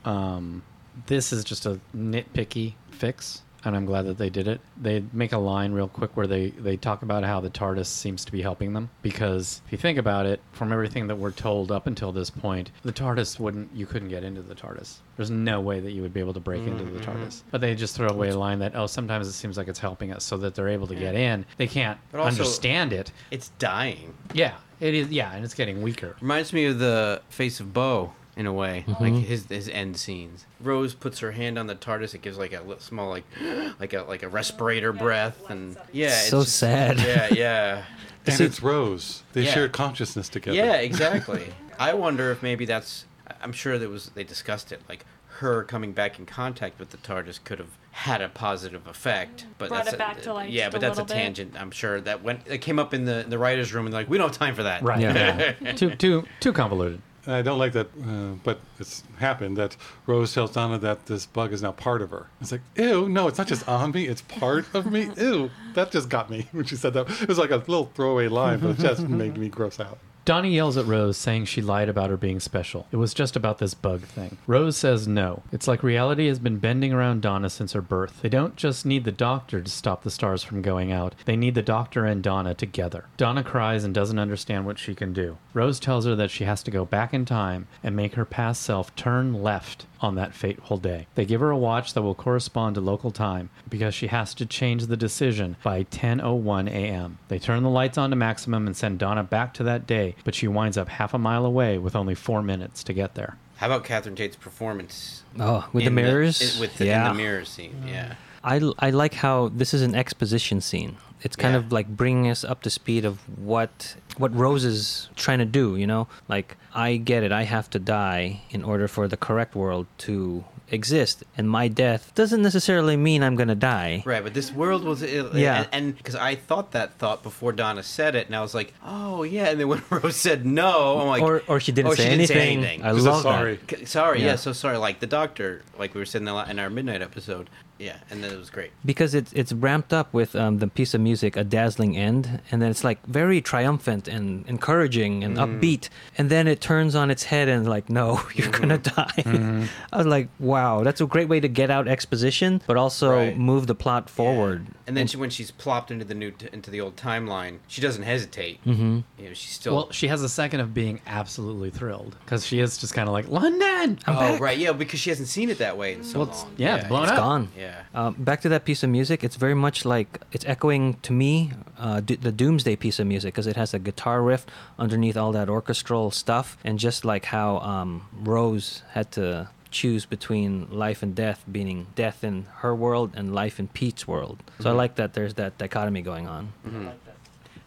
Um, 0.05 0.63
This 1.07 1.33
is 1.33 1.45
just 1.45 1.67
a 1.67 1.79
nitpicky 1.97 2.75
fix, 2.91 3.43
and 3.65 3.77
I'm 3.77 3.85
glad 3.85 4.07
that 4.07 4.19
they 4.19 4.31
did 4.31 4.49
it. 4.49 4.61
They 4.81 5.05
make 5.13 5.33
a 5.33 5.39
line 5.39 5.73
real 5.73 5.87
quick 5.87 6.17
where 6.17 6.27
they, 6.27 6.51
they 6.51 6.77
talk 6.77 7.03
about 7.03 7.23
how 7.23 7.41
the 7.41 7.51
TARDIS 7.51 7.87
seems 7.87 8.25
to 8.25 8.33
be 8.33 8.43
helping 8.43 8.73
them. 8.73 8.91
Because 9.03 9.61
if 9.67 9.73
you 9.73 9.79
think 9.79 9.99
about 9.99 10.27
it, 10.27 10.41
from 10.53 10.73
everything 10.73 11.07
that 11.07 11.17
we're 11.17 11.31
told 11.31 11.71
up 11.71 11.87
until 11.87 12.11
this 12.11 12.29
point, 12.31 12.71
the 12.83 12.93
TARDIS 12.93 13.39
wouldn't, 13.39 13.73
you 13.75 13.87
couldn't 13.87 14.09
get 14.09 14.25
into 14.25 14.43
the 14.43 14.55
TARDIS. 14.55 14.97
There's 15.17 15.31
no 15.31 15.61
way 15.61 15.79
that 15.81 15.93
you 15.93 16.03
would 16.03 16.13
be 16.13 16.21
able 16.21 16.35
to 16.35 16.41
break 16.41 16.63
into 16.63 16.85
the 16.85 16.99
mm-hmm. 16.99 17.11
TARDIS. 17.11 17.43
But 17.51 17.61
they 17.61 17.75
just 17.75 17.95
throw 17.95 18.09
away 18.09 18.31
a 18.31 18.39
line 18.39 18.59
that, 18.59 18.73
oh, 18.75 18.87
sometimes 18.87 19.29
it 19.29 19.33
seems 19.33 19.57
like 19.57 19.69
it's 19.69 19.79
helping 19.79 20.13
us 20.13 20.25
so 20.25 20.37
that 20.39 20.55
they're 20.55 20.69
able 20.69 20.89
to 20.89 20.97
get 20.97 21.15
in. 21.15 21.47
They 21.57 21.69
can't 21.69 21.99
But 22.11 22.21
also- 22.21 22.43
understand 22.43 22.93
it. 22.93 23.13
It's 23.31 23.51
dying. 23.59 24.15
Yeah, 24.35 24.55
it 24.81 24.95
is. 24.95 25.09
Yeah, 25.09 25.33
and 25.33 25.45
it's 25.45 25.55
getting 25.55 25.83
weaker. 25.83 26.17
Reminds 26.21 26.53
me 26.53 26.67
of 26.67 26.79
the 26.79 27.23
face 27.29 27.61
of 27.61 27.73
Boe 27.73 28.13
in 28.37 28.47
a 28.47 28.53
way, 28.53 28.85
mm-hmm. 28.87 29.03
like 29.03 29.25
his 29.25 29.47
his 29.47 29.69
end 29.69 29.97
scenes. 29.97 30.47
Rose 30.61 30.95
puts 30.95 31.19
her 31.21 31.33
hand 31.33 31.59
on 31.59 31.67
the 31.67 31.75
TARDIS. 31.75 32.15
It 32.15 32.23
gives 32.23 32.37
like 32.39 32.53
a 32.53 32.81
small 32.81 33.09
like 33.09 33.25
like 33.81 33.93
a 33.95 34.03
like 34.03 34.23
a 34.23 34.29
respirator 34.29 34.93
breath, 34.93 35.43
and 35.49 35.77
yeah, 35.93 36.09
it's 36.09 36.29
So 36.29 36.43
just- 36.43 36.57
sad. 36.57 36.99
Yeah, 37.01 37.29
yeah, 37.33 37.85
And 38.27 38.35
See- 38.37 38.45
it's 38.45 38.63
Rose. 38.63 39.23
They 39.33 39.45
Yeah. 39.45 39.53
shared 39.55 39.73
consciousness 39.73 40.29
together. 40.29 40.57
yeah, 40.57 40.75
exactly. 40.77 41.53
I 41.79 41.95
wonder 41.95 42.31
if 42.31 42.43
maybe 42.43 42.65
that's. 42.67 43.07
I'm 43.43 43.53
sure 43.53 43.79
there 43.79 43.89
was 43.89 44.11
they 44.15 44.25
discussed 44.25 44.71
it 44.73 44.81
like 44.89 45.05
her 45.41 45.63
coming 45.65 45.93
back 45.93 46.19
in 46.19 46.25
contact 46.25 46.79
with 46.79 46.91
the 46.91 46.97
TARDIS 46.99 47.43
could 47.45 47.59
have 47.59 47.77
had 47.91 48.21
a 48.23 48.29
positive 48.29 48.87
effect, 48.87 49.47
but 49.59 49.69
Brought 49.69 49.85
that's 49.85 49.95
it 49.95 49.99
back 49.99 50.21
to 50.23 50.33
life 50.35 50.51
yeah, 50.51 50.69
but 50.69 50.77
a 50.79 50.81
that's 50.81 50.99
a 50.99 51.03
little 51.03 51.15
bit. 51.17 51.23
tangent. 51.23 51.55
I'm 51.59 51.71
sure 51.71 52.01
that 52.03 52.23
went 52.23 52.41
it 52.47 52.59
came 52.59 52.79
up 52.79 52.93
in 52.95 53.05
the 53.07 53.25
the 53.27 53.39
writers' 53.39 53.73
room 53.75 53.87
and 53.87 53.93
they're 53.95 54.03
like, 54.03 54.11
we 54.11 54.19
don't 54.19 54.29
have 54.29 54.39
time 54.39 54.55
for 54.55 54.63
that. 54.65 54.83
Right. 54.83 55.01
Yeah. 55.61 55.73
too 55.73 55.95
too 55.95 56.25
too 56.41 56.53
convoluted. 56.53 57.01
And 57.27 57.35
I 57.35 57.43
don't 57.43 57.59
like 57.59 57.73
that, 57.73 57.89
uh, 58.07 58.35
but 58.45 58.61
it's 58.79 59.03
happened 59.19 59.57
that 59.57 59.77
Rose 60.07 60.33
tells 60.33 60.53
Donna 60.53 60.79
that 60.79 61.07
this 61.07 61.27
bug 61.27 61.53
is 61.53 61.61
now 61.61 61.73
part 61.73 62.01
of 62.01 62.11
her. 62.11 62.29
It's 62.41 62.53
like, 62.53 62.61
ew, 62.77 63.09
no, 63.09 63.27
it's 63.27 63.37
not 63.37 63.49
just 63.49 63.69
on 63.69 63.91
me, 63.91 64.07
it's 64.07 64.23
part 64.23 64.65
of 64.75 64.91
me. 64.91 65.11
Ew, 65.17 65.51
that 65.75 65.91
just 65.91 66.09
got 66.09 66.31
me 66.31 66.47
when 66.53 66.65
she 66.65 66.77
said 66.77 66.95
that. 66.95 67.11
It 67.23 67.29
was 67.29 67.39
like 67.39 67.51
a 67.51 67.57
little 67.57 67.91
throwaway 67.95 68.29
line, 68.29 68.61
but 68.61 68.71
it 68.71 68.79
just 68.79 69.09
made 69.09 69.37
me 69.37 69.49
gross 69.49 69.81
out. 69.81 69.99
Donnie 70.27 70.57
yells 70.57 70.77
at 70.77 70.87
Rose, 70.87 71.17
saying 71.17 71.45
she 71.45 71.63
lied 71.63 71.89
about 71.89 72.11
her 72.11 72.17
being 72.17 72.41
special. 72.41 72.89
It 72.91 72.97
was 72.97 73.15
just 73.15 73.37
about 73.37 73.59
this 73.59 73.75
bug 73.75 74.01
thing. 74.01 74.39
Rose 74.49 74.77
says 74.77 75.07
no. 75.07 75.45
It's 75.53 75.69
like 75.69 75.85
reality 75.85 76.27
has 76.27 76.41
been 76.41 76.59
bending 76.59 76.93
around 76.93 77.23
Donna 77.23 77.49
since 77.49 77.75
her 77.75 77.81
birth. 77.81 78.23
They 78.23 78.29
don't 78.29 78.57
just 78.57 78.85
need 78.85 79.05
the 79.05 79.13
doctor 79.13 79.63
to 79.63 79.71
stop 79.71 80.03
the 80.03 80.11
stars 80.11 80.43
from 80.43 80.63
going 80.63 80.91
out, 80.91 81.15
they 81.27 81.37
need 81.37 81.55
the 81.55 81.63
doctor 81.63 82.05
and 82.05 82.25
Donna 82.25 82.55
together. 82.55 83.05
Donna 83.17 83.45
cries 83.45 83.85
and 83.85 83.95
doesn't 83.95 84.19
understand 84.19 84.67
what 84.67 84.81
she 84.81 84.97
can 84.97 85.13
do. 85.13 85.39
Rose 85.55 85.79
tells 85.79 86.07
her 86.07 86.17
that 86.17 86.33
she 86.33 86.43
has 86.43 86.61
to 86.65 86.73
go 86.73 86.85
back 86.85 87.15
in 87.15 87.25
time 87.25 87.69
and 87.85 87.95
make 87.95 88.15
her 88.15 88.25
past 88.25 88.63
self 88.63 88.93
turn 88.97 89.33
left 89.45 89.87
on 90.01 90.15
that 90.17 90.35
fateful 90.35 90.77
day. 90.77 91.07
They 91.15 91.25
give 91.25 91.41
her 91.41 91.51
a 91.51 91.57
watch 91.57 91.95
that 91.95 92.03
will 92.03 92.15
correspond 92.15 92.75
to 92.75 92.81
local 92.81 93.11
time 93.11 93.51
because 93.69 93.95
she 93.95 94.09
has 94.09 94.35
to 94.35 94.47
change 94.47 94.87
the 94.87 94.97
decision 94.97 95.57
by 95.63 95.85
10:01 95.85 96.69
a.m. 96.69 97.19
They 97.29 97.39
turn 97.39 97.63
the 97.63 97.71
lights 97.71 97.99
on 97.99 98.11
to 98.11 98.17
maximum 98.17 98.67
and 98.67 98.77
send 98.77 98.99
Donna 98.99 99.23
back 99.23 99.55
to 99.55 99.63
that 99.65 99.87
day, 99.87 100.15
but 100.25 100.35
she 100.35 100.49
winds 100.49 100.77
up 100.79 100.89
half 100.89 101.15
a 101.15 101.19
mile 101.19 101.45
away 101.47 101.79
with 101.79 101.97
only 101.97 102.15
4 102.15 102.43
minutes 102.43 102.83
to 102.85 102.93
get 102.93 103.15
there. 103.15 103.37
How 103.57 103.67
about 103.67 103.85
Catherine 103.85 104.17
Tate's 104.17 104.37
performance? 104.37 105.23
Oh, 105.39 105.67
with 105.73 105.85
the 105.85 105.91
mirrors. 105.91 106.57
in- 106.57 106.61
with 106.61 106.77
the, 106.77 106.87
yeah. 106.87 107.09
in 107.11 107.17
the 107.17 107.23
mirror 107.23 107.45
scene, 107.45 107.85
yeah. 107.87 108.15
I, 108.47 108.61
I 108.79 108.91
like 108.91 109.15
how 109.15 109.49
this 109.49 109.75
is 109.75 109.83
an 109.83 109.95
exposition 109.95 110.61
scene. 110.61 110.97
It's 111.23 111.35
kind 111.37 111.55
Yeah. 111.55 111.59
of 111.61 111.73
like 111.73 111.89
bringing 111.89 112.31
us 112.31 112.45
up 112.45 112.63
to 112.63 112.71
speed 112.71 113.05
of 113.05 113.19
what 113.39 113.97
what 114.19 114.35
Rose 114.35 114.65
is 114.65 115.09
trying 115.17 115.41
to 115.41 115.45
do. 115.45 115.77
You 115.77 115.87
know, 115.87 116.07
like 116.29 116.57
I 116.75 116.97
get 116.97 117.23
it. 117.25 117.33
I 117.33 117.43
have 117.45 117.69
to 117.71 117.79
die 117.79 118.43
in 118.51 118.63
order 118.63 118.87
for 118.87 119.09
the 119.09 119.17
correct 119.17 119.55
world 119.57 119.87
to 120.07 120.45
exist, 120.71 121.25
and 121.39 121.49
my 121.49 121.69
death 121.69 122.13
doesn't 122.15 122.43
necessarily 122.43 122.97
mean 122.97 123.23
I'm 123.23 123.35
gonna 123.35 123.55
die. 123.55 124.03
Right, 124.05 124.23
but 124.23 124.35
this 124.35 124.53
world 124.53 124.85
was 124.85 125.03
uh, 125.03 125.31
Yeah. 125.35 125.67
and 125.73 125.97
because 125.97 126.15
I 126.17 126.35
thought 126.35 126.73
that 126.73 126.99
thought 126.99 127.23
before 127.23 127.53
Donna 127.53 127.83
said 127.83 128.15
it, 128.15 128.27
and 128.27 128.37
I 128.37 128.43
was 128.43 128.55
like, 128.55 128.75
oh 128.85 129.23
yeah, 129.23 129.47
and 129.51 129.59
then 129.59 129.69
when 129.69 129.83
Rose 129.91 130.17
said 130.17 130.45
no, 130.45 131.01
I'm 131.01 131.09
like, 131.09 131.23
or 131.23 131.43
or 131.49 131.59
she 131.61 131.73
didn't, 131.73 131.93
oh, 131.93 131.95
say, 131.95 132.05
she 132.05 132.11
didn't 132.11 132.27
say 132.29 132.35
anything. 132.53 132.59
anything. 132.83 132.85
I 132.85 132.93
Just 132.93 133.07
a 133.07 133.11
love 133.11 133.23
sorry. 133.23 133.57
that. 133.67 133.79
"C- 133.79 133.85
sorry, 133.87 134.21
yeah. 134.21 134.27
Yeah. 134.27 134.37
so 134.37 134.53
sorry. 134.53 134.77
Like 134.77 135.01
the 135.01 135.07
doctor, 135.07 135.63
like 135.79 135.95
we 135.95 136.01
were 136.01 136.07
saying 136.07 136.23
in, 136.23 136.27
the, 136.27 136.35
la- 136.35 136.45
in 136.45 136.59
our 136.59 136.69
midnight 136.71 137.01
episode, 137.03 137.49
yeah, 137.79 137.97
and 138.11 138.23
then 138.25 138.33
it 138.33 138.39
was 138.39 138.51
great. 138.51 138.71
because 138.85 139.15
it's 139.15 139.33
it's 139.33 139.53
ramped 139.53 139.93
up 139.93 140.13
with 140.15 140.35
um, 140.35 140.59
the 140.59 140.67
piece 140.69 140.95
of 140.95 141.01
music, 141.01 141.37
a 141.37 141.45
dazzling 141.45 141.97
end, 141.97 142.41
and 142.51 142.61
then 142.63 142.71
it's 142.71 142.85
like 142.85 143.05
very 143.07 143.41
triumphant 143.41 144.09
and 144.09 144.47
encouraging 144.49 145.23
and 145.25 145.37
upbeat, 145.37 145.89
and 146.19 146.31
then 146.31 146.47
it 146.49 146.61
turns 146.61 146.95
on 146.95 147.11
its 147.11 147.25
head 147.25 147.49
and 147.49 147.69
like, 147.69 147.91
no, 147.91 148.23
you're 148.35 148.51
gonna 148.51 148.79
die. 148.79 149.23
I 149.93 149.97
was 149.97 150.07
like, 150.07 150.29
wow, 150.39 150.83
that's 150.83 151.01
a 151.01 151.07
great 151.07 151.29
way 151.29 151.41
to 151.41 151.49
get 151.49 151.71
out 151.71 151.89
exposition, 151.89 152.63
but 152.67 152.77
also 152.77 153.11
Right. 153.17 153.37
move 153.39 153.67
the 153.67 153.75
plot 153.75 154.09
forward. 154.11 154.67
And 154.87 154.97
then 154.97 155.07
she, 155.07 155.17
when 155.17 155.31
she's 155.31 155.51
plopped 155.51 155.91
into 155.91 156.05
the 156.05 156.15
new 156.15 156.31
t- 156.31 156.49
into 156.53 156.71
the 156.71 156.81
old 156.81 156.97
timeline, 156.97 157.59
she 157.67 157.81
doesn't 157.81 158.05
hesitate. 158.05 158.63
Mm-hmm. 158.65 159.01
You 159.19 159.29
know, 159.29 159.35
she's 159.35 159.53
still. 159.53 159.75
Well, 159.75 159.91
she 159.93 160.09
has 160.09 160.23
a 160.23 160.29
second 160.29 160.61
of 160.61 160.73
being 160.75 161.01
absolutely 161.07 161.71
thrilled 161.71 162.17
because 162.25 162.47
she 162.47 162.61
is 162.61 162.79
just 162.79 162.95
kind 162.95 163.09
of 163.09 163.13
like 163.13 163.29
London. 163.29 163.99
I'm 164.07 164.17
oh 164.17 164.19
back." 164.19 164.41
right, 164.41 164.57
yeah, 164.59 164.73
because 164.73 165.01
she 165.01 165.11
hasn't 165.11 165.29
seen 165.29 165.51
it 165.51 165.59
that 165.59 165.77
way 165.77 165.95
in 165.95 166.05
so 166.05 166.21
Well, 166.21 166.29
it's- 166.29 166.43
long. 166.45 166.53
yeah, 166.57 166.77
it's 166.77 166.89
blown 166.89 167.03
It's 167.03 167.13
up. 167.13 167.19
gone. 167.19 167.49
Yeah. 167.59 167.66
Um, 167.95 168.15
back 168.19 168.41
to 168.43 168.49
that 168.51 168.65
piece 168.65 168.83
of 168.83 168.91
music. 168.91 169.25
It's 169.25 169.37
very 169.37 169.55
much 169.55 169.85
like 169.85 170.21
it's 170.33 170.45
echoing 170.45 170.95
to 171.03 171.13
me 171.13 171.53
uh, 171.79 172.01
d- 172.01 172.17
the 172.17 172.33
Doomsday 172.33 172.77
piece 172.77 172.99
of 172.99 173.07
music 173.07 173.35
because 173.35 173.47
it 173.47 173.57
has 173.57 173.73
a 173.75 173.79
guitar 173.79 174.23
riff 174.23 174.45
underneath 174.79 175.17
all 175.17 175.33
that 175.33 175.49
orchestral 175.49 176.11
stuff, 176.11 176.57
and 176.65 176.79
just 176.79 177.05
like 177.05 177.27
how 177.27 177.59
um, 177.59 178.07
Rose 178.13 178.83
had 178.93 179.11
to 179.13 179.49
choose 179.71 180.07
between 180.07 180.69
life 180.71 181.03
and 181.03 181.15
death, 181.15 181.45
meaning 181.47 181.87
death 181.95 182.23
in 182.25 182.47
her 182.59 182.75
world 182.75 183.11
and 183.15 183.35
life 183.35 183.59
in 183.61 183.69
Pete's 183.69 184.07
world. 184.09 184.43
So 184.61 184.71
I 184.71 184.73
like 184.73 184.95
that 184.97 185.15
there's 185.15 185.35
that 185.35 185.59
dichotomy 185.59 186.03
going 186.03 186.27
on. 186.27 186.53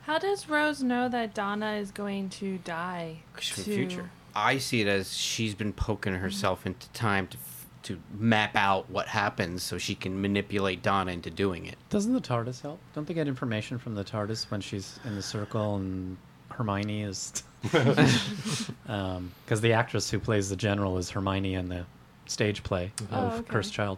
How 0.03 0.17
does 0.17 0.49
Rose 0.49 0.81
know 0.81 1.07
that 1.09 1.33
Donna 1.35 1.73
is 1.73 1.91
going 1.91 2.29
to 2.41 2.57
die? 2.59 3.17
She's 3.39 3.53
from 3.55 3.63
to- 3.65 3.69
the 3.69 3.75
future. 3.75 4.09
I 4.35 4.57
see 4.59 4.81
it 4.81 4.87
as 4.87 5.15
she's 5.15 5.53
been 5.55 5.73
poking 5.73 6.13
herself 6.13 6.65
into 6.65 6.87
time 6.89 7.27
to 7.27 7.37
f- 7.37 7.58
to 7.83 7.97
map 8.17 8.55
out 8.55 8.89
what 8.89 9.07
happens 9.07 9.63
so 9.63 9.77
she 9.77 9.95
can 9.95 10.21
manipulate 10.21 10.83
Donna 10.83 11.11
into 11.11 11.29
doing 11.29 11.65
it. 11.65 11.77
Doesn't 11.89 12.13
the 12.13 12.19
TARDIS 12.21 12.61
help? 12.61 12.79
Don't 12.93 13.07
they 13.07 13.13
get 13.13 13.27
information 13.27 13.77
from 13.77 13.95
the 13.95 14.03
TARDIS 14.03 14.51
when 14.51 14.59
she's 14.61 14.99
in 15.05 15.15
the 15.15 15.21
circle 15.21 15.75
and 15.77 16.17
Hermione 16.49 17.03
is? 17.03 17.31
Because 17.61 18.61
the 19.61 19.73
actress 19.73 20.09
who 20.09 20.19
plays 20.19 20.49
the 20.49 20.55
general 20.55 20.97
is 20.97 21.09
Hermione 21.09 21.55
in 21.55 21.69
the 21.69 21.85
stage 22.25 22.63
play 22.63 22.91
Oh, 23.11 23.15
of 23.15 23.33
okay. 23.39 23.49
Cursed 23.49 23.73
Child. 23.73 23.97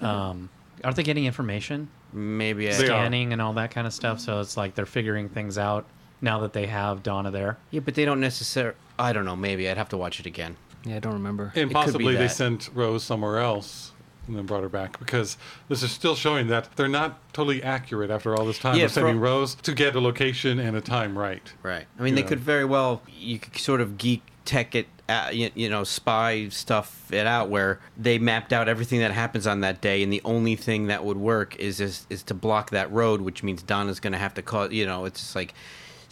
Um, 0.00 0.48
aren't 0.84 0.96
they 0.96 1.02
getting 1.02 1.26
information, 1.26 1.88
Maybe 2.12 2.68
I, 2.68 2.72
scanning, 2.72 3.32
and 3.32 3.40
all 3.40 3.52
that 3.54 3.70
kind 3.70 3.86
of 3.86 3.92
stuff? 3.92 4.20
So 4.20 4.40
it's 4.40 4.56
like 4.56 4.74
they're 4.74 4.84
figuring 4.86 5.28
things 5.28 5.58
out 5.58 5.86
now 6.20 6.40
that 6.40 6.52
they 6.52 6.66
have 6.66 7.02
Donna 7.02 7.30
there. 7.30 7.58
yeah, 7.70 7.80
but 7.80 7.94
they 7.94 8.04
don't 8.04 8.20
necessarily. 8.20 8.76
I 8.98 9.12
don't 9.12 9.24
know. 9.24 9.34
Maybe 9.36 9.68
I'd 9.68 9.76
have 9.78 9.88
to 9.90 9.96
watch 9.96 10.20
it 10.20 10.26
again. 10.26 10.56
Yeah, 10.84 10.96
I 10.96 10.98
don't 10.98 11.12
remember. 11.14 11.52
And 11.54 11.70
It 11.70 11.74
possibly 11.74 12.16
they 12.16 12.28
sent 12.28 12.70
Rose 12.74 13.04
somewhere 13.04 13.38
else 13.38 13.92
and 14.26 14.36
then 14.36 14.46
brought 14.46 14.62
her 14.62 14.68
back 14.68 14.98
because 14.98 15.36
this 15.68 15.82
is 15.82 15.90
still 15.90 16.14
showing 16.14 16.46
that 16.48 16.74
they're 16.76 16.88
not 16.88 17.18
totally 17.32 17.62
accurate 17.62 18.10
after 18.10 18.36
all 18.36 18.44
this 18.44 18.58
time 18.58 18.76
Yeah, 18.76 18.84
of 18.84 18.92
sending 18.92 19.16
for- 19.16 19.20
Rose 19.22 19.54
to 19.56 19.72
get 19.74 19.94
a 19.96 20.00
location 20.00 20.58
and 20.58 20.76
a 20.76 20.80
time 20.80 21.16
right. 21.18 21.52
Right. 21.62 21.86
I 21.98 22.02
mean, 22.02 22.14
they 22.14 22.20
Yeah. 22.22 22.28
could 22.28 22.40
very 22.40 22.64
well. 22.64 23.02
You 23.08 23.38
could 23.38 23.56
sort 23.56 23.80
of 23.80 23.98
geek 23.98 24.22
tech 24.44 24.74
it, 24.74 24.86
uh, 25.08 25.28
you, 25.32 25.50
you 25.54 25.68
know, 25.68 25.84
spy 25.84 26.48
stuff 26.48 27.12
it 27.12 27.26
out 27.26 27.48
where 27.48 27.78
they 27.96 28.18
mapped 28.18 28.52
out 28.52 28.68
everything 28.68 28.98
that 29.00 29.12
happens 29.12 29.46
on 29.46 29.60
that 29.60 29.80
day, 29.80 30.02
and 30.02 30.12
the 30.12 30.20
only 30.24 30.56
thing 30.56 30.86
that 30.88 31.04
would 31.04 31.16
work 31.16 31.54
is 31.56 31.80
is, 31.80 32.06
is 32.10 32.22
to 32.24 32.34
block 32.34 32.70
that 32.70 32.90
road, 32.92 33.20
which 33.20 33.42
means 33.44 33.62
Donna's 33.62 34.00
going 34.00 34.12
to 34.14 34.18
have 34.18 34.34
to 34.34 34.42
call. 34.42 34.72
You 34.72 34.86
know, 34.86 35.04
it's 35.04 35.20
just 35.20 35.36
like. 35.36 35.54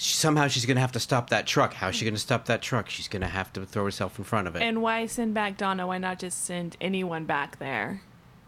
She- 0.00 0.14
Somehow 0.14 0.48
she's 0.48 0.64
going 0.66 0.76
to 0.76 0.80
have 0.80 0.92
to 0.92 1.00
stop 1.00 1.30
that 1.30 1.46
truck. 1.46 1.74
How's 1.74 1.94
she 1.94 2.04
going 2.04 2.14
to 2.14 2.20
stop 2.20 2.46
that 2.46 2.62
truck? 2.62 2.88
She's 2.88 3.06
going 3.08 3.20
to 3.22 3.28
have 3.28 3.52
to 3.52 3.66
throw 3.66 3.84
herself 3.84 4.18
in 4.18 4.24
front 4.24 4.48
of 4.48 4.56
it. 4.56 4.62
And 4.62 4.80
why 4.82 5.06
send 5.06 5.34
back 5.34 5.56
Donna? 5.56 5.86
Why 5.86 5.98
not 5.98 6.18
just 6.18 6.44
send 6.44 6.76
anyone 6.80 7.24
back 7.26 7.58
there 7.58 8.02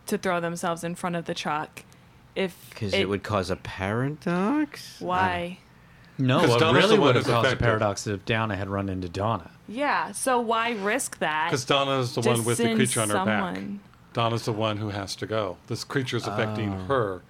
to 0.07 0.17
throw 0.19 0.41
themselves 0.41 0.83
in 0.83 0.95
front 0.95 1.17
of 1.17 1.27
the 1.27 1.35
truck? 1.35 1.85
If 2.35 2.71
Because 2.71 2.95
it, 2.95 3.09
would 3.09 3.23
cause 3.23 3.51
a 3.51 3.57
paradox. 3.57 4.97
Why? 5.01 5.59
No, 6.19 6.39
what 6.47 6.61
Donna's 6.61 6.85
really 6.85 6.99
would 6.99 7.17
have 7.17 7.25
who's 7.27 7.33
caused 7.35 7.53
a 7.53 7.57
paradox 7.57 8.07
if 8.07 8.25
Donna 8.25 8.57
had 8.57 8.69
run 8.69 8.89
into 8.89 9.09
Donna. 9.09 9.51
Yeah. 9.69 10.13
So 10.13 10.41
why 10.41 10.71
risk 10.73 11.19
that? 11.19 11.49
Because 11.51 11.65
Donna's 11.65 12.15
the 12.15 12.23
Just 12.23 12.39
one 12.39 12.47
with 12.47 12.59
the 12.59 12.75
creature 12.75 13.01
on 13.01 13.09
her 13.11 13.25
back. 13.25 13.59
Donna's 14.13 14.45
the 14.45 14.53
one 14.53 14.77
who 14.77 14.91
has 14.91 15.17
to 15.17 15.27
go. 15.27 15.57
This 15.67 15.85
creature's 15.85 16.27
affecting 16.27 16.73
Oh. 16.75 16.85
her. 16.85 17.23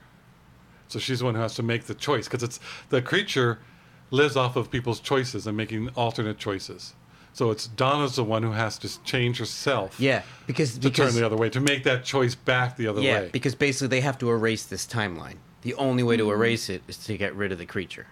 So 0.89 0.99
she's 0.99 1.21
the 1.21 1.25
one 1.25 1.35
who 1.35 1.41
has 1.41 1.55
to 1.55 1.63
make 1.63 1.85
the 1.85 1.95
choice 1.95 2.27
because 2.29 2.43
it's 2.43 2.61
the 2.91 3.01
creature 3.01 3.59
lives 4.13 4.37
off 4.37 4.55
of 4.55 4.71
people's 4.71 5.01
choices 5.01 5.47
and 5.49 5.57
making 5.57 5.89
alternate 5.97 6.39
choices. 6.39 6.95
So 7.33 7.51
it's 7.51 7.67
Donna's 7.67 8.15
the 8.17 8.25
one 8.25 8.43
who 8.43 8.53
has 8.53 8.77
to 8.79 9.03
change 9.05 9.39
herself 9.39 9.99
Yeah, 9.99 10.23
because 10.47 10.75
to 10.75 10.81
because 10.91 11.13
turn 11.15 11.21
the 11.21 11.27
other 11.27 11.37
way, 11.37 11.49
to 11.51 11.61
make 11.61 11.83
that 11.85 12.05
choice 12.05 12.35
back 12.35 12.77
the 12.77 12.87
other 12.87 13.01
yeah, 13.01 13.21
way. 13.23 13.31
because 13.33 13.55
basically 13.55 13.89
they 13.89 14.03
have 14.03 14.19
to 14.19 14.31
erase 14.31 14.65
this 14.65 14.87
timeline. 14.87 15.37
The 15.63 15.75
only 15.75 16.03
way 16.03 16.17
to 16.19 16.25
Mm-hmm. 16.25 16.33
erase 16.33 16.69
it 16.69 16.83
is 16.89 16.99
to 16.99 17.17
get 17.17 17.35
rid 17.35 17.51
of 17.51 17.57
the 17.59 17.65
creature. 17.67 18.07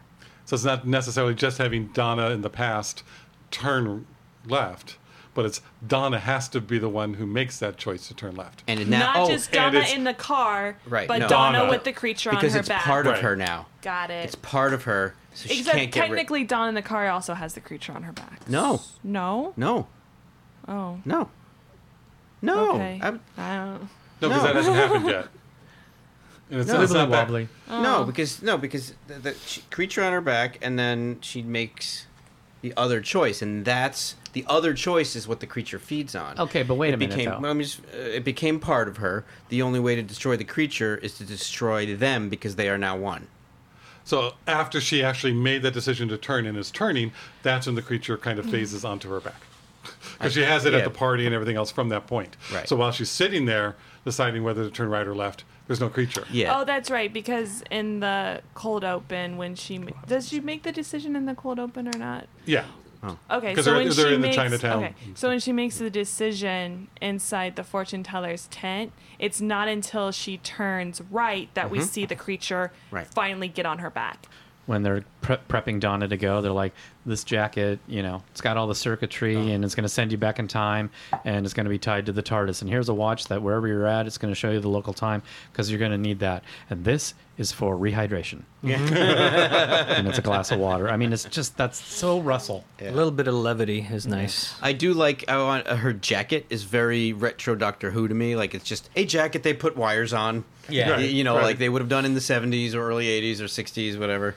So 0.47 0.55
it's 0.55 0.65
not 0.65 0.87
necessarily 0.87 1.35
just 1.35 1.59
having 1.59 1.89
Donna 1.89 2.31
in 2.31 2.41
the 2.41 2.49
past 2.51 3.03
turn 3.51 4.07
left, 4.49 4.97
but 5.35 5.45
it's 5.47 5.61
Donna 5.87 6.19
has 6.19 6.49
to 6.51 6.61
be 6.61 6.79
the 6.79 6.89
one 6.89 7.15
who 7.15 7.27
makes 7.27 7.59
that 7.61 7.77
choice 7.77 8.09
to 8.09 8.15
turn 8.15 8.35
left. 8.37 8.63
And 8.67 8.89
now, 8.89 8.99
Not 8.99 9.17
oh, 9.17 9.29
just 9.31 9.53
Donna 9.53 9.85
in 9.95 10.05
the 10.05 10.15
car, 10.15 10.77
Right, 10.87 11.07
but 11.09 11.19
no. 11.21 11.29
Donna, 11.29 11.59
Donna. 11.59 11.71
with 11.71 11.85
the 11.85 11.93
creature 11.93 12.31
on 12.31 12.37
her 12.37 12.41
back. 12.41 12.43
because 12.43 12.55
it's 12.57 12.69
back. 12.69 12.83
part 12.83 13.07
of 13.07 13.13
Right. 13.15 13.23
her 13.23 13.37
now. 13.37 13.67
Got 13.83 14.11
it. 14.11 14.25
It's 14.25 14.35
part 14.35 14.73
of 14.75 14.85
her, 14.85 15.15
so 15.35 15.49
she 15.49 15.61
Except 15.61 15.77
can't 15.77 15.91
get 15.93 16.01
rid. 16.03 16.09
technically, 16.09 16.45
Donna 16.45 16.69
in 16.71 16.75
the 16.75 16.83
car 16.83 17.09
also 17.09 17.35
has 17.35 17.55
the 17.55 17.61
creature 17.61 17.93
on 17.93 18.03
her 18.03 18.13
back. 18.13 18.49
No, 18.49 18.83
No. 19.05 19.53
no, 19.57 19.87
Oh. 20.69 21.01
no, 21.05 21.31
no. 22.43 22.71
Okay. 22.75 23.01
I'm- 23.03 23.21
I 23.39 23.57
don't. 23.57 23.89
No, 24.21 24.29
because 24.29 24.37
No. 24.37 24.43
that 24.43 24.55
hasn't 24.57 24.77
happened 24.77 25.07
yet. 25.09 25.29
And 26.51 26.61
it's, 26.61 26.69
No. 26.71 26.83
it's 26.83 26.93
Wibbly 26.93 26.95
not 26.97 27.09
wobbly. 27.11 27.49
Oh. 27.69 27.83
No, 27.83 28.05
because 28.05 28.43
no, 28.43 28.59
because 28.59 28.95
the, 29.07 29.15
the 29.15 29.37
creature 29.71 30.03
on 30.03 30.13
her 30.13 30.21
back, 30.21 30.59
and 30.61 30.79
then 30.79 31.19
she 31.21 31.43
makes 31.43 32.07
the 32.61 32.75
other 32.77 33.01
choice, 33.01 33.41
and 33.41 33.65
that's 33.65 34.17
the 34.33 34.45
other 34.49 34.75
choice 34.75 35.17
is 35.17 35.27
what 35.27 35.41
the 35.41 35.47
creature 35.47 35.79
feeds 35.79 36.15
on. 36.15 36.39
Okay, 36.39 36.63
but 36.63 36.75
wait 36.77 36.91
it 36.91 36.95
a 36.95 36.97
minute, 36.97 37.17
Became, 37.17 37.43
though. 37.43 37.55
just, 37.61 37.81
uh, 37.95 37.99
it 37.99 38.25
became 38.25 38.61
part 38.61 38.89
of 38.89 38.99
her. 38.99 39.25
The 39.49 39.63
only 39.63 39.81
way 39.81 39.95
to 39.97 40.03
destroy 40.03 40.37
the 40.37 40.45
creature 40.45 40.97
is 40.97 41.15
to 41.19 41.25
destroy 41.25 41.95
them 41.95 42.29
because 42.29 42.57
they 42.57 42.69
are 42.69 42.79
now 42.79 42.97
one. 42.97 43.27
So 44.05 44.35
after 44.47 44.81
she 44.81 45.03
actually 45.03 45.35
made 45.35 45.63
that 45.63 45.75
decision 45.75 46.09
to 46.09 46.17
turn 46.19 46.47
and 46.47 46.57
is 46.57 46.71
turning, 46.71 47.13
that's 47.43 47.67
when 47.67 47.75
the 47.75 47.83
creature 47.83 48.17
kind 48.17 48.39
of 48.39 48.47
phases 48.51 48.85
onto 48.85 49.11
her 49.11 49.21
back. 49.21 49.43
Because 50.19 50.35
she 50.35 50.43
has 50.43 50.67
it 50.67 50.73
Yeah. 50.73 50.81
at 50.81 50.85
the 50.85 50.91
party 50.91 51.25
and 51.25 51.35
everything 51.35 51.57
else 51.57 51.71
from 51.71 51.89
that 51.89 52.07
point. 52.07 52.37
Right. 52.53 52.69
So 52.69 52.77
while 52.77 52.93
she's 52.93 53.09
sitting 53.11 53.47
there 53.47 53.77
deciding 54.05 54.43
whether 54.45 54.65
to 54.65 54.71
turn 54.71 54.91
right 54.91 55.07
or 55.07 55.15
left, 55.15 55.45
there's 55.67 55.81
no 55.81 55.89
creature. 55.89 56.25
Yeah. 56.31 56.59
Oh, 56.61 56.65
that's 56.65 56.91
right. 56.91 57.11
Because 57.11 57.63
in 57.71 58.01
the 58.01 58.43
cold 58.55 58.85
open, 58.85 59.37
when 59.39 59.55
she 59.55 59.79
ma- 59.79 59.93
does 60.07 60.29
she 60.29 60.41
make 60.41 60.63
the 60.65 60.73
decision 60.73 61.17
in 61.17 61.25
the 61.27 61.35
cold 61.35 61.59
open 61.59 61.89
or 61.89 61.97
not? 61.99 62.27
Yeah. 62.45 62.65
Oh. 63.03 63.17
Okay, 63.31 63.55
'Cause 63.55 63.65
so 63.65 63.71
they're- 63.71 63.79
when 63.81 63.89
they're 63.89 64.09
she 64.09 64.15
in 64.15 64.21
the 64.21 64.27
makes 64.27 64.37
Chinatown. 64.37 64.85
okay, 64.85 64.95
so 65.15 65.29
when 65.29 65.41
she 65.41 65.53
makes 65.53 65.79
the 65.79 65.89
decision 65.91 66.89
inside 67.01 67.57
the 67.57 67.65
fortune 67.65 68.03
teller's 68.03 68.47
tent, 68.49 68.93
it's 69.19 69.41
not 69.41 69.69
until 69.69 70.11
she 70.13 70.37
turns 70.39 71.01
right 71.11 71.49
that 71.55 71.71
we 71.71 71.79
mm-hmm. 71.79 71.87
see 71.87 72.05
the 72.05 72.17
creature 72.17 72.73
Right. 72.91 73.07
finally 73.07 73.49
get 73.49 73.65
on 73.65 73.79
her 73.79 73.91
back. 73.91 74.27
When 74.67 74.83
they're 74.83 75.05
pre- 75.21 75.39
prepping 75.49 75.81
Donna 75.81 76.07
to 76.09 76.17
go, 76.17 76.41
they're 76.41 76.53
like, 76.53 76.73
"This 77.05 77.25
jacket, 77.25 77.81
you 77.89 78.03
know, 78.03 78.23
it's 78.31 78.41
got 78.41 78.57
all 78.57 78.67
the 78.69 78.75
circuitry, 78.75 79.53
and 79.53 79.65
it's 79.65 79.75
going 79.75 79.83
to 79.85 79.89
send 79.89 80.13
you 80.13 80.19
back 80.19 80.39
in 80.39 80.47
time, 80.49 80.91
and 81.25 81.45
it's 81.45 81.55
going 81.55 81.65
to 81.65 81.71
be 81.71 81.79
tied 81.79 82.07
to 82.07 82.13
the 82.13 82.23
TARDIS. 82.23 82.61
And 82.61 82.71
here's 82.71 82.89
a 82.89 82.95
watch 82.95 83.27
that 83.29 83.43
wherever 83.43 83.67
you're 83.67 83.87
at, 83.87 84.07
it's 84.07 84.19
going 84.19 84.31
to 84.33 84.39
show 84.39 84.51
you 84.51 84.61
the 84.61 84.69
local 84.69 84.93
time 84.93 85.23
because 85.51 85.71
you're 85.71 85.79
going 85.81 85.91
to 85.93 85.99
need 85.99 86.21
that. 86.21 86.45
And 86.69 86.85
this 86.85 87.15
is 87.37 87.51
for 87.53 87.75
rehydration. 87.77 88.43
and 88.63 90.07
it's 90.09 90.19
a 90.19 90.23
glass 90.23 90.51
of 90.51 90.59
water. 90.61 90.89
I 90.91 90.97
mean, 90.97 91.13
it's 91.13 91.25
just 91.25 91.57
that's 91.57 91.83
so 91.83 92.21
Russell. 92.21 92.65
A 92.81 92.91
little 92.91 93.11
bit 93.11 93.27
of 93.29 93.35
levity 93.35 93.87
is 93.91 94.07
nice. 94.07 94.55
I 94.63 94.73
do 94.73 94.93
like 94.95 95.25
I 95.29 95.39
want 95.43 95.67
uh, 95.67 95.77
her 95.77 95.93
jacket 95.93 96.47
is 96.51 96.63
very 96.65 97.13
retro 97.13 97.55
Doctor 97.55 97.91
Who 97.91 98.09
to 98.09 98.15
me. 98.15 98.37
Like 98.37 98.55
it's 98.55 98.65
just 98.65 98.91
a 98.97 99.05
jacket 99.05 99.43
they 99.43 99.55
put 99.55 99.77
wires 99.77 100.13
on. 100.13 100.45
Yeah. 100.69 100.99
Y- 100.99 101.03
you 101.05 101.25
know, 101.25 101.37
Right. 101.37 101.45
like 101.45 101.59
they 101.59 101.69
would 101.69 101.81
have 101.81 101.89
done 101.89 102.05
in 102.05 102.15
the 102.15 102.21
'70s 102.21 102.75
or 102.75 102.83
early 102.83 103.07
'80s 103.07 103.41
or 103.41 103.45
'60s, 103.45 103.99
whatever. 103.99 104.35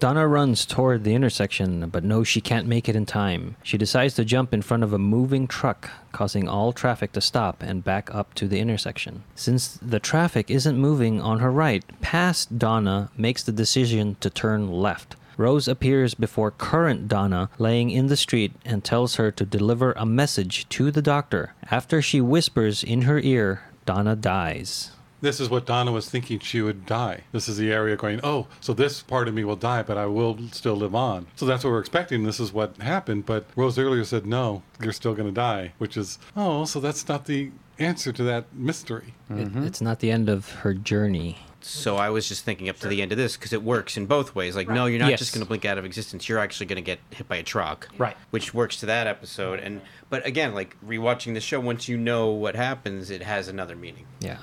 Donna 0.00 0.26
runs 0.26 0.64
toward 0.64 1.04
the 1.04 1.14
intersection, 1.14 1.88
but 1.88 2.04
knows 2.04 2.28
she 2.28 2.40
can't 2.40 2.66
make 2.66 2.88
it 2.88 2.96
in 2.96 3.06
time. 3.06 3.56
She 3.62 3.78
decides 3.78 4.14
to 4.14 4.24
jump 4.24 4.52
in 4.52 4.62
front 4.62 4.82
of 4.82 4.92
a 4.92 4.98
moving 4.98 5.46
truck, 5.46 5.90
causing 6.12 6.48
all 6.48 6.72
traffic 6.72 7.12
to 7.12 7.20
stop 7.20 7.62
and 7.62 7.84
back 7.84 8.14
up 8.14 8.34
to 8.34 8.48
the 8.48 8.58
intersection. 8.58 9.24
Since 9.34 9.78
the 9.80 10.00
traffic 10.00 10.50
isn't 10.50 10.78
moving 10.78 11.20
on 11.20 11.40
her 11.40 11.50
right, 11.50 11.84
past 12.00 12.58
Donna 12.58 13.10
makes 13.16 13.42
the 13.42 13.52
decision 13.52 14.16
to 14.20 14.30
turn 14.30 14.70
left. 14.70 15.16
Rose 15.36 15.68
appears 15.68 16.14
before 16.14 16.50
current 16.50 17.06
Donna 17.06 17.48
laying 17.58 17.90
in 17.90 18.08
the 18.08 18.16
street 18.16 18.52
and 18.64 18.82
tells 18.82 19.14
her 19.14 19.30
to 19.30 19.44
deliver 19.44 19.92
a 19.92 20.04
message 20.04 20.68
to 20.70 20.90
the 20.90 21.00
doctor. 21.00 21.54
After 21.70 22.02
she 22.02 22.20
whispers 22.20 22.82
in 22.82 23.02
her 23.02 23.20
ear, 23.20 23.62
Donna 23.86 24.16
dies. 24.16 24.90
This 25.20 25.40
is 25.40 25.50
what 25.50 25.66
Donna 25.66 25.90
was 25.92 26.08
thinking 26.08 26.38
she 26.38 26.60
would 26.62 26.86
die. 26.86 27.22
This 27.32 27.48
is 27.48 27.56
the 27.56 27.72
area 27.72 27.96
going, 27.96 28.20
oh, 28.22 28.46
so 28.60 28.72
this 28.72 29.02
part 29.02 29.26
of 29.28 29.34
me 29.34 29.44
will 29.44 29.56
die, 29.56 29.82
but 29.82 29.98
I 29.98 30.06
will 30.06 30.38
still 30.52 30.76
live 30.76 30.94
on. 30.94 31.26
So 31.34 31.44
that's 31.46 31.64
what 31.64 31.70
we're 31.70 31.80
expecting. 31.80 32.22
This 32.22 32.38
is 32.38 32.52
what 32.52 32.76
happened. 32.76 33.26
But 33.26 33.46
Rose 33.56 33.78
earlier 33.78 34.04
said, 34.04 34.26
no, 34.26 34.62
you're 34.82 34.92
still 34.92 35.14
going 35.14 35.28
to 35.28 35.34
die, 35.34 35.72
which 35.78 35.96
is, 35.96 36.18
oh, 36.36 36.64
so 36.64 36.78
that's 36.78 37.08
not 37.08 37.24
the 37.26 37.50
answer 37.78 38.12
to 38.12 38.22
that 38.24 38.54
mystery. 38.54 39.14
It- 39.30 39.34
mm-hmm. 39.34 39.64
it's 39.64 39.80
not 39.80 39.98
the 40.00 40.10
end 40.10 40.28
of 40.28 40.50
her 40.50 40.74
journey. 40.74 41.38
So 41.60 41.96
I 41.96 42.08
was 42.10 42.28
just 42.28 42.44
thinking 42.44 42.68
up 42.68 42.78
to 42.78 42.88
the 42.88 43.02
end 43.02 43.10
of 43.10 43.18
this 43.18 43.36
because 43.36 43.52
it 43.52 43.64
works 43.64 43.96
in 43.96 44.06
both 44.06 44.34
ways. 44.36 44.54
Like, 44.54 44.68
no, 44.68 44.86
you're 44.86 45.00
not 45.00 45.10
Yes. 45.10 45.18
just 45.18 45.34
going 45.34 45.42
to 45.44 45.48
blink 45.48 45.64
out 45.64 45.76
of 45.76 45.84
existence. 45.84 46.28
You're 46.28 46.38
actually 46.38 46.66
going 46.66 46.76
to 46.76 46.82
get 46.82 47.00
hit 47.10 47.26
by 47.28 47.36
a 47.36 47.42
truck, 47.42 47.88
Right. 47.98 48.16
Which 48.30 48.54
works 48.54 48.76
to 48.80 48.86
that 48.86 49.08
episode. 49.08 49.58
And 49.58 49.80
but 50.08 50.24
again, 50.24 50.54
like 50.54 50.76
rewatching 50.86 51.34
the 51.34 51.40
show, 51.40 51.58
once 51.58 51.88
you 51.88 51.96
know 51.96 52.28
what 52.28 52.54
happens, 52.54 53.10
it 53.10 53.22
has 53.22 53.48
another 53.48 53.74
meaning. 53.74 54.06
Yeah. 54.20 54.38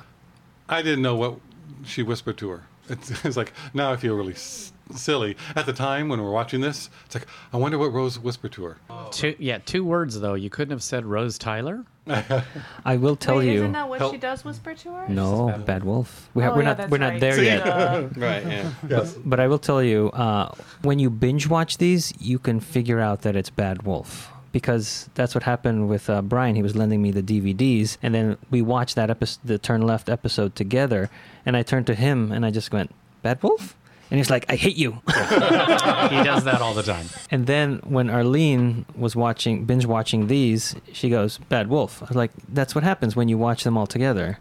I 0.70 0.82
didn't 0.82 1.01
know 1.03 1.16
what 1.16 1.36
she 1.86 2.03
whispered 2.03 2.38
to 2.39 2.49
her. 2.49 2.63
It's, 2.88 3.26
it's 3.26 3.36
like, 3.36 3.51
now 3.74 3.91
I 3.91 3.95
feel 3.97 4.13
really 4.16 4.34
s- 4.34 4.72
silly. 4.93 5.38
At 5.55 5.66
the 5.66 5.74
time 5.74 6.07
when 6.07 6.22
we're 6.22 6.30
watching 6.30 6.61
this, 6.61 6.91
it's 7.07 7.16
like, 7.16 7.26
I 7.51 7.57
wonder 7.57 7.80
what 7.80 7.91
Rose 7.91 8.20
whispered 8.20 8.51
to 8.51 8.63
her. 8.66 8.78
Two, 9.09 9.36
yeah, 9.39 9.57
two 9.57 9.84
words 9.84 10.20
though. 10.20 10.36
You 10.36 10.51
couldn't 10.51 10.70
have 10.72 10.84
said 10.84 11.03
Rose 11.03 11.39
Tyler. 11.39 11.84
I 12.86 12.97
will 12.97 13.16
tell 13.16 13.38
Wait, 13.38 13.47
you. 13.47 13.53
isn't 13.61 13.72
that 13.72 13.89
what 13.89 13.97
Help. 13.97 14.11
she 14.13 14.20
does 14.20 14.45
whisper 14.45 14.76
to 14.76 14.93
her? 14.93 15.09
No, 15.09 15.59
Bad 15.66 15.84
Wolf. 15.84 16.30
We 16.36 16.43
ha- 16.43 16.49
Oh, 16.51 16.55
we're 16.55 16.61
yeah, 16.61 16.68
not 16.68 16.78
that's 16.78 16.91
we're 16.91 16.97
not 16.99 17.13
right. 17.13 17.20
there 17.22 17.43
yet. 17.43 17.66
Right. 18.18 18.45
Yeah. 18.45 18.72
Yes. 18.88 19.16
But 19.26 19.39
I 19.39 19.47
will 19.47 19.57
tell 19.57 19.82
you, 19.82 20.11
uh, 20.11 20.53
when 20.84 20.99
you 20.99 21.09
binge 21.09 21.47
watch 21.47 21.80
these, 21.80 22.13
you 22.20 22.38
can 22.38 22.59
figure 22.59 22.99
out 22.99 23.22
that 23.24 23.36
it's 23.36 23.49
Bad 23.49 23.82
Wolf 23.82 24.32
because 24.55 25.09
that's 25.15 25.35
what 25.35 25.43
happened 25.43 25.89
with 25.89 26.09
uh, 26.09 26.21
Brian. 26.21 26.55
He 26.55 26.63
was 26.63 26.77
lending 26.77 27.01
me 27.01 27.11
the 27.11 27.21
DVDs, 27.21 27.97
and 28.01 28.15
then 28.15 28.37
we 28.49 28.61
watched 28.61 28.95
that 28.95 29.09
episode, 29.09 29.41
the 29.43 29.57
Turn 29.57 29.81
Left 29.81 30.07
episode 30.07 30.55
together, 30.55 31.09
and 31.45 31.57
I 31.57 31.61
turned 31.61 31.87
to 31.87 31.93
him 31.93 32.31
and 32.31 32.45
I 32.45 32.51
just 32.51 32.71
went, 32.71 32.95
"Bad 33.21 33.43
Wolf," 33.43 33.75
and 34.09 34.17
he's 34.17 34.29
like, 34.29 34.45
"I 34.47 34.55
hate 34.55 34.77
you." 34.77 34.91
He 36.15 36.23
does 36.23 36.45
that 36.45 36.61
all 36.61 36.73
the 36.73 36.83
time. 36.83 37.07
and 37.29 37.47
then 37.47 37.81
when 37.83 38.09
Arlene 38.09 38.85
was 38.95 39.13
watching 39.13 39.65
binge 39.65 39.85
watching 39.85 40.27
these, 40.27 40.73
she 40.93 41.09
goes, 41.09 41.37
"Bad 41.49 41.67
Wolf." 41.67 42.01
I 42.01 42.05
was 42.05 42.15
like, 42.15 42.31
"That's 42.47 42.73
what 42.73 42.85
happens 42.85 43.13
when 43.13 43.27
you 43.27 43.37
watch 43.37 43.65
them 43.65 43.75
all 43.77 43.87
together. 43.87 44.39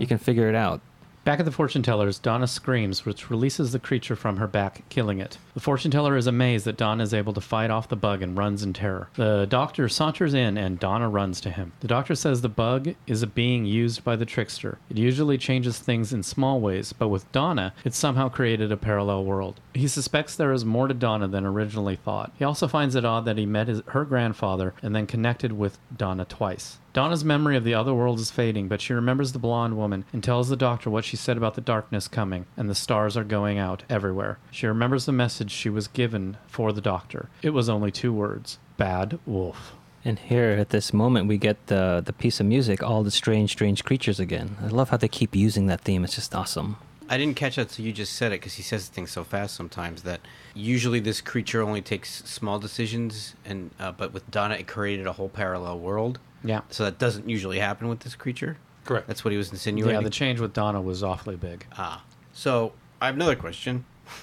You 0.00 0.06
can 0.06 0.16
figure 0.16 0.48
it 0.48 0.54
out." 0.54 0.80
Back 1.24 1.38
at 1.38 1.44
the 1.44 1.52
fortune 1.52 1.84
teller's, 1.84 2.18
Donna 2.18 2.48
screams, 2.48 3.06
which 3.06 3.30
releases 3.30 3.70
the 3.70 3.78
creature 3.78 4.16
from 4.16 4.38
her 4.38 4.48
back, 4.48 4.82
killing 4.88 5.20
it. 5.20 5.38
The 5.54 5.60
fortune 5.60 5.92
teller 5.92 6.16
is 6.16 6.26
amazed 6.26 6.64
that 6.64 6.76
Donna 6.76 7.04
is 7.04 7.14
able 7.14 7.32
to 7.34 7.40
fight 7.40 7.70
off 7.70 7.88
the 7.88 7.94
bug 7.94 8.22
and 8.22 8.36
runs 8.36 8.64
in 8.64 8.72
terror. 8.72 9.08
The 9.14 9.46
doctor 9.48 9.88
saunters 9.88 10.34
in 10.34 10.58
and 10.58 10.80
Donna 10.80 11.08
runs 11.08 11.40
to 11.42 11.50
him. 11.50 11.74
The 11.78 11.86
doctor 11.86 12.16
says 12.16 12.40
the 12.40 12.48
bug 12.48 12.96
is 13.06 13.22
a 13.22 13.28
being 13.28 13.64
used 13.66 14.02
by 14.02 14.16
the 14.16 14.26
trickster. 14.26 14.78
It 14.90 14.98
usually 14.98 15.38
changes 15.38 15.78
things 15.78 16.12
in 16.12 16.24
small 16.24 16.60
ways, 16.60 16.92
but 16.92 17.06
with 17.06 17.30
Donna, 17.30 17.72
it 17.84 17.94
somehow 17.94 18.28
created 18.28 18.72
a 18.72 18.76
parallel 18.76 19.24
world. 19.24 19.60
He 19.74 19.86
suspects 19.86 20.34
there 20.34 20.52
is 20.52 20.64
more 20.64 20.88
to 20.88 20.94
Donna 20.94 21.28
than 21.28 21.46
originally 21.46 21.94
thought. 21.94 22.32
He 22.36 22.44
also 22.44 22.66
finds 22.66 22.96
it 22.96 23.04
odd 23.04 23.26
that 23.26 23.38
he 23.38 23.46
met 23.46 23.68
his, 23.68 23.82
her 23.88 24.04
grandfather 24.04 24.74
and 24.82 24.92
then 24.92 25.06
connected 25.06 25.52
with 25.52 25.78
Donna 25.96 26.24
twice. 26.24 26.78
Donna's 26.92 27.24
memory 27.24 27.56
of 27.56 27.64
the 27.64 27.72
other 27.72 27.94
world 27.94 28.20
is 28.20 28.30
fading, 28.30 28.68
but 28.68 28.82
she 28.82 28.92
remembers 28.92 29.32
the 29.32 29.38
blonde 29.38 29.78
woman 29.78 30.04
and 30.12 30.22
tells 30.22 30.50
the 30.50 30.56
doctor 30.56 30.90
what 30.90 31.06
she 31.06 31.16
said 31.16 31.38
about 31.38 31.54
the 31.54 31.62
darkness 31.62 32.06
coming 32.06 32.44
and 32.54 32.68
the 32.68 32.74
stars 32.74 33.16
are 33.16 33.24
going 33.24 33.58
out 33.58 33.82
everywhere. 33.88 34.38
She 34.50 34.66
remembers 34.66 35.06
the 35.06 35.12
message 35.12 35.50
she 35.50 35.70
was 35.70 35.88
given 35.88 36.36
for 36.46 36.70
the 36.70 36.82
doctor. 36.82 37.30
It 37.40 37.50
was 37.50 37.70
only 37.70 37.90
two 37.90 38.12
words 38.12 38.58
Bad 38.76 39.18
Wolf. 39.24 39.72
And 40.04 40.18
here 40.18 40.50
at 40.50 40.70
this 40.70 40.92
moment, 40.92 41.28
we 41.28 41.38
get 41.38 41.68
the 41.68 42.02
the 42.04 42.12
piece 42.12 42.40
of 42.40 42.46
music, 42.46 42.82
all 42.82 43.02
the 43.02 43.10
strange, 43.10 43.50
strange 43.52 43.84
creatures 43.84 44.20
again. 44.20 44.56
I 44.62 44.66
love 44.66 44.90
how 44.90 44.96
they 44.96 45.08
keep 45.08 45.34
using 45.34 45.68
that 45.68 45.80
theme. 45.80 46.04
It's 46.04 46.16
just 46.16 46.34
awesome. 46.34 46.76
I 47.08 47.18
didn't 47.18 47.36
catch 47.36 47.56
that 47.56 47.68
till 47.68 47.84
you 47.84 47.92
just 47.92 48.14
said 48.14 48.32
it 48.32 48.40
because 48.40 48.54
he 48.54 48.62
says 48.62 48.88
things 48.88 49.10
so 49.10 49.22
fast 49.22 49.54
sometimes 49.54 50.02
that 50.02 50.20
usually 50.54 50.98
this 50.98 51.20
creature 51.20 51.62
only 51.62 51.82
takes 51.82 52.24
small 52.24 52.58
decisions, 52.58 53.34
and 53.44 53.70
uh, 53.78 53.92
but 53.92 54.12
with 54.12 54.28
Donna 54.30 54.56
it 54.56 54.66
created 54.66 55.06
a 55.06 55.12
whole 55.12 55.28
parallel 55.28 55.78
world. 55.78 56.18
Yeah. 56.44 56.62
So 56.70 56.84
that 56.84 56.98
doesn't 56.98 57.28
usually 57.28 57.58
happen 57.58 57.88
with 57.88 58.00
this 58.00 58.14
creature. 58.14 58.56
Correct. 58.84 59.06
That's 59.06 59.24
what 59.24 59.30
he 59.30 59.36
was 59.38 59.50
insinuating. 59.52 60.00
Yeah, 60.00 60.04
the 60.04 60.10
change 60.10 60.40
with 60.40 60.52
Donna 60.52 60.80
was 60.80 61.02
awfully 61.02 61.36
big. 61.36 61.66
Ah. 61.78 62.02
So 62.32 62.72
I 63.00 63.06
have 63.06 63.14
another 63.14 63.36
question. 63.36 63.84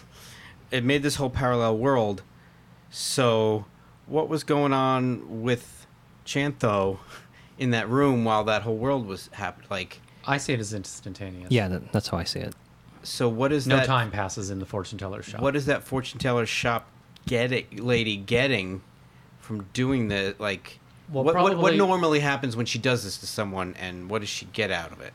It 0.72 0.84
made 0.84 1.02
this 1.02 1.16
whole 1.16 1.32
parallel 1.32 1.78
world. 1.80 2.22
So 2.92 3.66
what 4.06 4.30
was 4.30 4.44
going 4.44 4.72
on 4.74 5.42
with 5.42 5.88
Chantho 6.26 7.00
in 7.58 7.72
that 7.72 7.90
room 7.90 8.24
while 8.24 8.44
that 8.44 8.62
whole 8.62 8.78
world 8.78 9.08
was 9.08 9.30
happening? 9.34 9.68
Like, 9.72 10.00
I 10.28 10.38
see 10.38 10.54
it 10.54 10.60
as 10.60 10.74
instantaneous. 10.74 11.50
Yeah, 11.52 11.68
that, 11.70 11.92
that's 11.92 12.10
how 12.10 12.18
I 12.18 12.24
see 12.24 12.40
it. 12.42 12.54
so 13.02 13.28
what 13.30 13.52
is 13.52 13.66
No 13.66 13.78
that? 13.78 13.86
time 13.88 14.12
passes 14.12 14.50
in 14.52 14.60
the 14.60 14.66
fortune 14.66 15.00
teller's 15.00 15.26
shop. 15.26 15.42
What 15.42 15.56
is 15.56 15.66
that 15.66 15.84
fortune 15.84 16.20
teller 16.20 16.46
shop 16.46 16.88
getting, 17.26 17.66
lady 17.78 18.16
getting 18.18 18.82
from 19.40 19.64
doing 19.74 20.08
the 20.10 20.36
like? 20.38 20.80
Well, 21.12 21.24
what, 21.24 21.36
what, 21.36 21.58
what 21.58 21.76
normally 21.76 22.20
happens 22.20 22.56
when 22.56 22.66
she 22.66 22.78
does 22.80 23.04
this 23.04 23.18
to 23.18 23.28
someone, 23.28 23.76
and 23.80 24.10
what 24.10 24.20
does 24.20 24.30
she 24.30 24.46
get 24.48 24.72
out 24.72 24.92
of 24.92 25.02
it? 25.02 25.14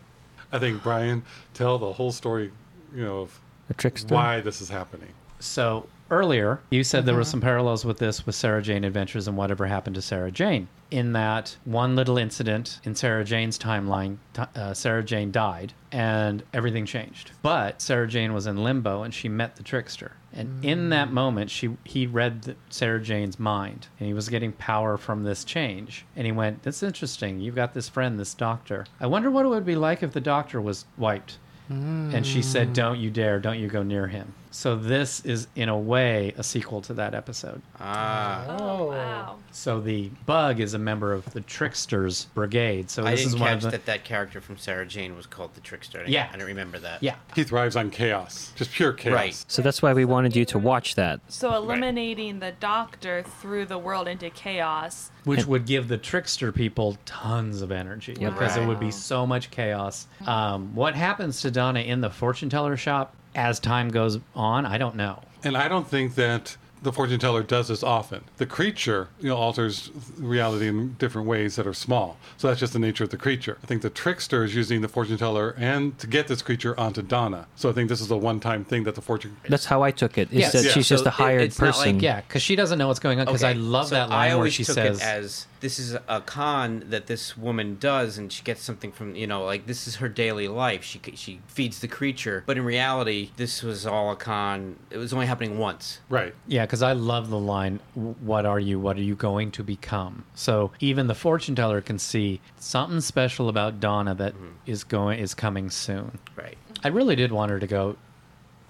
I 0.53 0.59
think 0.59 0.83
Brian 0.83 1.23
tell 1.53 1.79
the 1.79 1.93
whole 1.93 2.13
story, 2.13 2.53
you 2.95 3.05
know, 3.05 3.21
of 3.23 3.41
The 3.69 3.75
trickster. 3.75 4.15
why 4.15 4.41
this 4.41 4.61
is 4.61 4.69
happening. 4.69 5.13
So 5.41 5.87
earlier, 6.15 6.61
you 6.71 6.85
said 6.85 7.05
there 7.05 7.15
were 7.15 7.23
mm-hmm. 7.23 7.31
some 7.31 7.41
parallels 7.41 7.85
with 7.85 7.99
this 7.99 8.25
with 8.25 8.35
Sarah 8.35 8.63
Jane 8.63 8.85
Adventures 8.85 9.29
and 9.29 9.37
whatever 9.37 9.67
happened 9.67 9.95
to 9.97 10.03
Sarah 10.03 10.31
Jane. 10.31 10.69
In 10.91 11.13
that 11.13 11.57
one 11.65 11.97
little 11.97 12.19
incident 12.19 12.81
in 12.85 12.95
Sarah 12.95 13.25
Jane's 13.25 13.59
timeline, 13.59 14.19
t- 14.33 14.43
uh, 14.55 14.75
Sarah 14.75 15.03
Jane 15.03 15.33
died 15.33 15.73
and 15.91 16.43
everything 16.53 16.87
changed. 16.87 17.33
But 17.43 17.83
Sarah 17.83 18.07
Jane 18.07 18.33
was 18.33 18.47
in 18.47 18.63
limbo 18.63 19.03
and 19.03 19.13
she 19.13 19.29
met 19.29 19.57
the 19.57 19.63
trickster. 19.63 20.13
And 20.33 20.65
in 20.65 20.87
mm. 20.87 20.91
that 20.91 21.13
moment, 21.13 21.51
she 21.51 21.77
he 21.85 22.07
read 22.07 22.57
Sarah 22.69 23.01
Jane's 23.01 23.39
mind 23.39 23.87
and 23.99 24.07
he 24.07 24.15
was 24.15 24.29
getting 24.29 24.53
power 24.53 24.97
from 24.97 25.23
this 25.23 25.45
change. 25.45 26.05
And 26.17 26.27
he 26.27 26.33
went, 26.33 26.63
"That's 26.63 26.83
interesting. 26.83 27.41
You've 27.41 27.55
got 27.55 27.75
this 27.75 27.89
friend, 27.89 28.19
this 28.19 28.35
doctor. 28.35 28.87
I 29.01 29.07
wonder 29.07 29.31
what 29.31 29.47
it 29.47 29.49
would 29.49 29.67
be 29.67 29.77
like 29.77 30.03
if 30.03 30.13
the 30.13 30.21
doctor 30.21 30.61
was 30.61 30.87
wiped." 30.99 31.39
And 31.71 32.27
she 32.27 32.43
said, 32.43 32.69
mm. 32.69 32.75
"Don't 32.75 32.99
you 32.99 33.11
dare! 33.11 33.41
Don't 33.41 33.59
you 33.59 33.69
go 33.69 33.83
near 33.83 34.09
him." 34.09 34.35
So 34.55 34.77
this 34.77 35.19
is 35.25 35.49
in 35.57 35.69
a 35.69 35.77
way 35.77 36.33
a 36.39 36.45
sequel 36.45 36.81
to 36.83 36.95
that 36.95 37.13
episode. 37.13 37.61
Ah. 37.81 38.57
Oh, 38.61 38.85
wow. 38.87 39.37
So 39.51 39.81
the 39.81 40.11
bug 40.27 40.61
is 40.61 40.75
a 40.75 40.79
member 40.79 41.13
of 41.13 41.25
the 41.33 41.41
Tricksters 41.41 42.27
Brigade. 42.35 42.89
So 42.89 43.05
I 43.05 43.11
this 43.13 43.21
didn't 43.23 43.35
is 43.35 43.41
one 43.41 43.49
catch 43.49 43.57
of 43.57 43.63
the 43.63 43.71
that 43.73 43.87
that 43.87 44.05
character 44.05 44.41
from 44.41 44.57
Sarah 44.57 44.87
Jane 44.87 45.17
was 45.17 45.27
called 45.27 45.55
the 45.55 45.61
Trickster. 45.61 45.99
I 45.99 46.03
didn't- 46.03 46.13
Yeah. 46.13 46.29
I 46.33 46.37
don't 46.37 46.47
remember 46.47 46.79
that. 46.79 47.03
yeah. 47.03 47.17
He 47.35 47.43
thrives 47.43 47.75
on 47.75 47.91
chaos, 47.91 48.53
just 48.55 48.71
pure 48.71 48.93
chaos. 48.93 49.15
Right. 49.15 49.45
So 49.49 49.61
that's 49.61 49.83
why 49.83 49.93
we 49.93 50.05
wanted 50.05 50.37
you 50.37 50.45
to 50.47 50.59
watch 50.61 50.95
that. 50.95 51.19
So 51.27 51.53
eliminating 51.57 52.39
the 52.39 52.53
doctor 52.53 53.25
threw 53.41 53.65
the 53.67 53.79
world 53.79 54.07
into 54.07 54.31
chaos. 54.31 55.11
which 55.25 55.47
would 55.47 55.67
give 55.67 55.89
the 55.89 55.97
trickster 55.99 56.53
people 56.53 56.97
tons 57.07 57.61
of 57.63 57.73
energy 57.73 58.15
Yep. 58.21 58.35
because 58.35 58.57
it 58.57 58.67
would 58.67 58.79
be 58.79 58.91
so 58.93 59.27
much 59.27 59.51
chaos. 59.51 60.07
Um, 60.27 60.75
what 60.77 60.95
happens 60.95 61.41
to 61.41 61.51
Donna 61.51 61.81
in 61.81 62.03
the 62.03 62.11
fortune 62.11 62.51
teller 62.51 62.77
shop 62.77 63.17
as 63.35 63.59
time 63.61 63.89
goes 63.91 64.19
on? 64.35 64.67
I 64.67 64.79
don't 64.79 64.97
know. 64.97 65.23
And 65.43 65.57
I 65.57 65.69
don't 65.69 65.87
think 65.87 66.15
that 66.15 66.57
the 66.83 66.93
fortune 66.93 67.19
teller 67.19 67.43
does 67.43 67.69
this 67.69 67.83
often. 67.83 68.23
The 68.37 68.45
creature, 68.45 69.09
you 69.19 69.29
know, 69.31 69.37
alters 69.37 69.91
reality 70.19 70.69
in 70.69 70.95
different 70.99 71.27
ways 71.27 71.57
that 71.57 71.67
are 71.67 71.73
small. 71.73 72.19
So 72.37 72.49
that's 72.49 72.61
just 72.61 72.75
the 72.75 72.79
nature 72.79 73.05
of 73.05 73.11
the 73.11 73.17
creature. 73.17 73.57
I 73.63 73.67
think 73.67 73.81
the 73.81 73.89
trickster 73.89 74.45
is 74.45 74.55
using 74.55 74.83
the 74.83 74.89
fortune 74.89 75.17
teller 75.17 75.55
and 75.57 75.99
to 75.99 76.07
get 76.07 76.29
this 76.29 76.43
creature 76.43 76.79
onto 76.79 77.01
Donna. 77.01 77.47
So 77.57 77.71
I 77.71 77.73
think 77.73 77.89
this 77.89 78.03
is 78.03 78.11
a 78.11 78.17
one-time 78.19 78.65
thing 78.67 78.85
that 78.85 78.97
the 78.97 79.01
fortune. 79.01 79.35
That's 79.49 79.65
how 79.65 79.83
I 79.83 79.93
took 79.93 80.19
it. 80.19 80.29
Is 80.31 80.41
Yes. 80.41 80.53
that 80.53 80.65
Yeah. 80.65 80.71
she's 80.73 80.87
just 80.89 81.07
a 81.07 81.11
hired 81.11 81.41
it- 81.41 81.45
it's 81.45 81.59
not 81.59 81.69
like- 81.69 81.75
person. 81.77 82.01
Yeah, 82.01 82.21
because 82.21 82.43
she 82.43 82.55
doesn't 82.55 82.79
know 82.79 82.89
what's 82.89 83.01
going 83.01 83.19
on. 83.19 83.25
Because 83.27 83.45
I 83.45 83.55
love 83.55 83.89
so 83.89 83.95
that 83.95 84.11
line 84.11 84.33
I 84.33 84.35
where 84.35 84.51
she 84.51 84.65
took 84.65 84.75
says, 84.75 85.01
it 85.01 85.05
as 85.05 85.47
this 85.65 85.79
is 85.79 85.97
a 86.09 86.21
con 86.21 86.85
that 86.91 87.07
this 87.07 87.39
woman 87.39 87.79
does, 87.81 88.19
and 88.19 88.31
she 88.31 88.43
gets 88.43 88.63
something 88.63 88.93
from 88.93 89.17
you 89.17 89.27
know, 89.27 89.47
like 89.47 89.65
this 89.65 89.89
is 89.89 89.97
her 89.97 90.11
daily 90.11 90.47
life. 90.47 90.85
She 90.85 91.01
she 91.15 91.41
feeds 91.47 91.81
the 91.81 91.89
creature, 91.89 92.45
but 92.45 92.59
in 92.59 92.67
reality, 92.67 93.31
this 93.39 93.63
was 93.63 93.87
all 93.87 94.13
a 94.13 94.17
con. 94.17 94.77
It 94.91 94.99
was 94.99 95.15
only 95.15 95.25
happening 95.25 95.57
once. 95.57 96.01
Right. 96.11 96.35
Yeah, 96.47 96.67
because 96.67 96.83
I 96.83 96.93
love 96.93 97.31
the 97.31 97.39
line, 97.39 97.81
"What 97.95 98.45
are 98.45 98.61
you? 98.61 98.79
What 98.79 98.99
are 98.99 99.03
you 99.03 99.15
going 99.15 99.53
to 99.53 99.65
become?" 99.65 100.27
So 100.35 100.71
even 100.81 101.07
the 101.07 101.15
fortune 101.15 101.55
teller 101.55 101.81
can 101.81 101.99
see 101.99 102.43
something 102.59 103.01
special 103.01 103.49
about 103.49 103.81
Donna 103.81 104.15
that 104.17 104.35
mm-hmm. 104.35 104.49
is 104.67 104.85
going 104.85 105.19
is 105.19 105.33
coming 105.33 105.71
soon. 105.71 106.19
Right. 106.37 106.59
I 106.85 106.89
really 106.89 107.17
did 107.17 107.33
want 107.33 107.51
her 107.51 107.59
to 107.59 107.67
go, 107.67 107.97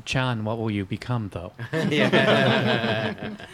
Chan. 0.04 0.44
What 0.44 0.58
will 0.58 0.70
you 0.70 0.84
become, 0.84 1.30
though? 1.32 1.54
yeah. 1.72 3.34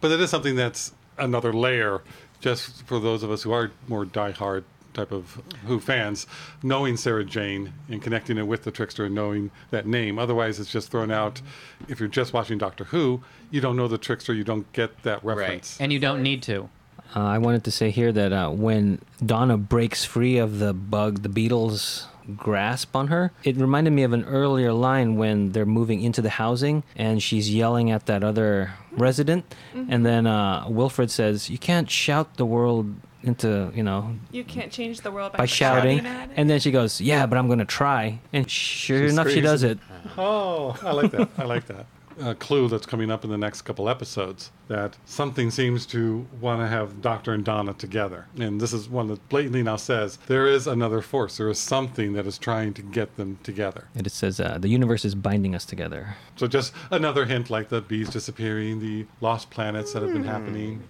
But 0.00 0.12
it 0.12 0.20
is 0.22 0.30
something 0.30 0.56
that's 0.56 0.94
another 1.18 1.52
layer, 1.52 2.00
just 2.40 2.86
for 2.86 2.98
those 2.98 3.22
of 3.22 3.30
us 3.30 3.42
who 3.42 3.52
are 3.52 3.70
more 3.88 4.04
diehard 4.04 4.64
type 4.92 5.12
of 5.12 5.40
Who 5.66 5.78
fans, 5.78 6.26
knowing 6.64 6.96
Sarah 6.96 7.24
Jane 7.24 7.72
and 7.88 8.02
connecting 8.02 8.36
it 8.38 8.46
with 8.46 8.64
the 8.64 8.70
trickster 8.72 9.04
and 9.04 9.14
knowing 9.14 9.50
that 9.70 9.86
name. 9.86 10.18
Otherwise, 10.18 10.58
it's 10.58 10.70
just 10.72 10.90
thrown 10.90 11.10
out. 11.12 11.40
If 11.88 12.00
you're 12.00 12.08
just 12.08 12.32
watching 12.32 12.58
Doctor 12.58 12.84
Who, 12.84 13.22
you 13.52 13.60
don't 13.60 13.76
know 13.76 13.86
the 13.86 13.98
trickster, 13.98 14.34
you 14.34 14.42
don't 14.42 14.70
get 14.72 15.02
that 15.04 15.22
reference. 15.24 15.80
and 15.80 15.92
you 15.92 16.00
don't 16.00 16.22
need 16.22 16.42
to. 16.44 16.68
Uh, 17.14 17.20
I 17.20 17.38
wanted 17.38 17.64
to 17.64 17.70
say 17.70 17.90
here 17.90 18.12
that 18.12 18.32
uh, 18.32 18.50
when 18.50 19.00
Donna 19.24 19.56
breaks 19.56 20.04
free 20.04 20.38
of 20.38 20.58
the 20.58 20.72
bug, 20.72 21.22
the 21.22 21.28
beetles 21.28 22.06
grasp 22.36 22.94
on 22.96 23.08
her, 23.08 23.32
it 23.44 23.56
reminded 23.56 23.92
me 23.92 24.02
of 24.02 24.12
an 24.12 24.24
earlier 24.24 24.72
line 24.72 25.16
when 25.16 25.52
they're 25.52 25.66
moving 25.66 26.00
into 26.02 26.20
the 26.22 26.30
housing 26.30 26.82
and 26.96 27.22
she's 27.22 27.52
yelling 27.52 27.90
at 27.90 28.06
that 28.06 28.22
other 28.24 28.72
resident. 28.92 29.44
And 29.74 30.04
then 30.04 30.26
uh, 30.26 30.66
Wilfred 30.68 31.10
says, 31.10 31.50
You 31.50 31.58
can't 31.58 31.90
shout 31.90 32.36
the 32.36 32.46
world 32.46 32.94
into, 33.22 33.70
you 33.74 33.82
know, 33.82 34.16
You 34.30 34.44
can't 34.44 34.72
change 34.72 35.00
the 35.02 35.10
world 35.10 35.32
by, 35.32 35.38
by 35.38 35.46
shouting. 35.46 36.06
at 36.06 36.30
it. 36.30 36.34
And 36.36 36.48
then 36.48 36.60
she 36.60 36.70
goes, 36.70 37.00
Yeah, 37.00 37.26
but 37.26 37.36
I'm 37.38 37.46
going 37.48 37.58
to 37.58 37.64
try. 37.64 38.18
And 38.32 38.50
sure 38.50 39.06
She 39.06 39.12
enough, 39.12 39.28
she 39.30 39.40
does 39.40 39.62
it. 39.62 39.78
Oh, 40.16 40.76
I 40.82 40.92
like 40.92 41.10
that. 41.12 41.28
I 41.38 41.44
like 41.44 41.66
that. 41.66 41.86
A 42.20 42.34
clue 42.34 42.68
that's 42.68 42.86
coming 42.86 43.10
up 43.10 43.24
in 43.24 43.30
the 43.30 43.38
next 43.38 43.62
couple 43.62 43.88
episodes 43.88 44.50
that 44.68 44.96
something 45.04 45.50
seems 45.50 45.86
to 45.86 46.26
want 46.40 46.60
to 46.60 46.68
have 46.68 47.00
Doctor 47.00 47.32
and 47.32 47.44
Donna 47.44 47.72
together. 47.72 48.26
And 48.38 48.60
this 48.60 48.72
is 48.72 48.88
one 48.88 49.08
that 49.08 49.26
blatantly 49.28 49.62
now 49.62 49.76
says 49.76 50.18
there 50.26 50.46
is 50.46 50.66
another 50.66 51.00
force. 51.00 51.38
There 51.38 51.48
is 51.48 51.58
something 51.58 52.12
that 52.12 52.26
is 52.26 52.38
trying 52.38 52.74
to 52.74 52.82
get 52.82 53.16
them 53.16 53.38
together. 53.42 53.88
And 53.94 54.06
it 54.06 54.12
says, 54.12 54.38
uh, 54.38 54.58
The 54.58 54.68
universe 54.68 55.04
is 55.04 55.14
binding 55.14 55.54
us 55.54 55.64
together. 55.64 56.16
So 56.36 56.46
just 56.46 56.72
another 56.90 57.24
hint 57.24 57.50
like 57.50 57.68
the 57.68 57.80
bees 57.80 58.10
disappearing, 58.10 58.80
the 58.80 59.06
lost 59.20 59.50
planets 59.50 59.92
that 59.92 60.02
have 60.02 60.12
been 60.12 60.24
happening. 60.24 60.82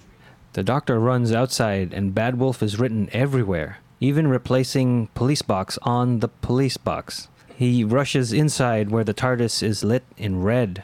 The 0.53 0.65
doctor 0.65 0.99
runs 0.99 1.33
outside, 1.33 1.95
and 1.95 2.13
Bad 2.13 2.39
Wolf 2.39 2.61
is 2.61 2.79
written 2.79 3.09
everywhere, 3.13 3.79
even 4.01 4.27
replacing 4.27 5.07
police 5.15 5.43
box 5.43 5.79
on 5.83 6.19
the 6.19 6.29
police 6.29 6.77
box. 6.77 7.29
He 7.55 7.85
rushes 7.85 8.33
inside 8.33 8.91
where 8.91 9.05
the 9.05 9.15
TARDIS 9.15 9.63
is 9.63 9.85
lit 9.85 10.03
in 10.17 10.43
red, 10.43 10.83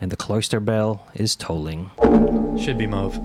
and 0.00 0.10
the 0.10 0.16
cloister 0.16 0.60
bell 0.60 1.06
is 1.14 1.36
tolling. 1.36 1.90
Should 2.58 2.78
be 2.78 2.86
mauve. 2.86 3.18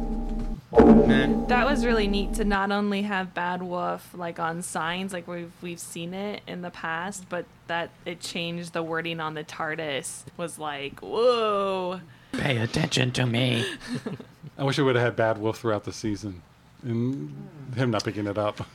Nah. 0.71 1.47
That 1.47 1.65
was 1.65 1.85
really 1.85 2.07
neat 2.07 2.35
to 2.35 2.45
not 2.45 2.71
only 2.71 3.01
have 3.01 3.33
Bad 3.33 3.61
Wolf 3.61 4.09
like 4.13 4.39
on 4.39 4.61
signs, 4.61 5.11
like 5.11 5.27
we've 5.27 5.51
we've 5.61 5.79
seen 5.79 6.13
it 6.13 6.41
in 6.47 6.61
the 6.61 6.69
past, 6.69 7.25
but 7.29 7.45
that 7.67 7.89
it 8.05 8.21
changed 8.21 8.73
the 8.73 8.81
wording 8.81 9.19
on 9.19 9.33
the 9.33 9.43
TARDIS 9.43 10.23
was 10.37 10.57
like, 10.57 10.99
whoa. 11.01 11.99
Pay 12.31 12.57
attention 12.57 13.11
to 13.11 13.25
me. 13.25 13.65
I 14.57 14.63
wish 14.63 14.77
we 14.77 14.83
would 14.85 14.95
have 14.95 15.03
had 15.03 15.15
Bad 15.15 15.37
Wolf 15.39 15.59
throughout 15.59 15.83
the 15.83 15.91
season 15.91 16.41
and 16.83 17.49
him 17.75 17.91
not 17.91 18.03
picking 18.03 18.27
it 18.27 18.37
up. 18.37 18.65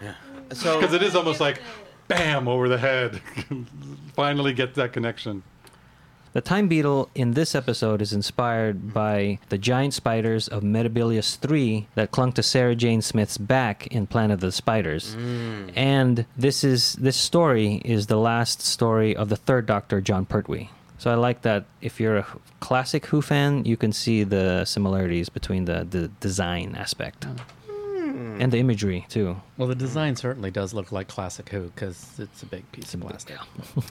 Yeah. 0.00 0.14
So 0.52 0.80
Because 0.80 0.94
it 0.94 1.02
is 1.04 1.14
almost 1.14 1.38
like 1.38 1.62
bam 2.08 2.48
over 2.48 2.68
the 2.68 2.78
head. 2.78 3.22
Finally 4.14 4.52
get 4.52 4.74
that 4.74 4.92
connection. 4.92 5.44
The 6.32 6.40
time 6.40 6.68
beetle 6.68 7.10
in 7.14 7.32
this 7.32 7.56
episode 7.56 8.00
is 8.00 8.12
inspired 8.12 8.94
by 8.94 9.40
the 9.48 9.58
giant 9.58 9.94
spiders 9.94 10.46
of 10.46 10.62
Metebelis 10.62 11.36
3 11.36 11.88
that 11.96 12.12
clung 12.12 12.32
to 12.34 12.42
Sarah 12.42 12.76
Jane 12.76 13.02
Smith's 13.02 13.36
back 13.36 13.88
in 13.88 14.06
Planet 14.06 14.34
of 14.34 14.40
the 14.40 14.52
Spiders. 14.52 15.16
Mm. 15.16 15.72
And 15.74 16.26
this 16.36 16.62
is 16.62 16.92
this 16.94 17.16
story 17.16 17.82
is 17.84 18.06
the 18.06 18.16
last 18.16 18.62
story 18.62 19.16
of 19.16 19.28
the 19.28 19.36
third 19.36 19.66
Doctor, 19.66 20.00
Jon 20.00 20.24
Pertwee. 20.24 20.70
So 20.98 21.10
I 21.10 21.14
like 21.14 21.42
that 21.42 21.64
if 21.80 21.98
you're 21.98 22.18
a 22.18 22.26
classic 22.60 23.06
Who 23.06 23.22
fan, 23.22 23.64
you 23.64 23.76
can 23.76 23.92
see 23.92 24.22
the 24.22 24.64
similarities 24.66 25.30
between 25.30 25.64
the, 25.64 25.86
the 25.88 26.08
design 26.20 26.76
aspect 26.76 27.26
oh. 27.26 27.34
And 28.20 28.52
the 28.52 28.58
imagery 28.58 29.06
too. 29.08 29.36
Well, 29.56 29.68
the 29.68 29.74
design 29.74 30.16
certainly 30.16 30.50
does 30.50 30.72
look 30.74 30.92
like 30.92 31.08
classic 31.08 31.48
Who 31.50 31.70
because 31.70 32.18
it's 32.18 32.42
a 32.42 32.46
big 32.46 32.70
piece 32.72 32.92
of 32.94 33.00
plastic. 33.00 33.36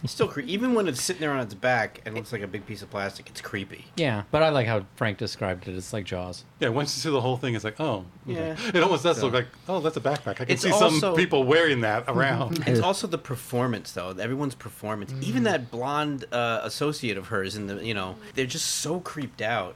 It's 0.03 0.13
still 0.13 0.27
cre- 0.27 0.41
even 0.41 0.73
when 0.73 0.87
it's 0.87 1.01
sitting 1.01 1.19
there 1.21 1.31
on 1.31 1.39
its 1.39 1.53
back 1.53 2.01
and 2.05 2.15
looks 2.15 2.31
like 2.31 2.41
a 2.41 2.47
big 2.47 2.65
piece 2.65 2.81
of 2.81 2.89
plastic, 2.89 3.29
it's 3.29 3.41
creepy. 3.41 3.85
Yeah, 3.95 4.23
but 4.31 4.43
I 4.43 4.49
like 4.49 4.67
how 4.67 4.85
Frank 4.95 5.17
described 5.17 5.67
it. 5.67 5.75
It's 5.75 5.93
like 5.93 6.05
Jaws. 6.05 6.43
Yeah, 6.59 6.69
once 6.69 6.95
you 6.95 7.01
see 7.01 7.09
the 7.11 7.21
whole 7.21 7.37
thing, 7.37 7.55
it's 7.55 7.63
like, 7.63 7.79
oh, 7.79 8.05
okay. 8.29 8.55
Yeah. 8.57 8.69
It 8.73 8.83
almost 8.83 9.03
does 9.03 9.17
So- 9.17 9.25
look 9.25 9.33
like, 9.33 9.47
oh, 9.67 9.79
that's 9.79 9.97
a 9.97 10.01
backpack. 10.01 10.41
I 10.41 10.45
can 10.45 10.51
It's 10.51 10.61
see 10.63 10.71
some 10.71 11.15
people 11.15 11.43
wearing 11.43 11.81
that 11.81 12.03
around. 12.07 12.63
It's 12.67 12.81
also 12.81 13.07
the 13.07 13.17
performance, 13.17 13.91
though. 13.91 14.09
Everyone's 14.09 14.55
performance. 14.55 15.13
Even 15.21 15.43
that 15.43 15.71
blonde 15.71 16.25
uh, 16.31 16.61
associate 16.63 17.17
of 17.17 17.27
hers, 17.27 17.55
in 17.55 17.67
the 17.67 17.83
you 17.85 17.93
know, 17.93 18.15
they're 18.35 18.45
just 18.45 18.65
so 18.67 18.99
creeped 18.99 19.41
out. 19.41 19.75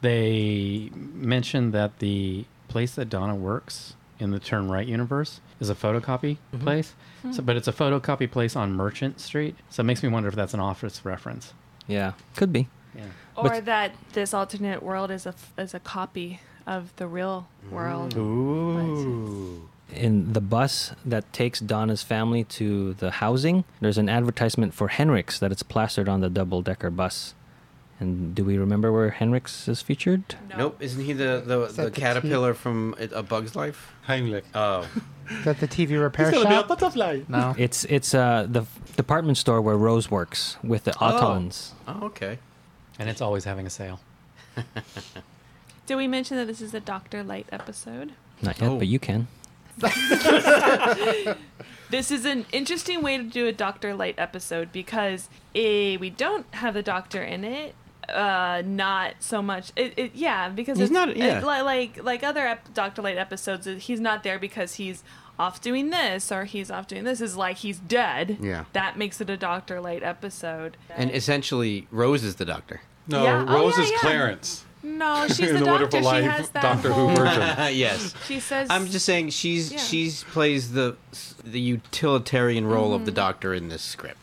They 0.00 0.90
mentioned 0.94 1.72
that 1.72 1.98
the 2.00 2.44
place 2.74 2.96
that 2.96 3.08
Donna 3.08 3.36
works 3.36 3.94
in 4.18 4.32
the 4.32 4.40
Turn 4.40 4.68
Right 4.68 4.88
universe 4.88 5.40
is 5.60 5.70
a 5.70 5.76
photocopy 5.76 6.38
mm-hmm. 6.52 6.58
place. 6.64 6.92
Hmm. 7.22 7.30
So, 7.30 7.40
but 7.40 7.54
it's 7.56 7.68
a 7.68 7.72
photocopy 7.72 8.28
place 8.28 8.56
on 8.56 8.72
Merchant 8.72 9.20
Street. 9.20 9.54
So 9.70 9.82
it 9.82 9.84
makes 9.84 10.02
me 10.02 10.08
wonder 10.08 10.28
if 10.28 10.34
that's 10.34 10.54
an 10.54 10.60
office 10.60 11.04
reference. 11.04 11.54
Yeah, 11.86 12.14
could 12.34 12.52
be. 12.52 12.66
Yeah. 12.96 13.04
Or 13.36 13.44
But- 13.44 13.64
that 13.66 13.92
this 14.12 14.34
alternate 14.34 14.82
world 14.82 15.12
is 15.12 15.24
a 15.24 15.28
f- 15.28 15.52
is 15.56 15.72
a 15.72 15.78
copy 15.78 16.40
of 16.66 16.92
the 16.96 17.06
real 17.06 17.46
world. 17.70 18.16
Mm. 18.16 18.18
Ooh. 18.18 19.68
in 19.92 20.32
the 20.32 20.40
bus 20.40 20.92
that 21.04 21.32
takes 21.32 21.60
Donna's 21.60 22.02
family 22.02 22.42
to 22.42 22.94
the 22.94 23.10
housing, 23.22 23.62
there's 23.80 23.98
an 23.98 24.08
advertisement 24.08 24.74
for 24.74 24.88
Henrik's 24.88 25.38
that 25.38 25.52
it's 25.52 25.62
plastered 25.62 26.08
on 26.08 26.20
the 26.20 26.30
double 26.30 26.60
decker 26.62 26.90
bus. 26.90 27.34
And 28.00 28.34
do 28.34 28.44
we 28.44 28.58
remember 28.58 28.92
where 28.92 29.10
Henrik's 29.10 29.68
is 29.68 29.80
featured? 29.80 30.34
No. 30.50 30.56
Nope, 30.56 30.76
isn't 30.80 31.04
he 31.04 31.12
the 31.12 31.42
the, 31.46 31.62
Is 31.62 31.76
the 31.76 31.84
the 31.84 31.90
caterpillar 31.92 32.52
from 32.52 32.94
A 32.98 33.22
Bug's 33.22 33.54
Life? 33.54 33.92
Heimlich. 34.08 34.42
Oh, 34.54 34.86
Is 35.30 35.44
that 35.44 35.60
the 35.60 35.68
TV 35.68 35.98
repair 36.00 36.28
It's 36.28 36.36
gonna 36.36 36.48
be 36.50 36.56
a 36.56 36.64
butterfly. 36.64 37.20
No. 37.28 37.54
It's 37.58 37.84
it's 37.84 38.12
uh 38.12 38.46
the 38.50 38.64
department 38.96 39.38
store 39.38 39.60
where 39.62 39.76
Rose 39.76 40.10
works 40.10 40.56
with 40.62 40.84
the 40.84 40.90
Autons. 40.92 41.70
oh, 41.86 42.06
okay. 42.06 42.38
And 42.98 43.08
it's 43.08 43.20
always 43.20 43.44
having 43.44 43.66
a 43.66 43.70
sale. 43.70 44.00
Did 45.86 45.96
we 45.96 46.06
mention 46.08 46.36
that 46.36 46.46
this 46.46 46.60
is 46.60 46.74
a 46.74 46.80
Doctor 46.80 47.22
Light 47.22 47.46
episode? 47.52 48.12
Not 48.42 48.60
yet, 48.60 48.70
Oh. 48.70 48.78
but 48.78 48.86
you 48.88 48.98
can. 48.98 49.28
This 51.90 52.10
is 52.10 52.24
an 52.24 52.46
interesting 52.52 53.02
way 53.02 53.16
to 53.18 53.22
do 53.22 53.46
a 53.46 53.52
Doctor 53.52 53.94
Light 53.94 54.14
episode 54.18 54.72
because 54.72 55.28
eh, 55.54 55.96
we 55.96 56.10
don't 56.10 56.46
have 56.54 56.74
the 56.74 56.82
Doctor 56.82 57.22
in 57.22 57.44
it. 57.44 57.74
Uh 58.08 58.62
not 58.64 59.14
so 59.20 59.40
much 59.42 59.72
it, 59.76 59.94
it 59.96 60.14
yeah 60.14 60.48
because 60.48 60.78
He's 60.78 60.86
it's 60.90 60.92
not- 60.92 61.16
yeah. 61.16 61.40
li- 61.44 61.62
like 61.62 62.02
like 62.02 62.22
other 62.22 62.46
ep- 62.46 62.72
Dr. 62.74 63.02
Light 63.02 63.16
episodes 63.18 63.66
he's 63.84 64.00
not 64.00 64.22
there 64.22 64.38
because 64.38 64.74
he's 64.74 65.02
off 65.38 65.60
doing 65.60 65.90
this 65.90 66.30
or 66.30 66.44
he's 66.44 66.70
off 66.70 66.86
doing 66.86 67.04
this 67.04 67.20
is 67.20 67.36
like 67.36 67.56
he's 67.58 67.78
dead 67.78 68.38
Yeah. 68.40 68.64
that 68.72 68.96
makes 68.96 69.20
it 69.20 69.28
a 69.30 69.36
Dr. 69.36 69.80
Light 69.80 70.02
episode 70.02 70.76
And 70.90 71.10
essentially, 71.12 71.88
Rose 71.90 72.22
is 72.22 72.36
the 72.36 72.44
doctor. 72.44 72.82
No, 73.08 73.22
Yeah. 73.24 73.44
Oh, 73.48 73.52
Rose 73.52 73.76
yeah, 73.78 73.84
is 73.84 73.90
yeah. 73.90 73.98
Clarence. 73.98 74.64
no 74.84 75.26
she's 75.28 75.40
in 75.40 75.46
the, 75.46 75.52
the 75.54 75.58
doctor 75.64 75.70
Wonderful 75.72 75.98
she 76.00 76.04
Life 76.04 76.24
has 76.30 76.48
that 76.50 76.62
Doctor 76.62 76.88
Who 76.92 77.06
whole- 77.08 77.16
version. 77.16 77.42
yes. 77.76 78.14
she 78.28 78.38
says 78.38 78.68
I'm 78.70 78.86
just 78.86 79.04
saying 79.06 79.30
she's 79.30 79.72
Yeah. 79.72 79.78
she's 79.78 80.22
plays 80.24 80.72
the 80.72 80.96
the 81.44 81.60
utilitarian 81.60 82.66
role 82.66 82.94
of 82.94 83.04
the 83.04 83.10
Mm-hmm. 83.10 83.16
doctor 83.16 83.54
in 83.54 83.68
this 83.70 83.82
script. 83.82 84.18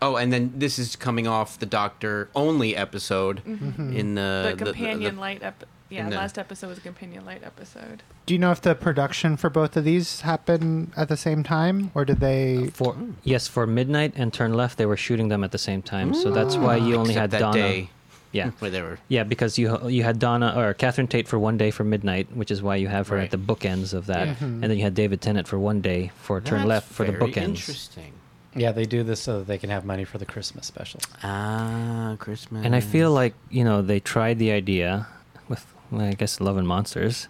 Oh, 0.00 0.16
and 0.16 0.32
then 0.32 0.52
this 0.56 0.78
is 0.78 0.96
coming 0.96 1.26
off 1.26 1.58
the 1.58 1.66
Doctor 1.66 2.28
only 2.34 2.76
episode 2.76 3.42
mm-hmm. 3.44 3.68
Mm-hmm. 3.68 3.96
in 3.96 4.14
the 4.14 4.20
Mm-hmm. 4.20 4.56
the 4.58 4.64
companion 4.72 5.14
the- 5.16 5.20
light 5.20 5.42
ep- 5.42 5.64
yeah 5.88 6.04
in 6.04 6.10
the- 6.10 6.16
last 6.16 6.38
episode 6.38 6.68
was 6.68 6.78
a 6.78 6.82
companion 6.82 7.24
light 7.24 7.42
episode 7.44 8.02
Do 8.26 8.34
you 8.34 8.38
know 8.38 8.50
if 8.52 8.60
the 8.60 8.74
production 8.74 9.36
for 9.36 9.50
both 9.50 9.76
of 9.76 9.84
these 9.84 10.20
happened 10.22 10.92
at 10.96 11.08
the 11.08 11.16
same 11.16 11.42
time, 11.42 11.90
or 11.94 12.04
did 12.04 12.20
they? 12.20 12.68
Uh, 12.68 12.70
for 12.72 12.92
hmm. 12.94 13.12
yes, 13.24 13.48
for 13.48 13.66
midnight 13.66 14.12
and 14.16 14.32
turn 14.32 14.54
left, 14.54 14.78
they 14.78 14.86
were 14.86 14.96
shooting 14.96 15.28
them 15.28 15.42
at 15.44 15.50
the 15.52 15.58
same 15.58 15.82
time. 15.82 16.14
So 16.14 16.28
hmm. 16.28 16.34
that's 16.34 16.56
why 16.56 16.76
you 16.76 16.94
only 16.96 17.10
except 17.14 17.20
had 17.20 17.30
that 17.32 17.38
Donna. 17.40 17.58
day 17.58 17.90
Yeah, 18.32 18.50
where 18.60 18.70
they 18.70 18.80
were. 18.80 18.98
yeah, 19.08 19.24
because 19.24 19.58
you 19.58 19.88
you 19.88 20.02
had 20.04 20.18
Donna 20.18 20.54
or 20.56 20.72
Catherine 20.74 21.08
Tate 21.08 21.28
for 21.28 21.38
one 21.38 21.58
day 21.58 21.70
for 21.70 21.84
midnight, 21.84 22.34
which 22.34 22.50
is 22.50 22.62
why 22.62 22.76
you 22.76 22.88
have 22.88 23.08
her 23.08 23.16
Right. 23.16 23.24
at 23.24 23.30
the 23.30 23.36
bookends 23.52 23.92
of 23.92 24.06
that, 24.06 24.26
Yeah. 24.28 24.34
and 24.40 24.62
then 24.62 24.76
you 24.78 24.84
had 24.84 24.94
David 24.94 25.20
Tennant 25.20 25.46
for 25.48 25.58
one 25.58 25.80
day 25.82 26.12
for 26.22 26.40
turn 26.40 26.60
That's 26.60 26.68
left 26.68 26.92
for 26.92 27.04
the 27.04 27.12
very 27.12 27.30
bookends. 27.30 27.58
Interesting. 27.60 28.12
Yeah, 28.54 28.72
they 28.72 28.84
do 28.84 29.02
this 29.02 29.20
so 29.22 29.38
that 29.38 29.46
they 29.46 29.58
can 29.58 29.70
have 29.70 29.84
money 29.84 30.04
for 30.04 30.18
the 30.18 30.26
Christmas 30.26 30.66
specials. 30.66 31.04
Ah, 31.22 32.16
Christmas. 32.18 32.64
And 32.64 32.74
I 32.76 32.80
feel 32.80 33.10
like 33.10 33.34
you 33.50 33.64
know 33.64 33.80
they 33.82 34.00
tried 34.00 34.38
the 34.38 34.52
idea 34.52 35.06
with 35.48 35.64
well, 35.90 36.02
I 36.02 36.12
guess 36.12 36.40
Love 36.40 36.56
and 36.58 36.66
Monsters, 36.68 37.28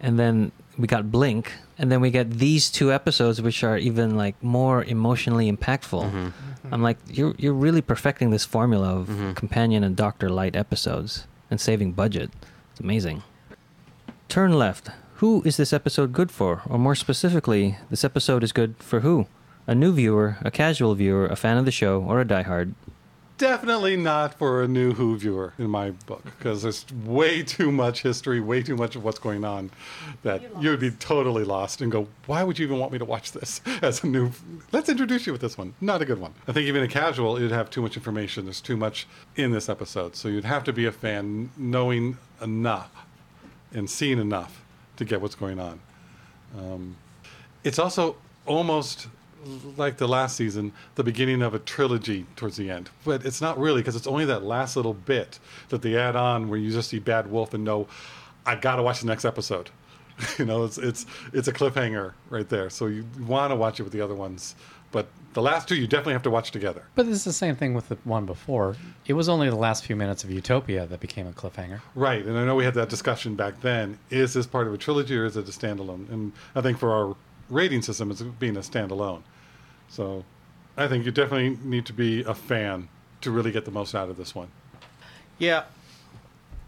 and 0.00 0.18
then 0.18 0.52
we 0.78 0.86
got 0.86 1.10
Blink, 1.10 1.52
and 1.78 1.90
then 1.90 2.00
we 2.00 2.10
get 2.10 2.30
these 2.38 2.70
two 2.70 2.92
episodes 2.92 3.42
which 3.42 3.64
are 3.64 3.76
even 3.76 4.16
like 4.16 4.40
more 4.42 4.84
emotionally 4.84 5.50
impactful. 5.50 6.10
Mhm. 6.10 6.32
I'm 6.70 6.82
like, 6.82 6.98
you're 7.10 7.34
you're 7.38 7.52
really 7.66 7.82
perfecting 7.82 8.30
this 8.30 8.44
formula 8.44 8.94
of 9.00 9.08
Mhm. 9.08 9.34
companion 9.34 9.82
and 9.84 9.96
Doctor 9.96 10.28
Light 10.30 10.54
episodes 10.56 11.26
and 11.50 11.60
saving 11.60 11.92
budget. 11.92 12.30
It's 12.70 12.80
amazing. 12.80 13.22
Turn 14.28 14.52
left. 14.52 14.90
Who 15.16 15.42
is 15.44 15.56
this 15.56 15.72
episode 15.72 16.12
good 16.12 16.30
for? 16.30 16.62
Or 16.68 16.78
more 16.78 16.94
specifically, 16.94 17.76
this 17.90 18.04
episode 18.04 18.42
is 18.42 18.52
good 18.52 18.74
for 18.78 19.00
who? 19.00 19.26
A 19.66 19.74
new 19.74 19.92
viewer, 19.92 20.38
a 20.42 20.50
casual 20.50 20.94
viewer, 20.94 21.26
a 21.26 21.36
fan 21.36 21.56
of 21.56 21.64
the 21.64 21.70
show, 21.70 22.02
or 22.02 22.20
a 22.20 22.24
diehard? 22.24 22.74
Definitely 23.38 23.96
not 23.96 24.34
for 24.34 24.62
a 24.62 24.68
new 24.68 24.92
Who 24.92 25.16
viewer 25.16 25.52
in 25.58 25.70
my 25.70 25.90
book 25.90 26.24
because 26.24 26.62
there's 26.62 26.84
way 27.04 27.42
too 27.42 27.72
much 27.72 28.02
history, 28.02 28.40
way 28.40 28.62
too 28.62 28.76
much 28.76 28.94
of 28.94 29.02
what's 29.02 29.18
going 29.18 29.44
on 29.44 29.70
that 30.22 30.42
you 30.60 30.70
would 30.70 30.80
be 30.80 30.90
totally 30.90 31.42
lost 31.42 31.80
and 31.80 31.90
go, 31.90 32.06
why 32.26 32.42
would 32.44 32.58
you 32.58 32.66
even 32.66 32.78
want 32.78 32.92
me 32.92 32.98
to 32.98 33.04
watch 33.04 33.32
this 33.32 33.60
as 33.82 34.04
a 34.04 34.06
new? 34.06 34.30
Let's 34.70 34.88
introduce 34.88 35.26
you 35.26 35.32
with 35.32 35.40
this 35.40 35.58
one. 35.58 35.74
Not 35.80 36.02
a 36.02 36.04
good 36.04 36.18
one. 36.20 36.34
I 36.46 36.52
think 36.52 36.66
even 36.68 36.82
a 36.82 36.88
casual, 36.88 37.36
it'd 37.36 37.50
have 37.50 37.70
too 37.70 37.82
much 37.82 37.96
information. 37.96 38.44
There's 38.44 38.60
too 38.60 38.76
much 38.76 39.06
in 39.36 39.50
this 39.50 39.68
episode, 39.68 40.14
so 40.14 40.28
you'd 40.28 40.44
have 40.44 40.62
to 40.64 40.72
be 40.72 40.86
a 40.86 40.92
fan 40.92 41.50
knowing 41.56 42.18
enough 42.40 42.90
and 43.72 43.88
seeing 43.88 44.18
enough 44.18 44.62
to 44.96 45.04
get 45.04 45.20
what's 45.20 45.34
going 45.34 45.58
on. 45.58 45.80
Um, 46.56 46.96
it's 47.64 47.78
also 47.78 48.16
almost 48.46 49.08
like 49.76 49.96
the 49.96 50.08
last 50.08 50.36
season, 50.36 50.72
the 50.94 51.04
beginning 51.04 51.42
of 51.42 51.54
a 51.54 51.58
trilogy 51.58 52.26
towards 52.36 52.56
the 52.56 52.70
end. 52.70 52.90
But 53.04 53.24
it's 53.24 53.40
not 53.40 53.58
really 53.58 53.80
because 53.80 53.96
it's 53.96 54.06
only 54.06 54.24
that 54.26 54.42
last 54.42 54.76
little 54.76 54.94
bit 54.94 55.38
that 55.68 55.82
they 55.82 55.96
add 55.96 56.16
on 56.16 56.48
where 56.48 56.58
you 56.58 56.70
just 56.70 56.90
see 56.90 56.98
Bad 56.98 57.30
Wolf 57.30 57.54
and 57.54 57.64
know, 57.64 57.88
I 58.46 58.56
got 58.56 58.76
to 58.76 58.82
watch 58.82 59.00
the 59.00 59.06
next 59.06 59.24
episode. 59.24 59.70
you 60.38 60.44
know, 60.44 60.64
it's 60.64 60.78
it's 60.78 61.06
it's 61.32 61.48
a 61.48 61.52
cliffhanger 61.52 62.12
right 62.30 62.48
there. 62.48 62.70
So 62.70 62.86
you 62.86 63.06
want 63.20 63.50
to 63.50 63.56
watch 63.56 63.80
it 63.80 63.82
with 63.82 63.92
the 63.92 64.00
other 64.00 64.14
ones, 64.14 64.54
but 64.90 65.06
the 65.32 65.42
last 65.42 65.68
two 65.68 65.74
you 65.74 65.86
definitely 65.86 66.12
have 66.12 66.22
to 66.22 66.30
watch 66.30 66.50
together. 66.50 66.82
But 66.94 67.06
it's 67.08 67.24
the 67.24 67.32
same 67.32 67.56
thing 67.56 67.74
with 67.74 67.88
the 67.88 67.96
one 68.04 68.26
before. 68.26 68.76
It 69.06 69.14
was 69.14 69.28
only 69.28 69.48
the 69.48 69.56
last 69.56 69.84
few 69.84 69.96
minutes 69.96 70.24
of 70.24 70.30
Utopia 70.30 70.86
that 70.86 71.00
became 71.00 71.26
a 71.26 71.32
cliffhanger. 71.32 71.80
Right, 71.94 72.24
and 72.24 72.38
I 72.38 72.44
know 72.44 72.54
we 72.54 72.64
had 72.64 72.74
that 72.74 72.88
discussion 72.88 73.34
back 73.34 73.60
then. 73.62 73.98
Is 74.10 74.34
this 74.34 74.46
part 74.46 74.66
of 74.66 74.74
a 74.74 74.78
trilogy 74.78 75.16
or 75.16 75.24
is 75.24 75.36
it 75.36 75.48
a 75.48 75.52
standalone? 75.52 76.10
And 76.10 76.32
I 76.54 76.60
think 76.60 76.78
for 76.78 76.92
our 76.92 77.16
rating 77.48 77.82
system, 77.82 78.10
it's 78.10 78.22
being 78.22 78.56
a 78.56 78.60
standalone. 78.60 79.22
So 79.92 80.24
I 80.74 80.88
think 80.88 81.04
you 81.04 81.10
definitely 81.12 81.58
need 81.62 81.84
to 81.84 81.92
be 81.92 82.22
a 82.22 82.34
fan 82.34 82.88
to 83.20 83.30
really 83.30 83.52
get 83.52 83.66
the 83.66 83.70
most 83.70 83.94
out 83.94 84.08
of 84.08 84.16
this 84.16 84.34
one. 84.34 84.48
Yeah, 85.38 85.64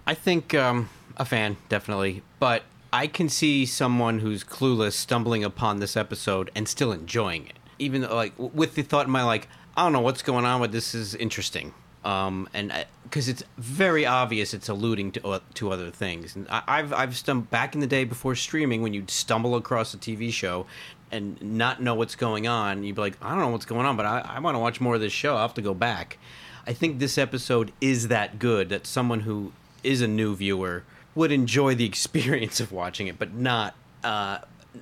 I 0.07 0.13
think 0.13 0.53
um, 0.53 0.91
a 1.17 1.25
fan 1.25 1.57
definitely, 1.71 2.23
but 2.39 2.65
I 2.93 3.07
can 3.07 3.31
see 3.31 3.65
someone 3.65 4.19
who's 4.19 4.45
clueless 4.45 4.93
stumbling 4.93 5.43
upon 5.43 5.81
this 5.81 5.97
episode 5.97 6.51
and 6.55 6.69
still 6.69 6.93
enjoying 6.93 7.47
it, 7.47 7.57
even 7.79 8.03
though, 8.03 8.15
like 8.15 8.35
with 8.37 8.75
the 8.75 8.83
thought 8.83 9.07
in 9.07 9.13
my 9.13 9.25
like, 9.25 9.49
I 9.75 9.85
don't 9.85 9.95
know 9.95 10.01
what's 10.01 10.23
going 10.23 10.45
on, 10.45 10.61
but 10.61 10.71
this 10.71 10.95
is 10.95 11.15
interesting. 11.15 11.73
Um, 12.05 12.47
and 12.53 12.85
because 13.05 13.31
it's 13.31 13.43
very 13.57 14.05
obvious, 14.05 14.53
it's 14.53 14.69
alluding 14.69 15.13
to 15.13 15.27
uh, 15.27 15.41
to 15.55 15.73
other 15.73 15.91
things. 15.91 16.37
And 16.37 16.47
I, 16.51 16.63
I've 16.69 16.93
I've 16.93 17.17
stumbled 17.17 17.49
back 17.49 17.75
in 17.75 17.81
the 17.81 17.87
day 17.87 18.05
before 18.05 18.35
streaming 18.35 18.83
when 18.83 18.93
you'd 18.93 19.11
stumble 19.11 19.57
across 19.57 19.95
a 19.95 19.97
TV 19.97 20.31
show 20.31 20.67
and 21.15 21.41
not 21.41 21.81
know 21.81 21.95
what's 21.95 22.17
going 22.17 22.49
on. 22.49 22.83
You'd 22.83 22.97
be 22.97 23.01
like, 23.01 23.17
I 23.23 23.31
don't 23.31 23.39
know 23.39 23.49
what's 23.49 23.65
going 23.65 23.87
on, 23.87 23.97
but 23.97 24.05
I, 24.05 24.21
I 24.21 24.41
want 24.41 24.57
to 24.57 24.59
watch 24.59 24.81
more 24.81 24.97
of 24.97 25.01
this 25.01 25.13
show. 25.13 25.37
I'll 25.37 25.43
have 25.43 25.55
to 25.55 25.63
go 25.63 25.73
back. 25.73 26.19
I 26.67 26.73
think 26.73 26.99
this 26.99 27.17
episode 27.17 27.73
is 27.81 28.09
that 28.09 28.41
good 28.41 28.69
that 28.71 28.85
someone 28.85 29.21
who 29.21 29.53
is 29.85 30.01
a 30.01 30.09
new 30.09 30.35
viewer 30.35 30.83
would 31.15 31.31
enjoy 31.31 31.77
the 31.77 31.85
experience 31.93 32.59
of 32.59 32.73
watching 32.73 33.07
it, 33.07 33.17
but 33.19 33.33
not, 33.33 33.77
uh, 34.03 34.39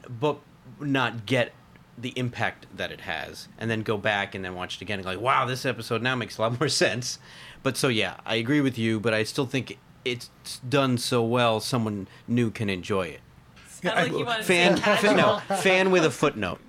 but 0.08 0.38
not 0.80 1.26
get 1.26 1.52
the 1.98 2.14
impact 2.16 2.66
that 2.74 2.90
it 2.90 3.02
has, 3.02 3.48
and 3.58 3.70
then 3.70 3.82
go 3.82 3.98
back 3.98 4.34
and 4.34 4.42
then 4.42 4.54
watch 4.54 4.76
it 4.76 4.82
again 4.82 4.98
and 4.98 5.04
go 5.04 5.10
like, 5.10 5.20
wow, 5.20 5.44
this 5.44 5.66
episode 5.66 6.00
now 6.00 6.16
makes 6.16 6.38
a 6.38 6.40
lot 6.40 6.58
more 6.60 6.70
sense. 6.70 7.18
But 7.62 7.76
so 7.76 7.88
yeah, 7.88 8.16
I 8.24 8.36
agree 8.36 8.62
with 8.62 8.78
you, 8.78 8.98
but 8.98 9.12
I 9.12 9.24
still 9.24 9.46
think 9.46 9.78
it's 10.02 10.30
done 10.66 10.96
so 10.96 11.22
well, 11.22 11.60
someone 11.60 12.08
new 12.26 12.50
can 12.50 12.70
enjoy 12.70 13.02
it. 13.08 13.20
Sounded 13.82 14.02
like 14.02 14.12
you 14.12 14.24
wanted 14.24 14.38
to 14.38 14.44
Fan, 14.44 14.76
say 14.98 15.14
no, 15.14 15.38
fan 15.58 15.90
with 15.90 16.04
a 16.04 16.10
footnote. 16.10 16.60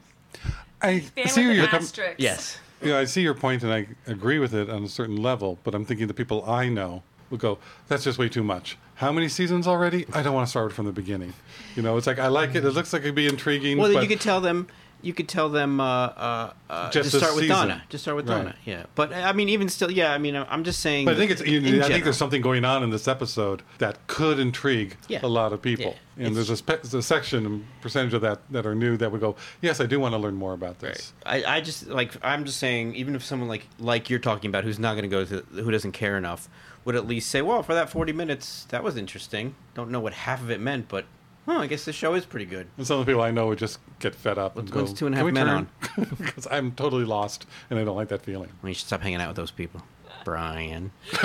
I 0.82 0.99
Fan 0.99 1.28
see 1.28 1.41
where 1.41 1.49
with 1.49 1.55
you're 1.57 1.66
an 1.66 1.72
com- 1.72 1.82
asterisk. 1.84 2.16
Yes. 2.18 2.57
Yeah, 2.82 2.97
I 2.97 3.05
see 3.05 3.22
your 3.22 3.34
point, 3.34 3.64
and 3.64 3.72
I 3.74 3.88
agree 4.07 4.39
with 4.39 4.53
it 4.53 4.70
on 4.70 4.84
a 4.84 4.89
certain 4.89 5.16
level. 5.22 5.57
But 5.64 5.74
I'm 5.74 5.86
thinking 5.86 6.07
the 6.07 6.14
people 6.14 6.43
I 6.49 6.68
know 6.68 7.03
will 7.30 7.38
go, 7.38 7.57
"That's 7.88 8.03
just 8.03 8.18
way 8.18 8.28
too 8.28 8.43
much." 8.43 8.78
How 8.95 9.11
many 9.11 9.30
seasons 9.30 9.68
already? 9.68 10.05
I 10.14 10.22
don't 10.22 10.34
want 10.34 10.47
to 10.47 10.49
start 10.49 10.74
from 10.74 10.86
the 10.86 10.91
beginning. 10.91 11.34
You 11.76 11.82
know, 11.82 11.95
it's 11.97 12.07
like 12.07 12.20
I 12.20 12.28
like 12.28 12.55
it. 12.55 12.66
It 12.66 12.72
looks 12.72 12.91
like 12.91 13.03
it'd 13.03 13.16
be 13.16 13.28
intriguing. 13.28 13.78
Well, 13.78 13.93
but 13.93 14.01
you 14.03 14.09
could 14.09 14.22
tell 14.22 14.41
them. 14.41 14.68
You 15.03 15.13
could 15.13 15.27
tell 15.27 15.49
them 15.49 15.81
uh, 15.81 15.83
uh, 15.83 16.53
uh, 16.69 16.89
Just 16.89 17.11
to 17.11 17.17
this 17.17 17.21
start 17.21 17.35
with 17.35 17.43
season. 17.43 17.67
Donna. 17.67 17.83
Just 17.89 18.05
start 18.05 18.15
with 18.15 18.27
Right. 18.29 18.37
Donna. 18.37 18.55
Yeah, 18.65 18.85
but 18.95 19.11
I 19.13 19.33
mean, 19.33 19.49
even 19.49 19.67
still, 19.67 19.91
yeah. 19.91 20.13
I 20.13 20.17
mean, 20.17 20.33
I'm 20.35 20.63
just 20.63 20.79
saying. 20.79 21.03
But 21.05 21.15
I 21.15 21.17
think 21.17 21.31
it's. 21.31 21.41
You 21.41 21.59
in 21.59 21.79
know, 21.79 21.85
I 21.85 21.89
think 21.89 22.05
there's 22.05 22.15
something 22.17 22.41
going 22.41 22.63
on 22.63 22.83
in 22.83 22.89
this 22.89 23.05
episode 23.07 23.63
that 23.79 24.07
could 24.07 24.39
intrigue 24.39 24.95
Yeah. 25.09 25.19
a 25.21 25.27
lot 25.27 25.51
of 25.51 25.61
people, 25.61 25.87
Yeah. 26.15 26.25
and 26.25 26.27
It's- 26.27 26.35
there's 26.35 26.49
a, 26.49 26.55
spe- 26.57 26.93
a 26.93 27.01
section, 27.01 27.45
and 27.45 27.65
percentage 27.81 28.13
of 28.13 28.21
that 28.21 28.39
that 28.51 28.65
are 28.65 28.73
new 28.75 28.95
that 28.97 29.11
would 29.11 29.19
go, 29.21 29.35
"Yes, 29.61 29.81
I 29.81 29.85
do 29.85 29.99
want 29.99 30.13
to 30.13 30.17
learn 30.17 30.35
more 30.35 30.53
about 30.53 30.79
this." 30.79 31.11
I, 31.25 31.43
I 31.43 31.59
just 31.61 31.87
like 31.87 32.13
I'm 32.23 32.45
just 32.45 32.57
saying, 32.57 32.95
even 32.95 33.13
if 33.13 33.25
someone 33.25 33.49
like 33.49 33.67
like 33.79 34.09
you're 34.09 34.19
talking 34.19 34.47
about, 34.49 34.63
who's 34.63 34.79
not 34.79 34.93
going 34.93 35.03
to 35.03 35.09
go 35.09 35.25
to, 35.25 35.43
who 35.61 35.69
doesn't 35.69 35.91
care 35.91 36.15
enough, 36.17 36.47
would 36.85 36.95
at 36.95 37.05
least 37.05 37.29
say, 37.29 37.41
well, 37.41 37.61
for 37.61 37.73
that 37.73 37.89
40 37.89 38.13
minutes, 38.13 38.65
that 38.69 38.83
was 38.83 38.95
interesting. 38.95 39.55
Don't 39.75 39.91
know 39.91 39.99
what 39.99 40.13
half 40.13 40.41
of 40.41 40.49
it 40.49 40.61
meant, 40.61 40.87
but 40.87 41.05
huh, 41.45 41.59
I 41.59 41.67
guess 41.67 41.85
the 41.85 41.93
show 41.93 42.13
is 42.13 42.25
pretty 42.25 42.45
good. 42.45 42.67
And 42.77 42.85
some 42.87 42.99
of 42.99 43.05
the 43.05 43.11
people 43.11 43.21
I 43.23 43.31
know 43.31 43.47
would 43.47 43.59
just 43.59 43.79
get 43.99 44.15
fed 44.15 44.37
up 44.37 44.57
and 44.57 44.69
When's 44.69 44.91
go, 44.91 44.95
Two 44.95 45.05
and 45.07 45.15
a 45.15 45.17
"Can 45.17 45.25
Half 45.25 45.25
we 45.25 45.31
Men 45.31 45.45
turn?" 45.47 45.67
On? 45.97 46.15
Because 46.17 46.47
I'm 46.49 46.71
totally 46.71 47.05
lost, 47.05 47.45
and 47.69 47.79
I 47.79 47.83
don't 47.83 47.95
like 47.95 48.09
that 48.09 48.21
feeling. 48.23 48.49
Well, 48.61 48.69
you 48.69 48.75
should 48.75 48.87
stop 48.87 49.01
hanging 49.01 49.21
out 49.21 49.27
with 49.29 49.37
those 49.37 49.51
people, 49.51 49.81
Brian. 50.23 50.91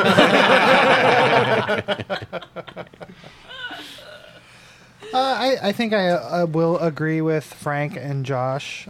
Uh, 5.12 5.16
I, 5.16 5.56
I 5.68 5.72
think 5.72 5.94
I 5.94 6.10
uh, 6.10 6.46
will 6.46 6.78
agree 6.78 7.22
with 7.22 7.44
Frank 7.44 7.96
and 7.96 8.26
Josh. 8.26 8.88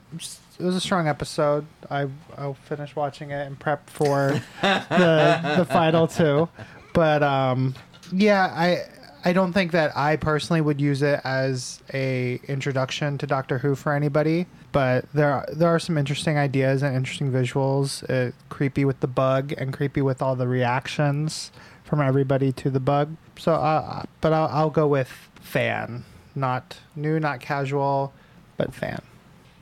It 0.59 0.65
was 0.65 0.75
a 0.75 0.81
strong 0.81 1.07
episode. 1.07 1.65
I 1.91 2.09
I'll 2.37 2.55
finish 2.55 2.97
watching 2.97 3.31
it 3.31 3.47
and 3.47 3.59
prep 3.59 3.89
for 3.89 4.43
the 4.63 5.55
the 5.59 5.65
final 5.65 6.09
two. 6.09 6.49
But 6.93 7.23
um, 7.23 7.77
yeah, 8.13 8.47
I 8.47 8.83
I 9.25 9.33
don't 9.33 9.53
think 9.53 9.73
that 9.73 9.97
I 9.97 10.17
personally 10.17 10.61
would 10.61 10.81
use 10.81 11.03
it 11.03 11.21
as 11.25 11.83
a 11.93 12.41
introduction 12.47 13.19
to 13.19 13.27
Doctor 13.27 13.59
Who 13.59 13.75
for 13.75 13.93
anybody. 13.93 14.47
But 14.71 15.07
there 15.13 15.33
are, 15.33 15.47
there 15.53 15.69
are 15.69 15.79
some 15.79 15.99
interesting 15.99 16.39
ideas 16.39 16.83
and 16.83 16.95
interesting 16.95 17.33
visuals. 17.33 18.09
Uh, 18.09 18.33
creepy 18.49 18.85
with 18.85 19.01
the 19.01 19.07
bug 19.07 19.53
and 19.57 19.73
creepy 19.73 20.03
with 20.03 20.23
all 20.23 20.37
the 20.37 20.47
reactions 20.47 21.51
from 21.85 22.01
everybody 22.01 22.53
to 22.53 22.71
the 22.71 22.81
bug. 22.81 23.17
So, 23.39 23.55
uh, 23.55 24.05
but 24.21 24.33
I'll, 24.33 24.49
I'll 24.49 24.71
go 24.71 24.87
with 24.87 25.11
fan, 25.41 26.05
not 26.35 26.79
new, 26.95 27.19
not 27.19 27.41
casual, 27.41 28.13
but 28.57 28.75
fan. 28.75 29.01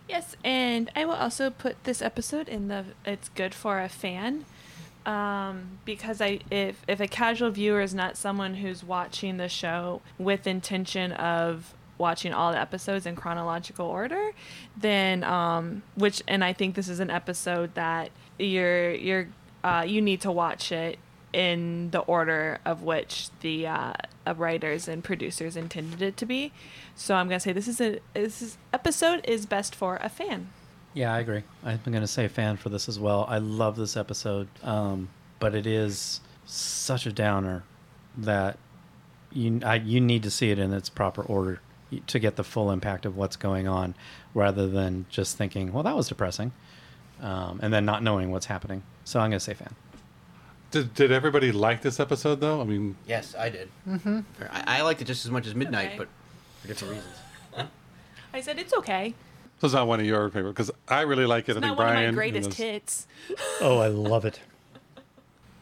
Yes, 0.09 0.37
and 0.45 0.91
I 0.95 1.05
will 1.05 1.15
also 1.15 1.51
put 1.51 1.83
this 1.85 2.01
episode 2.01 2.49
in 2.49 2.69
the 2.69 2.85
it's 3.05 3.29
good 3.31 3.55
for 3.55 3.81
a 3.81 3.89
fan 3.89 4.45
um, 5.07 5.79
because 5.85 6.21
I 6.21 6.41
if 6.51 6.83
if 6.89 7.01
a 7.01 7.07
casual 7.07 7.51
viewer 7.51 7.81
is 7.81 7.95
not 7.95 8.17
someone 8.17 8.55
who's 8.55 8.85
watching 8.85 9.37
the 9.37 9.49
show 9.49 10.03
with 10.19 10.47
intention 10.47 11.13
of 11.13 11.75
watching 11.99 12.35
all 12.35 12.53
the 12.53 12.61
episodes 12.61 13.07
in 13.07 13.17
chronological 13.17 13.87
order, 13.87 14.33
then 14.77 15.25
um, 15.25 15.83
which 15.95 16.23
and 16.27 16.45
I 16.45 16.53
think 16.53 16.75
this 16.75 16.89
is 16.89 17.01
an 17.01 17.11
episode 17.11 17.75
that 17.75 18.11
you're 18.39 18.93
you're 18.93 19.29
uh, 19.63 19.85
you 19.87 20.03
need 20.03 20.21
to 20.23 20.33
watch 20.33 20.73
it 20.73 20.99
in 21.33 21.91
the 21.91 22.01
order 22.01 22.59
of 22.65 22.83
which 22.83 23.29
the 23.41 23.67
uh, 23.67 23.93
writers 24.37 24.89
and 24.89 25.05
producers 25.05 25.57
intended 25.57 26.03
it 26.03 26.17
to 26.17 26.27
be. 26.27 26.53
So 26.97 27.15
I'm 27.15 27.29
gonna 27.29 27.41
say 27.41 27.53
this 27.53 27.69
is 27.69 27.81
a 27.81 28.01
this 28.13 28.43
is, 28.43 28.59
episode 28.73 29.25
is 29.29 29.47
best 29.47 29.75
for 29.75 29.99
a 30.03 30.09
fan. 30.09 30.49
Yeah, 30.97 31.13
I 31.13 31.19
agree. 31.21 31.43
I'm 31.63 31.79
going 31.85 32.01
to 32.01 32.07
say 32.07 32.27
fan 32.27 32.57
for 32.57 32.71
this 32.71 32.89
as 32.89 32.99
well. 32.99 33.27
I 33.29 33.37
love 33.37 33.77
this 33.77 33.99
episode, 33.99 34.49
um, 34.63 35.11
but 35.39 35.55
it 35.55 35.67
is 35.67 36.21
such 36.47 37.05
a 37.05 37.13
downer 37.13 37.65
that 38.17 38.57
you 39.31 39.61
I, 39.63 39.75
you 39.75 40.01
need 40.01 40.23
to 40.23 40.31
see 40.31 40.51
it 40.51 40.59
in 40.59 40.73
its 40.73 40.89
proper 40.89 41.21
order 41.23 41.61
to 42.07 42.19
get 42.19 42.37
the 42.37 42.45
full 42.45 42.71
impact 42.71 43.05
of 43.05 43.15
what's 43.15 43.37
going 43.37 43.69
on, 43.69 43.95
rather 44.33 44.67
than 44.67 45.05
just 45.11 45.37
thinking, 45.37 45.71
"Well, 45.71 45.83
that 45.83 45.95
was 45.95 46.09
depressing," 46.09 46.53
um, 47.21 47.61
and 47.63 47.75
then 47.75 47.85
not 47.85 48.03
knowing 48.03 48.31
what's 48.31 48.47
happening. 48.47 48.83
So 49.05 49.21
I'm 49.21 49.29
going 49.29 49.39
to 49.39 49.45
say 49.45 49.53
fan. 49.53 49.75
Did, 50.71 50.95
did 50.95 51.13
everybody 51.13 51.53
like 51.53 51.83
this 51.83 52.01
episode 52.01 52.41
though? 52.41 52.63
I 52.63 52.65
mean, 52.65 52.97
Yes, 53.07 53.35
I 53.39 53.51
did. 53.51 53.69
Mm-hmm. 53.87 54.21
I, 54.51 54.79
I 54.79 54.83
liked 54.83 55.03
it 55.03 55.05
just 55.05 55.27
as 55.27 55.31
much 55.31 55.47
as 55.47 55.55
Midnight, 55.55 55.89
Okay. 55.89 55.99
but 55.99 56.09
for 56.63 56.69
different 56.69 56.95
reasons. 56.95 57.69
I 58.33 58.41
said 58.41 58.59
it's 58.59 58.73
okay. 58.75 59.15
So 59.59 59.67
it's 59.67 59.75
not 59.75 59.87
one 59.87 60.01
of 60.01 60.07
your 60.07 60.29
favorite 60.31 60.53
because 60.53 60.71
I 60.89 61.03
really 61.03 61.27
like 61.27 61.49
it. 61.49 61.53
It's 61.53 61.59
I 61.59 61.61
think 61.61 61.79
not 61.79 61.87
one 61.87 61.97
of 61.97 62.05
my 62.05 62.11
greatest 62.13 62.51
this- 62.51 62.59
hits. 62.59 63.07
Oh, 63.61 63.79
I 63.79 63.89
love 63.89 64.25
it. 64.25 64.41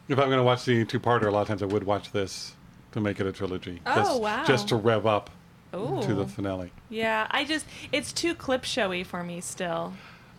If 0.07 0.19
I'm 0.19 0.27
going 0.27 0.37
to 0.37 0.43
watch 0.43 0.65
the 0.65 0.85
two-parter, 0.85 1.25
a 1.25 1.31
lot 1.31 1.41
of 1.41 1.47
times 1.47 1.63
I 1.63 1.65
would 1.65 1.83
watch 1.83 2.11
this 2.11 2.53
to 2.91 3.01
make 3.01 3.19
it 3.19 3.25
a 3.25 3.31
trilogy. 3.31 3.81
Oh, 3.87 3.95
just, 3.95 4.21
wow. 4.21 4.43
Just 4.45 4.67
to 4.67 4.75
rev 4.75 5.07
up 5.07 5.31
Ooh. 5.73 5.99
to 6.03 6.13
the 6.13 6.27
finale. 6.27 6.71
Yeah, 6.89 7.25
I 7.31 7.43
just 7.43 7.65
it's 7.91 8.13
too 8.13 8.35
clip 8.35 8.63
showy 8.65 9.03
for 9.03 9.23
me 9.23 9.41
still. 9.41 9.93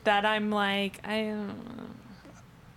That 0.04 0.24
I'm 0.24 0.50
like 0.50 1.00
I 1.04 1.22
don't 1.22 1.96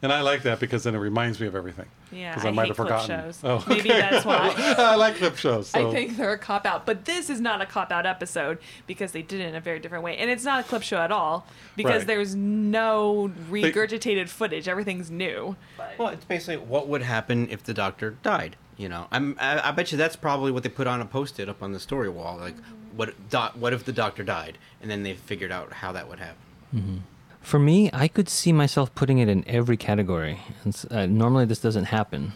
And 0.01 0.11
I 0.11 0.21
like 0.21 0.41
that 0.43 0.59
because 0.59 0.83
then 0.83 0.95
it 0.95 0.97
reminds 0.97 1.39
me 1.39 1.45
of 1.45 1.55
everything. 1.55 1.85
Yeah, 2.11 2.33
'Cause 2.33 2.45
I, 2.45 2.49
I 2.49 2.51
might 2.51 2.63
hate 2.63 2.67
have 2.69 2.75
clip 2.77 2.87
forgotten. 2.87 3.23
shows. 3.25 3.39
Oh, 3.43 3.63
Maybe 3.67 3.89
that's 3.89 4.25
why. 4.25 4.53
I 4.77 4.95
like 4.95 5.15
clip 5.17 5.37
shows. 5.37 5.69
So. 5.69 5.89
I 5.89 5.93
think 5.93 6.17
they're 6.17 6.33
a 6.33 6.37
cop 6.37 6.65
out, 6.65 6.85
but 6.85 7.05
this 7.05 7.29
is 7.29 7.39
not 7.39 7.61
a 7.61 7.65
cop 7.65 7.91
out 7.91 8.05
episode 8.05 8.57
because 8.87 9.11
they 9.11 9.21
did 9.21 9.39
it 9.41 9.45
in 9.49 9.55
a 9.55 9.61
very 9.61 9.79
different 9.79 10.03
way, 10.03 10.17
and 10.17 10.29
it's 10.29 10.43
not 10.43 10.59
a 10.59 10.63
clip 10.63 10.81
show 10.81 10.97
at 10.97 11.11
all 11.11 11.45
because 11.75 11.99
Right. 11.99 12.07
there's 12.07 12.35
no 12.35 13.31
regurgitated 13.49 14.29
footage. 14.29 14.67
Everything's 14.67 15.09
new. 15.11 15.55
Well, 15.97 16.09
it's 16.09 16.25
basically 16.25 16.57
what 16.65 16.87
would 16.87 17.01
happen 17.03 17.47
if 17.49 17.63
the 17.63 17.73
doctor 17.73 18.11
died. 18.23 18.55
You 18.77 18.87
know, 18.87 19.07
I'm. 19.11 19.35
I, 19.39 19.69
I 19.69 19.71
bet 19.71 19.91
you 19.91 19.97
that's 19.97 20.15
probably 20.15 20.51
what 20.53 20.63
they 20.63 20.69
put 20.69 20.87
on 20.87 21.01
a 21.01 21.05
post-it 21.05 21.49
up 21.49 21.61
on 21.61 21.73
the 21.73 21.79
story 21.81 22.07
wall. 22.07 22.37
Like, 22.37 22.55
what? 22.95 23.13
Do, 23.29 23.37
what 23.55 23.73
if 23.73 23.83
the 23.83 23.91
doctor 23.91 24.23
died? 24.23 24.57
And 24.81 24.89
then 24.89 25.03
they 25.03 25.13
figured 25.15 25.51
out 25.51 25.73
how 25.73 25.91
that 25.91 26.07
would 26.07 26.19
happen. 26.19 26.37
Mm-hmm. 26.73 26.97
For 27.41 27.59
me, 27.59 27.89
I 27.93 28.07
could 28.07 28.29
see 28.29 28.53
myself 28.53 28.93
putting 28.95 29.17
it 29.19 29.29
in 29.29 29.47
every 29.47 29.77
category. 29.77 30.39
And 30.63 30.85
uh, 30.91 31.05
normally, 31.05 31.45
this 31.45 31.59
doesn't 31.59 31.85
happen. 31.85 32.33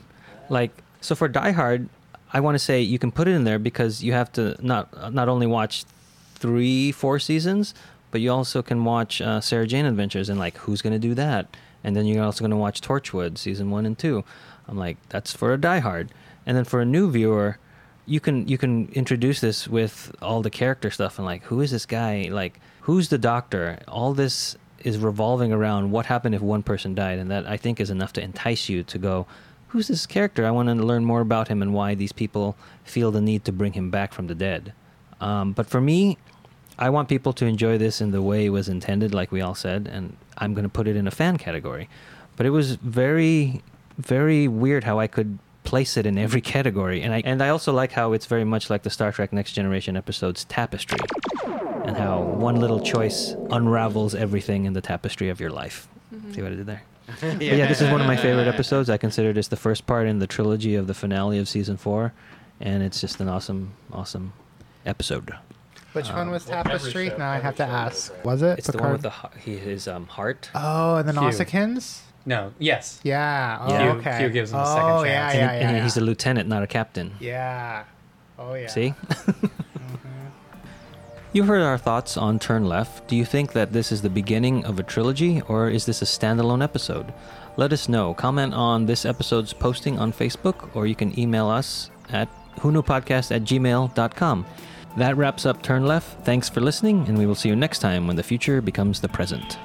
Like, 0.49 0.71
so 1.01 1.15
for 1.15 1.27
Die 1.27 1.51
Hard, 1.51 1.89
I 2.31 2.39
want 2.39 2.55
to 2.55 2.59
say 2.59 2.81
you 2.81 2.97
can 2.97 3.11
put 3.11 3.27
it 3.27 3.31
in 3.31 3.43
there 3.43 3.59
because 3.59 4.03
you 4.03 4.13
have 4.13 4.31
to 4.33 4.57
not 4.65 5.13
not 5.13 5.29
only 5.29 5.45
watch 5.45 5.85
three, 6.35 6.91
four 6.91 7.19
seasons, 7.19 7.75
but 8.11 8.21
you 8.21 8.31
also 8.31 8.61
can 8.61 8.83
watch 8.83 9.21
uh, 9.21 9.39
Sarah 9.39 9.67
Jane 9.67 9.85
Adventures 9.85 10.29
and 10.29 10.39
like 10.39 10.57
who's 10.57 10.81
going 10.81 10.93
to 10.93 10.99
do 10.99 11.13
that, 11.13 11.55
and 11.83 11.95
then 11.95 12.05
you're 12.05 12.23
also 12.23 12.39
going 12.39 12.51
to 12.51 12.57
watch 12.57 12.81
Torchwood 12.81 13.37
season 13.37 13.69
one 13.69 13.85
and 13.85 13.97
two. 13.97 14.23
I'm 14.67 14.77
like, 14.77 14.97
that's 15.09 15.33
for 15.33 15.53
a 15.53 15.57
Die 15.57 15.79
Hard, 15.79 16.09
and 16.45 16.57
then 16.57 16.63
for 16.63 16.81
a 16.81 16.85
new 16.85 17.11
viewer, 17.11 17.59
you 18.05 18.19
can 18.19 18.47
you 18.47 18.57
can 18.57 18.89
introduce 18.93 19.39
this 19.39 19.67
with 19.67 20.15
all 20.21 20.41
the 20.41 20.49
character 20.49 20.89
stuff 20.89 21.17
and 21.17 21.25
like 21.25 21.43
who 21.43 21.61
is 21.61 21.71
this 21.71 21.85
guy 21.85 22.27
like 22.31 22.59
who's 22.81 23.09
the 23.09 23.17
doctor 23.17 23.79
all 23.87 24.13
this 24.13 24.57
is 24.83 24.97
revolving 24.97 25.51
around 25.51 25.91
what 25.91 26.05
happened 26.05 26.35
if 26.35 26.41
one 26.41 26.63
person 26.63 26.93
died 26.93 27.19
and 27.19 27.31
that 27.31 27.47
i 27.47 27.57
think 27.57 27.79
is 27.79 27.89
enough 27.89 28.13
to 28.13 28.21
entice 28.21 28.69
you 28.69 28.83
to 28.83 28.97
go 28.97 29.25
who's 29.73 29.87
this 29.87 30.05
character? 30.05 30.45
I 30.45 30.51
want 30.51 30.69
to 30.69 30.75
learn 30.75 31.03
more 31.03 31.21
about 31.21 31.47
him 31.47 31.63
and 31.63 31.73
why 31.73 31.95
these 31.95 32.11
people 32.11 32.55
feel 32.83 33.09
the 33.09 33.21
need 33.21 33.43
to 33.45 33.51
bring 33.51 33.73
him 33.73 33.89
back 33.89 34.13
from 34.13 34.27
the 34.27 34.35
dead. 34.35 34.71
Um, 35.19 35.51
but 35.53 35.67
for 35.67 35.81
me 35.81 36.17
i 36.79 36.89
want 36.89 37.07
people 37.07 37.33
to 37.33 37.45
enjoy 37.45 37.77
this 37.77 38.01
in 38.01 38.09
the 38.09 38.21
way 38.21 38.47
it 38.47 38.49
was 38.49 38.67
intended 38.67 39.13
like 39.13 39.31
we 39.31 39.41
all 39.41 39.53
said 39.53 39.87
and 39.91 40.17
i'm 40.39 40.55
going 40.55 40.63
to 40.63 40.69
put 40.69 40.87
it 40.87 40.95
in 40.95 41.07
a 41.07 41.11
fan 41.11 41.37
category. 41.37 41.89
But 42.35 42.45
it 42.45 42.49
was 42.49 42.75
very 42.75 43.61
very 43.97 44.47
weird 44.47 44.83
how 44.83 44.99
I 44.99 45.07
could 45.07 45.37
place 45.63 45.97
it 45.97 46.05
in 46.05 46.17
every 46.17 46.41
category. 46.41 47.01
And 47.01 47.13
I 47.13 47.21
and 47.25 47.41
I 47.41 47.49
also 47.49 47.73
like 47.73 47.91
how 47.91 48.13
it's 48.13 48.25
very 48.25 48.43
much 48.43 48.69
like 48.69 48.83
the 48.83 48.89
Star 48.89 49.11
Trek 49.11 49.33
Next 49.33 49.53
Generation 49.53 49.95
episodes 49.97 50.45
tapestry. 50.45 50.99
And 51.85 51.97
how 51.97 52.21
one 52.21 52.55
little 52.57 52.79
choice 52.79 53.35
unravels 53.51 54.15
everything 54.15 54.65
in 54.65 54.73
the 54.73 54.81
tapestry 54.81 55.29
of 55.29 55.39
your 55.41 55.49
life. 55.49 55.87
See 56.31 56.41
what 56.41 56.51
I 56.53 56.55
did 56.55 56.65
there? 56.65 56.83
But 57.19 57.41
yeah, 57.41 57.67
this 57.67 57.81
is 57.81 57.89
one 57.91 57.99
of 57.99 58.07
my 58.07 58.15
favorite 58.15 58.47
episodes. 58.47 58.89
I 58.89 58.97
consider 58.97 59.33
this 59.33 59.49
the 59.49 59.57
first 59.57 59.85
part 59.85 60.07
in 60.07 60.19
the 60.19 60.27
trilogy 60.27 60.75
of 60.75 60.87
the 60.87 60.93
finale 60.93 61.37
of 61.39 61.49
season 61.49 61.75
four. 61.77 62.13
And 62.61 62.81
it's 62.81 63.01
just 63.01 63.19
an 63.19 63.27
awesome, 63.27 63.73
awesome 63.91 64.31
episode. 64.85 65.33
Which 65.91 66.09
one 66.09 66.31
was 66.31 66.47
well, 66.47 66.63
Tapestry? 66.63 67.09
show- 67.09 67.17
Now 67.17 67.31
I 67.31 67.39
have 67.39 67.55
to 67.57 67.65
ask. 67.65 68.13
Was 68.23 68.41
it? 68.41 68.59
It's 68.59 68.67
the 68.69 68.77
one 68.77 68.93
with 68.93 69.01
the 69.01 69.13
he- 69.39 69.57
his 69.57 69.87
um, 69.87 70.07
heart. 70.07 70.49
Oh, 70.55 70.95
and 70.95 71.07
the 71.09 71.13
Q. 71.13 71.79
Nausicaans? 72.25 72.27
No, 72.27 72.53
yes. 72.59 72.99
Yeah. 73.03 73.57
Oh, 73.61 73.69
Yeah. 73.69 73.91
Q- 73.91 73.99
okay. 73.99 74.17
Q 74.19 74.29
gives 74.29 74.51
him 74.51 74.59
a 74.59 74.63
oh, 74.63 74.75
second 74.75 74.87
yeah, 74.87 75.27
chance. 75.27 75.35
Yeah, 75.35 75.51
and, 75.51 75.61
yeah, 75.61 75.69
and 75.69 75.83
he's 75.83 75.97
a 75.97 76.01
lieutenant, 76.01 76.49
not 76.49 76.63
a 76.63 76.67
captain. 76.67 77.13
Yeah. 77.19 77.83
Oh, 78.39 78.53
yeah. 78.55 78.67
See? 78.67 78.93
Mm-hmm. 78.99 79.47
you 81.33 81.43
heard 81.43 81.61
our 81.61 81.77
thoughts 81.77 82.17
on 82.17 82.39
Turn 82.39 82.65
Left. 82.65 83.07
Do 83.07 83.15
you 83.15 83.25
think 83.25 83.53
that 83.53 83.73
this 83.73 83.91
is 83.91 84.01
the 84.01 84.09
beginning 84.09 84.65
of 84.65 84.79
a 84.79 84.83
trilogy, 84.83 85.41
or 85.47 85.69
is 85.69 85.85
this 85.85 86.01
a 86.01 86.05
standalone 86.05 86.63
episode? 86.63 87.13
Let 87.57 87.73
us 87.73 87.87
know. 87.87 88.13
Comment 88.13 88.53
on 88.53 88.85
this 88.85 89.05
episode's 89.05 89.53
posting 89.53 89.99
on 89.99 90.11
Facebook, 90.11 90.75
or 90.75 90.87
you 90.87 90.95
can 90.95 91.17
email 91.19 91.49
us 91.49 91.89
at 92.09 92.27
whoknewpodcast 92.57 93.35
at 93.35 93.43
gmail.com. 93.43 94.45
That 94.97 95.17
wraps 95.17 95.45
up 95.45 95.61
Turn 95.61 95.85
Left. 95.85 96.23
Thanks 96.23 96.49
for 96.49 96.61
listening, 96.61 97.07
and 97.07 97.17
we 97.17 97.25
will 97.25 97.35
see 97.35 97.49
you 97.49 97.55
next 97.55 97.79
time 97.79 98.05
when 98.07 98.15
the 98.15 98.23
future 98.23 98.61
becomes 98.61 99.01
the 99.01 99.09
present. 99.09 99.57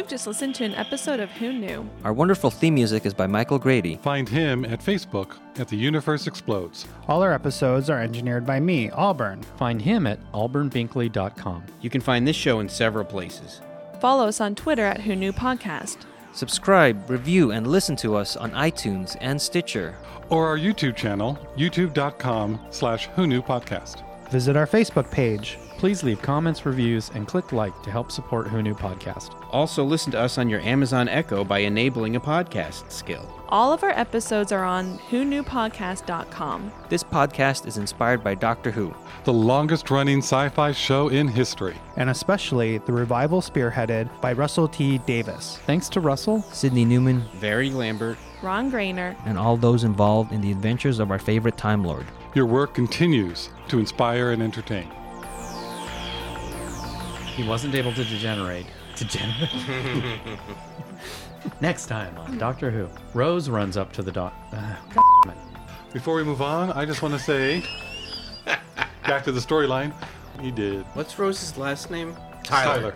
You've 0.00 0.08
just 0.08 0.26
listened 0.26 0.54
to 0.54 0.64
an 0.64 0.74
episode 0.76 1.20
of 1.20 1.30
Who 1.32 1.52
Knew. 1.52 1.86
Our 2.04 2.14
wonderful 2.14 2.50
theme 2.50 2.72
music 2.72 3.04
is 3.04 3.12
by 3.12 3.26
Michael 3.26 3.58
Grady. 3.58 3.96
Find 3.96 4.26
him 4.26 4.64
at 4.64 4.80
Facebook 4.80 5.36
at 5.58 5.68
The 5.68 5.76
Universe 5.76 6.26
Explodes. 6.26 6.86
All 7.06 7.22
our 7.22 7.34
episodes 7.34 7.90
are 7.90 8.00
engineered 8.00 8.46
by 8.46 8.60
me, 8.60 8.88
Auburn. 8.92 9.42
Find 9.58 9.82
him 9.82 10.06
at 10.06 10.18
auburnbinkley.com. 10.32 11.66
You 11.82 11.90
can 11.90 12.00
find 12.00 12.26
this 12.26 12.34
show 12.34 12.60
in 12.60 12.68
several 12.70 13.04
places. 13.04 13.60
Follow 14.00 14.26
us 14.26 14.40
on 14.40 14.54
Twitter 14.54 14.86
at 14.86 15.02
Who 15.02 15.14
Knew 15.14 15.34
Podcast. 15.34 15.98
Subscribe, 16.32 17.10
review, 17.10 17.50
and 17.50 17.66
listen 17.66 17.94
to 17.96 18.16
us 18.16 18.38
on 18.38 18.52
iTunes 18.52 19.18
and 19.20 19.38
Stitcher. 19.38 19.94
Or 20.30 20.46
our 20.46 20.56
YouTube 20.56 20.96
channel, 20.96 21.38
youtube.com 21.58 22.58
slash 22.70 23.08
Who 23.16 23.26
Knew 23.26 23.42
Podcast. 23.42 24.02
Visit 24.30 24.56
our 24.56 24.66
Facebook 24.66 25.10
page. 25.10 25.58
Please 25.80 26.02
leave 26.04 26.20
comments, 26.20 26.66
reviews, 26.66 27.10
and 27.14 27.26
click 27.26 27.52
like 27.52 27.72
to 27.84 27.90
help 27.90 28.12
support 28.12 28.46
Who 28.46 28.60
Knew 28.60 28.74
Podcast. 28.74 29.32
Also, 29.50 29.82
listen 29.82 30.12
to 30.12 30.20
us 30.20 30.36
on 30.36 30.50
your 30.50 30.60
Amazon 30.60 31.08
Echo 31.08 31.42
by 31.42 31.60
enabling 31.60 32.16
a 32.16 32.20
podcast 32.20 32.90
skill. 32.92 33.26
All 33.48 33.72
of 33.72 33.82
our 33.82 33.98
episodes 33.98 34.52
are 34.52 34.62
on 34.62 34.98
whoknewpodcast.com. 35.10 36.70
This 36.90 37.02
podcast 37.02 37.66
is 37.66 37.78
inspired 37.78 38.22
by 38.22 38.34
Doctor 38.34 38.70
Who. 38.70 38.94
The 39.24 39.32
longest 39.32 39.90
running 39.90 40.18
sci 40.18 40.50
fi 40.50 40.72
show 40.72 41.08
in 41.08 41.26
history. 41.28 41.78
and 41.96 42.10
especially 42.10 42.76
the 42.76 42.92
revival 42.92 43.40
spearheaded 43.40 44.10
by 44.20 44.34
Russell 44.34 44.68
T. 44.68 44.98
Davies. 44.98 45.58
Thanks 45.64 45.88
to 45.90 46.00
Russell. 46.00 46.42
Sydney 46.52 46.84
Newman, 46.84 47.24
Barry 47.40 47.70
Lambert. 47.70 48.18
Ron 48.42 48.70
Grainer. 48.70 49.16
and 49.24 49.38
all 49.38 49.56
those 49.56 49.84
involved 49.84 50.30
in 50.30 50.42
the 50.42 50.52
adventures 50.52 50.98
of 50.98 51.10
our 51.10 51.18
favorite 51.18 51.56
Time 51.56 51.82
Lord. 51.82 52.04
Your 52.34 52.44
work 52.44 52.74
continues 52.74 53.48
to 53.68 53.78
inspire 53.78 54.32
and 54.32 54.42
entertain. 54.42 54.86
He 57.40 57.48
wasn't 57.48 57.74
able 57.74 57.92
to 57.94 58.04
degenerate. 58.04 58.66
Degenerate? 58.96 59.50
Next 61.62 61.86
time 61.86 62.14
on 62.18 62.36
Doctor 62.36 62.70
Who, 62.70 62.86
Rose 63.14 63.48
runs 63.48 63.78
up 63.78 63.94
to 63.94 64.02
the 64.02 64.12
doc. 64.12 64.34
Uh, 64.52 64.74
Before 65.94 66.16
we 66.16 66.22
move 66.22 66.42
on, 66.42 66.70
I 66.72 66.84
just 66.84 67.00
want 67.00 67.14
to 67.14 67.18
say 67.20 67.64
back 69.06 69.24
to 69.24 69.32
the 69.32 69.40
storyline. 69.40 69.94
He 70.42 70.50
did. 70.50 70.82
What's 70.92 71.18
Rose's 71.18 71.56
last 71.56 71.90
name? 71.90 72.14
Tyler. 72.44 72.94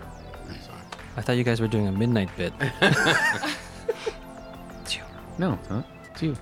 I 1.17 1.21
thought 1.21 1.37
you 1.37 1.43
guys 1.43 1.59
were 1.59 1.67
doing 1.67 1.87
a 1.87 1.91
midnight 1.91 2.29
bit. 2.37 2.53
no, 5.39 5.57
huh? 5.69 5.81
It's 6.11 6.21
you. 6.21 6.35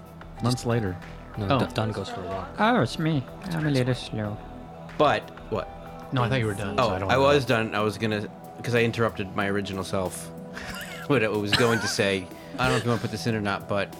Months 0.43 0.66
later. 0.66 0.97
No, 1.38 1.45
Oh. 1.45 1.60
Don- 1.60 1.74
Don 1.74 1.91
goes 1.93 2.10
for 2.10 2.20
a 2.20 2.26
walk. 2.26 2.49
Oh, 2.60 2.82
it's 2.82 2.99
me. 2.99 3.24
I'm 3.51 3.66
a 3.66 3.72
little 3.72 3.95
slow. 3.95 4.38
But 4.97 5.22
what? 5.51 5.70
No, 6.14 6.24
I 6.24 6.30
thought 6.30 6.39
you 6.39 6.45
were 6.45 6.53
done. 6.53 6.76
Oh, 6.80 6.89
so 6.89 6.93
I, 6.95 6.99
don't 6.99 7.11
I 7.11 7.18
was 7.18 7.43
done. 7.43 7.74
I 7.74 7.82
was 7.82 7.97
gonna 7.97 8.30
because 8.57 8.76
I 8.76 8.84
interrupted 8.84 9.36
my 9.36 9.47
original 9.47 9.84
self. 9.84 10.28
what 11.07 11.24
I 11.24 11.28
was 11.28 11.51
going 11.51 11.80
to 11.80 11.88
say 11.88 12.28
I 12.57 12.66
don't 12.66 12.74
know 12.74 12.78
if 12.78 12.84
you 12.84 12.89
want 12.89 13.01
to 13.01 13.07
put 13.07 13.11
this 13.11 13.26
in 13.26 13.34
or 13.34 13.41
not, 13.41 13.68
but 13.68 13.93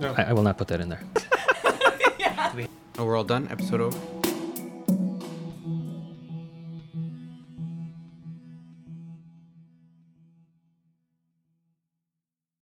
No. 0.00 0.14
I, 0.16 0.22
I 0.24 0.32
will 0.32 0.42
not 0.42 0.56
put 0.56 0.68
that 0.68 0.80
in 0.80 0.88
there. 0.88 1.02
oh, 2.98 3.04
we're 3.04 3.16
all 3.16 3.24
done. 3.24 3.46
Episode 3.50 3.80
over. 3.82 4.17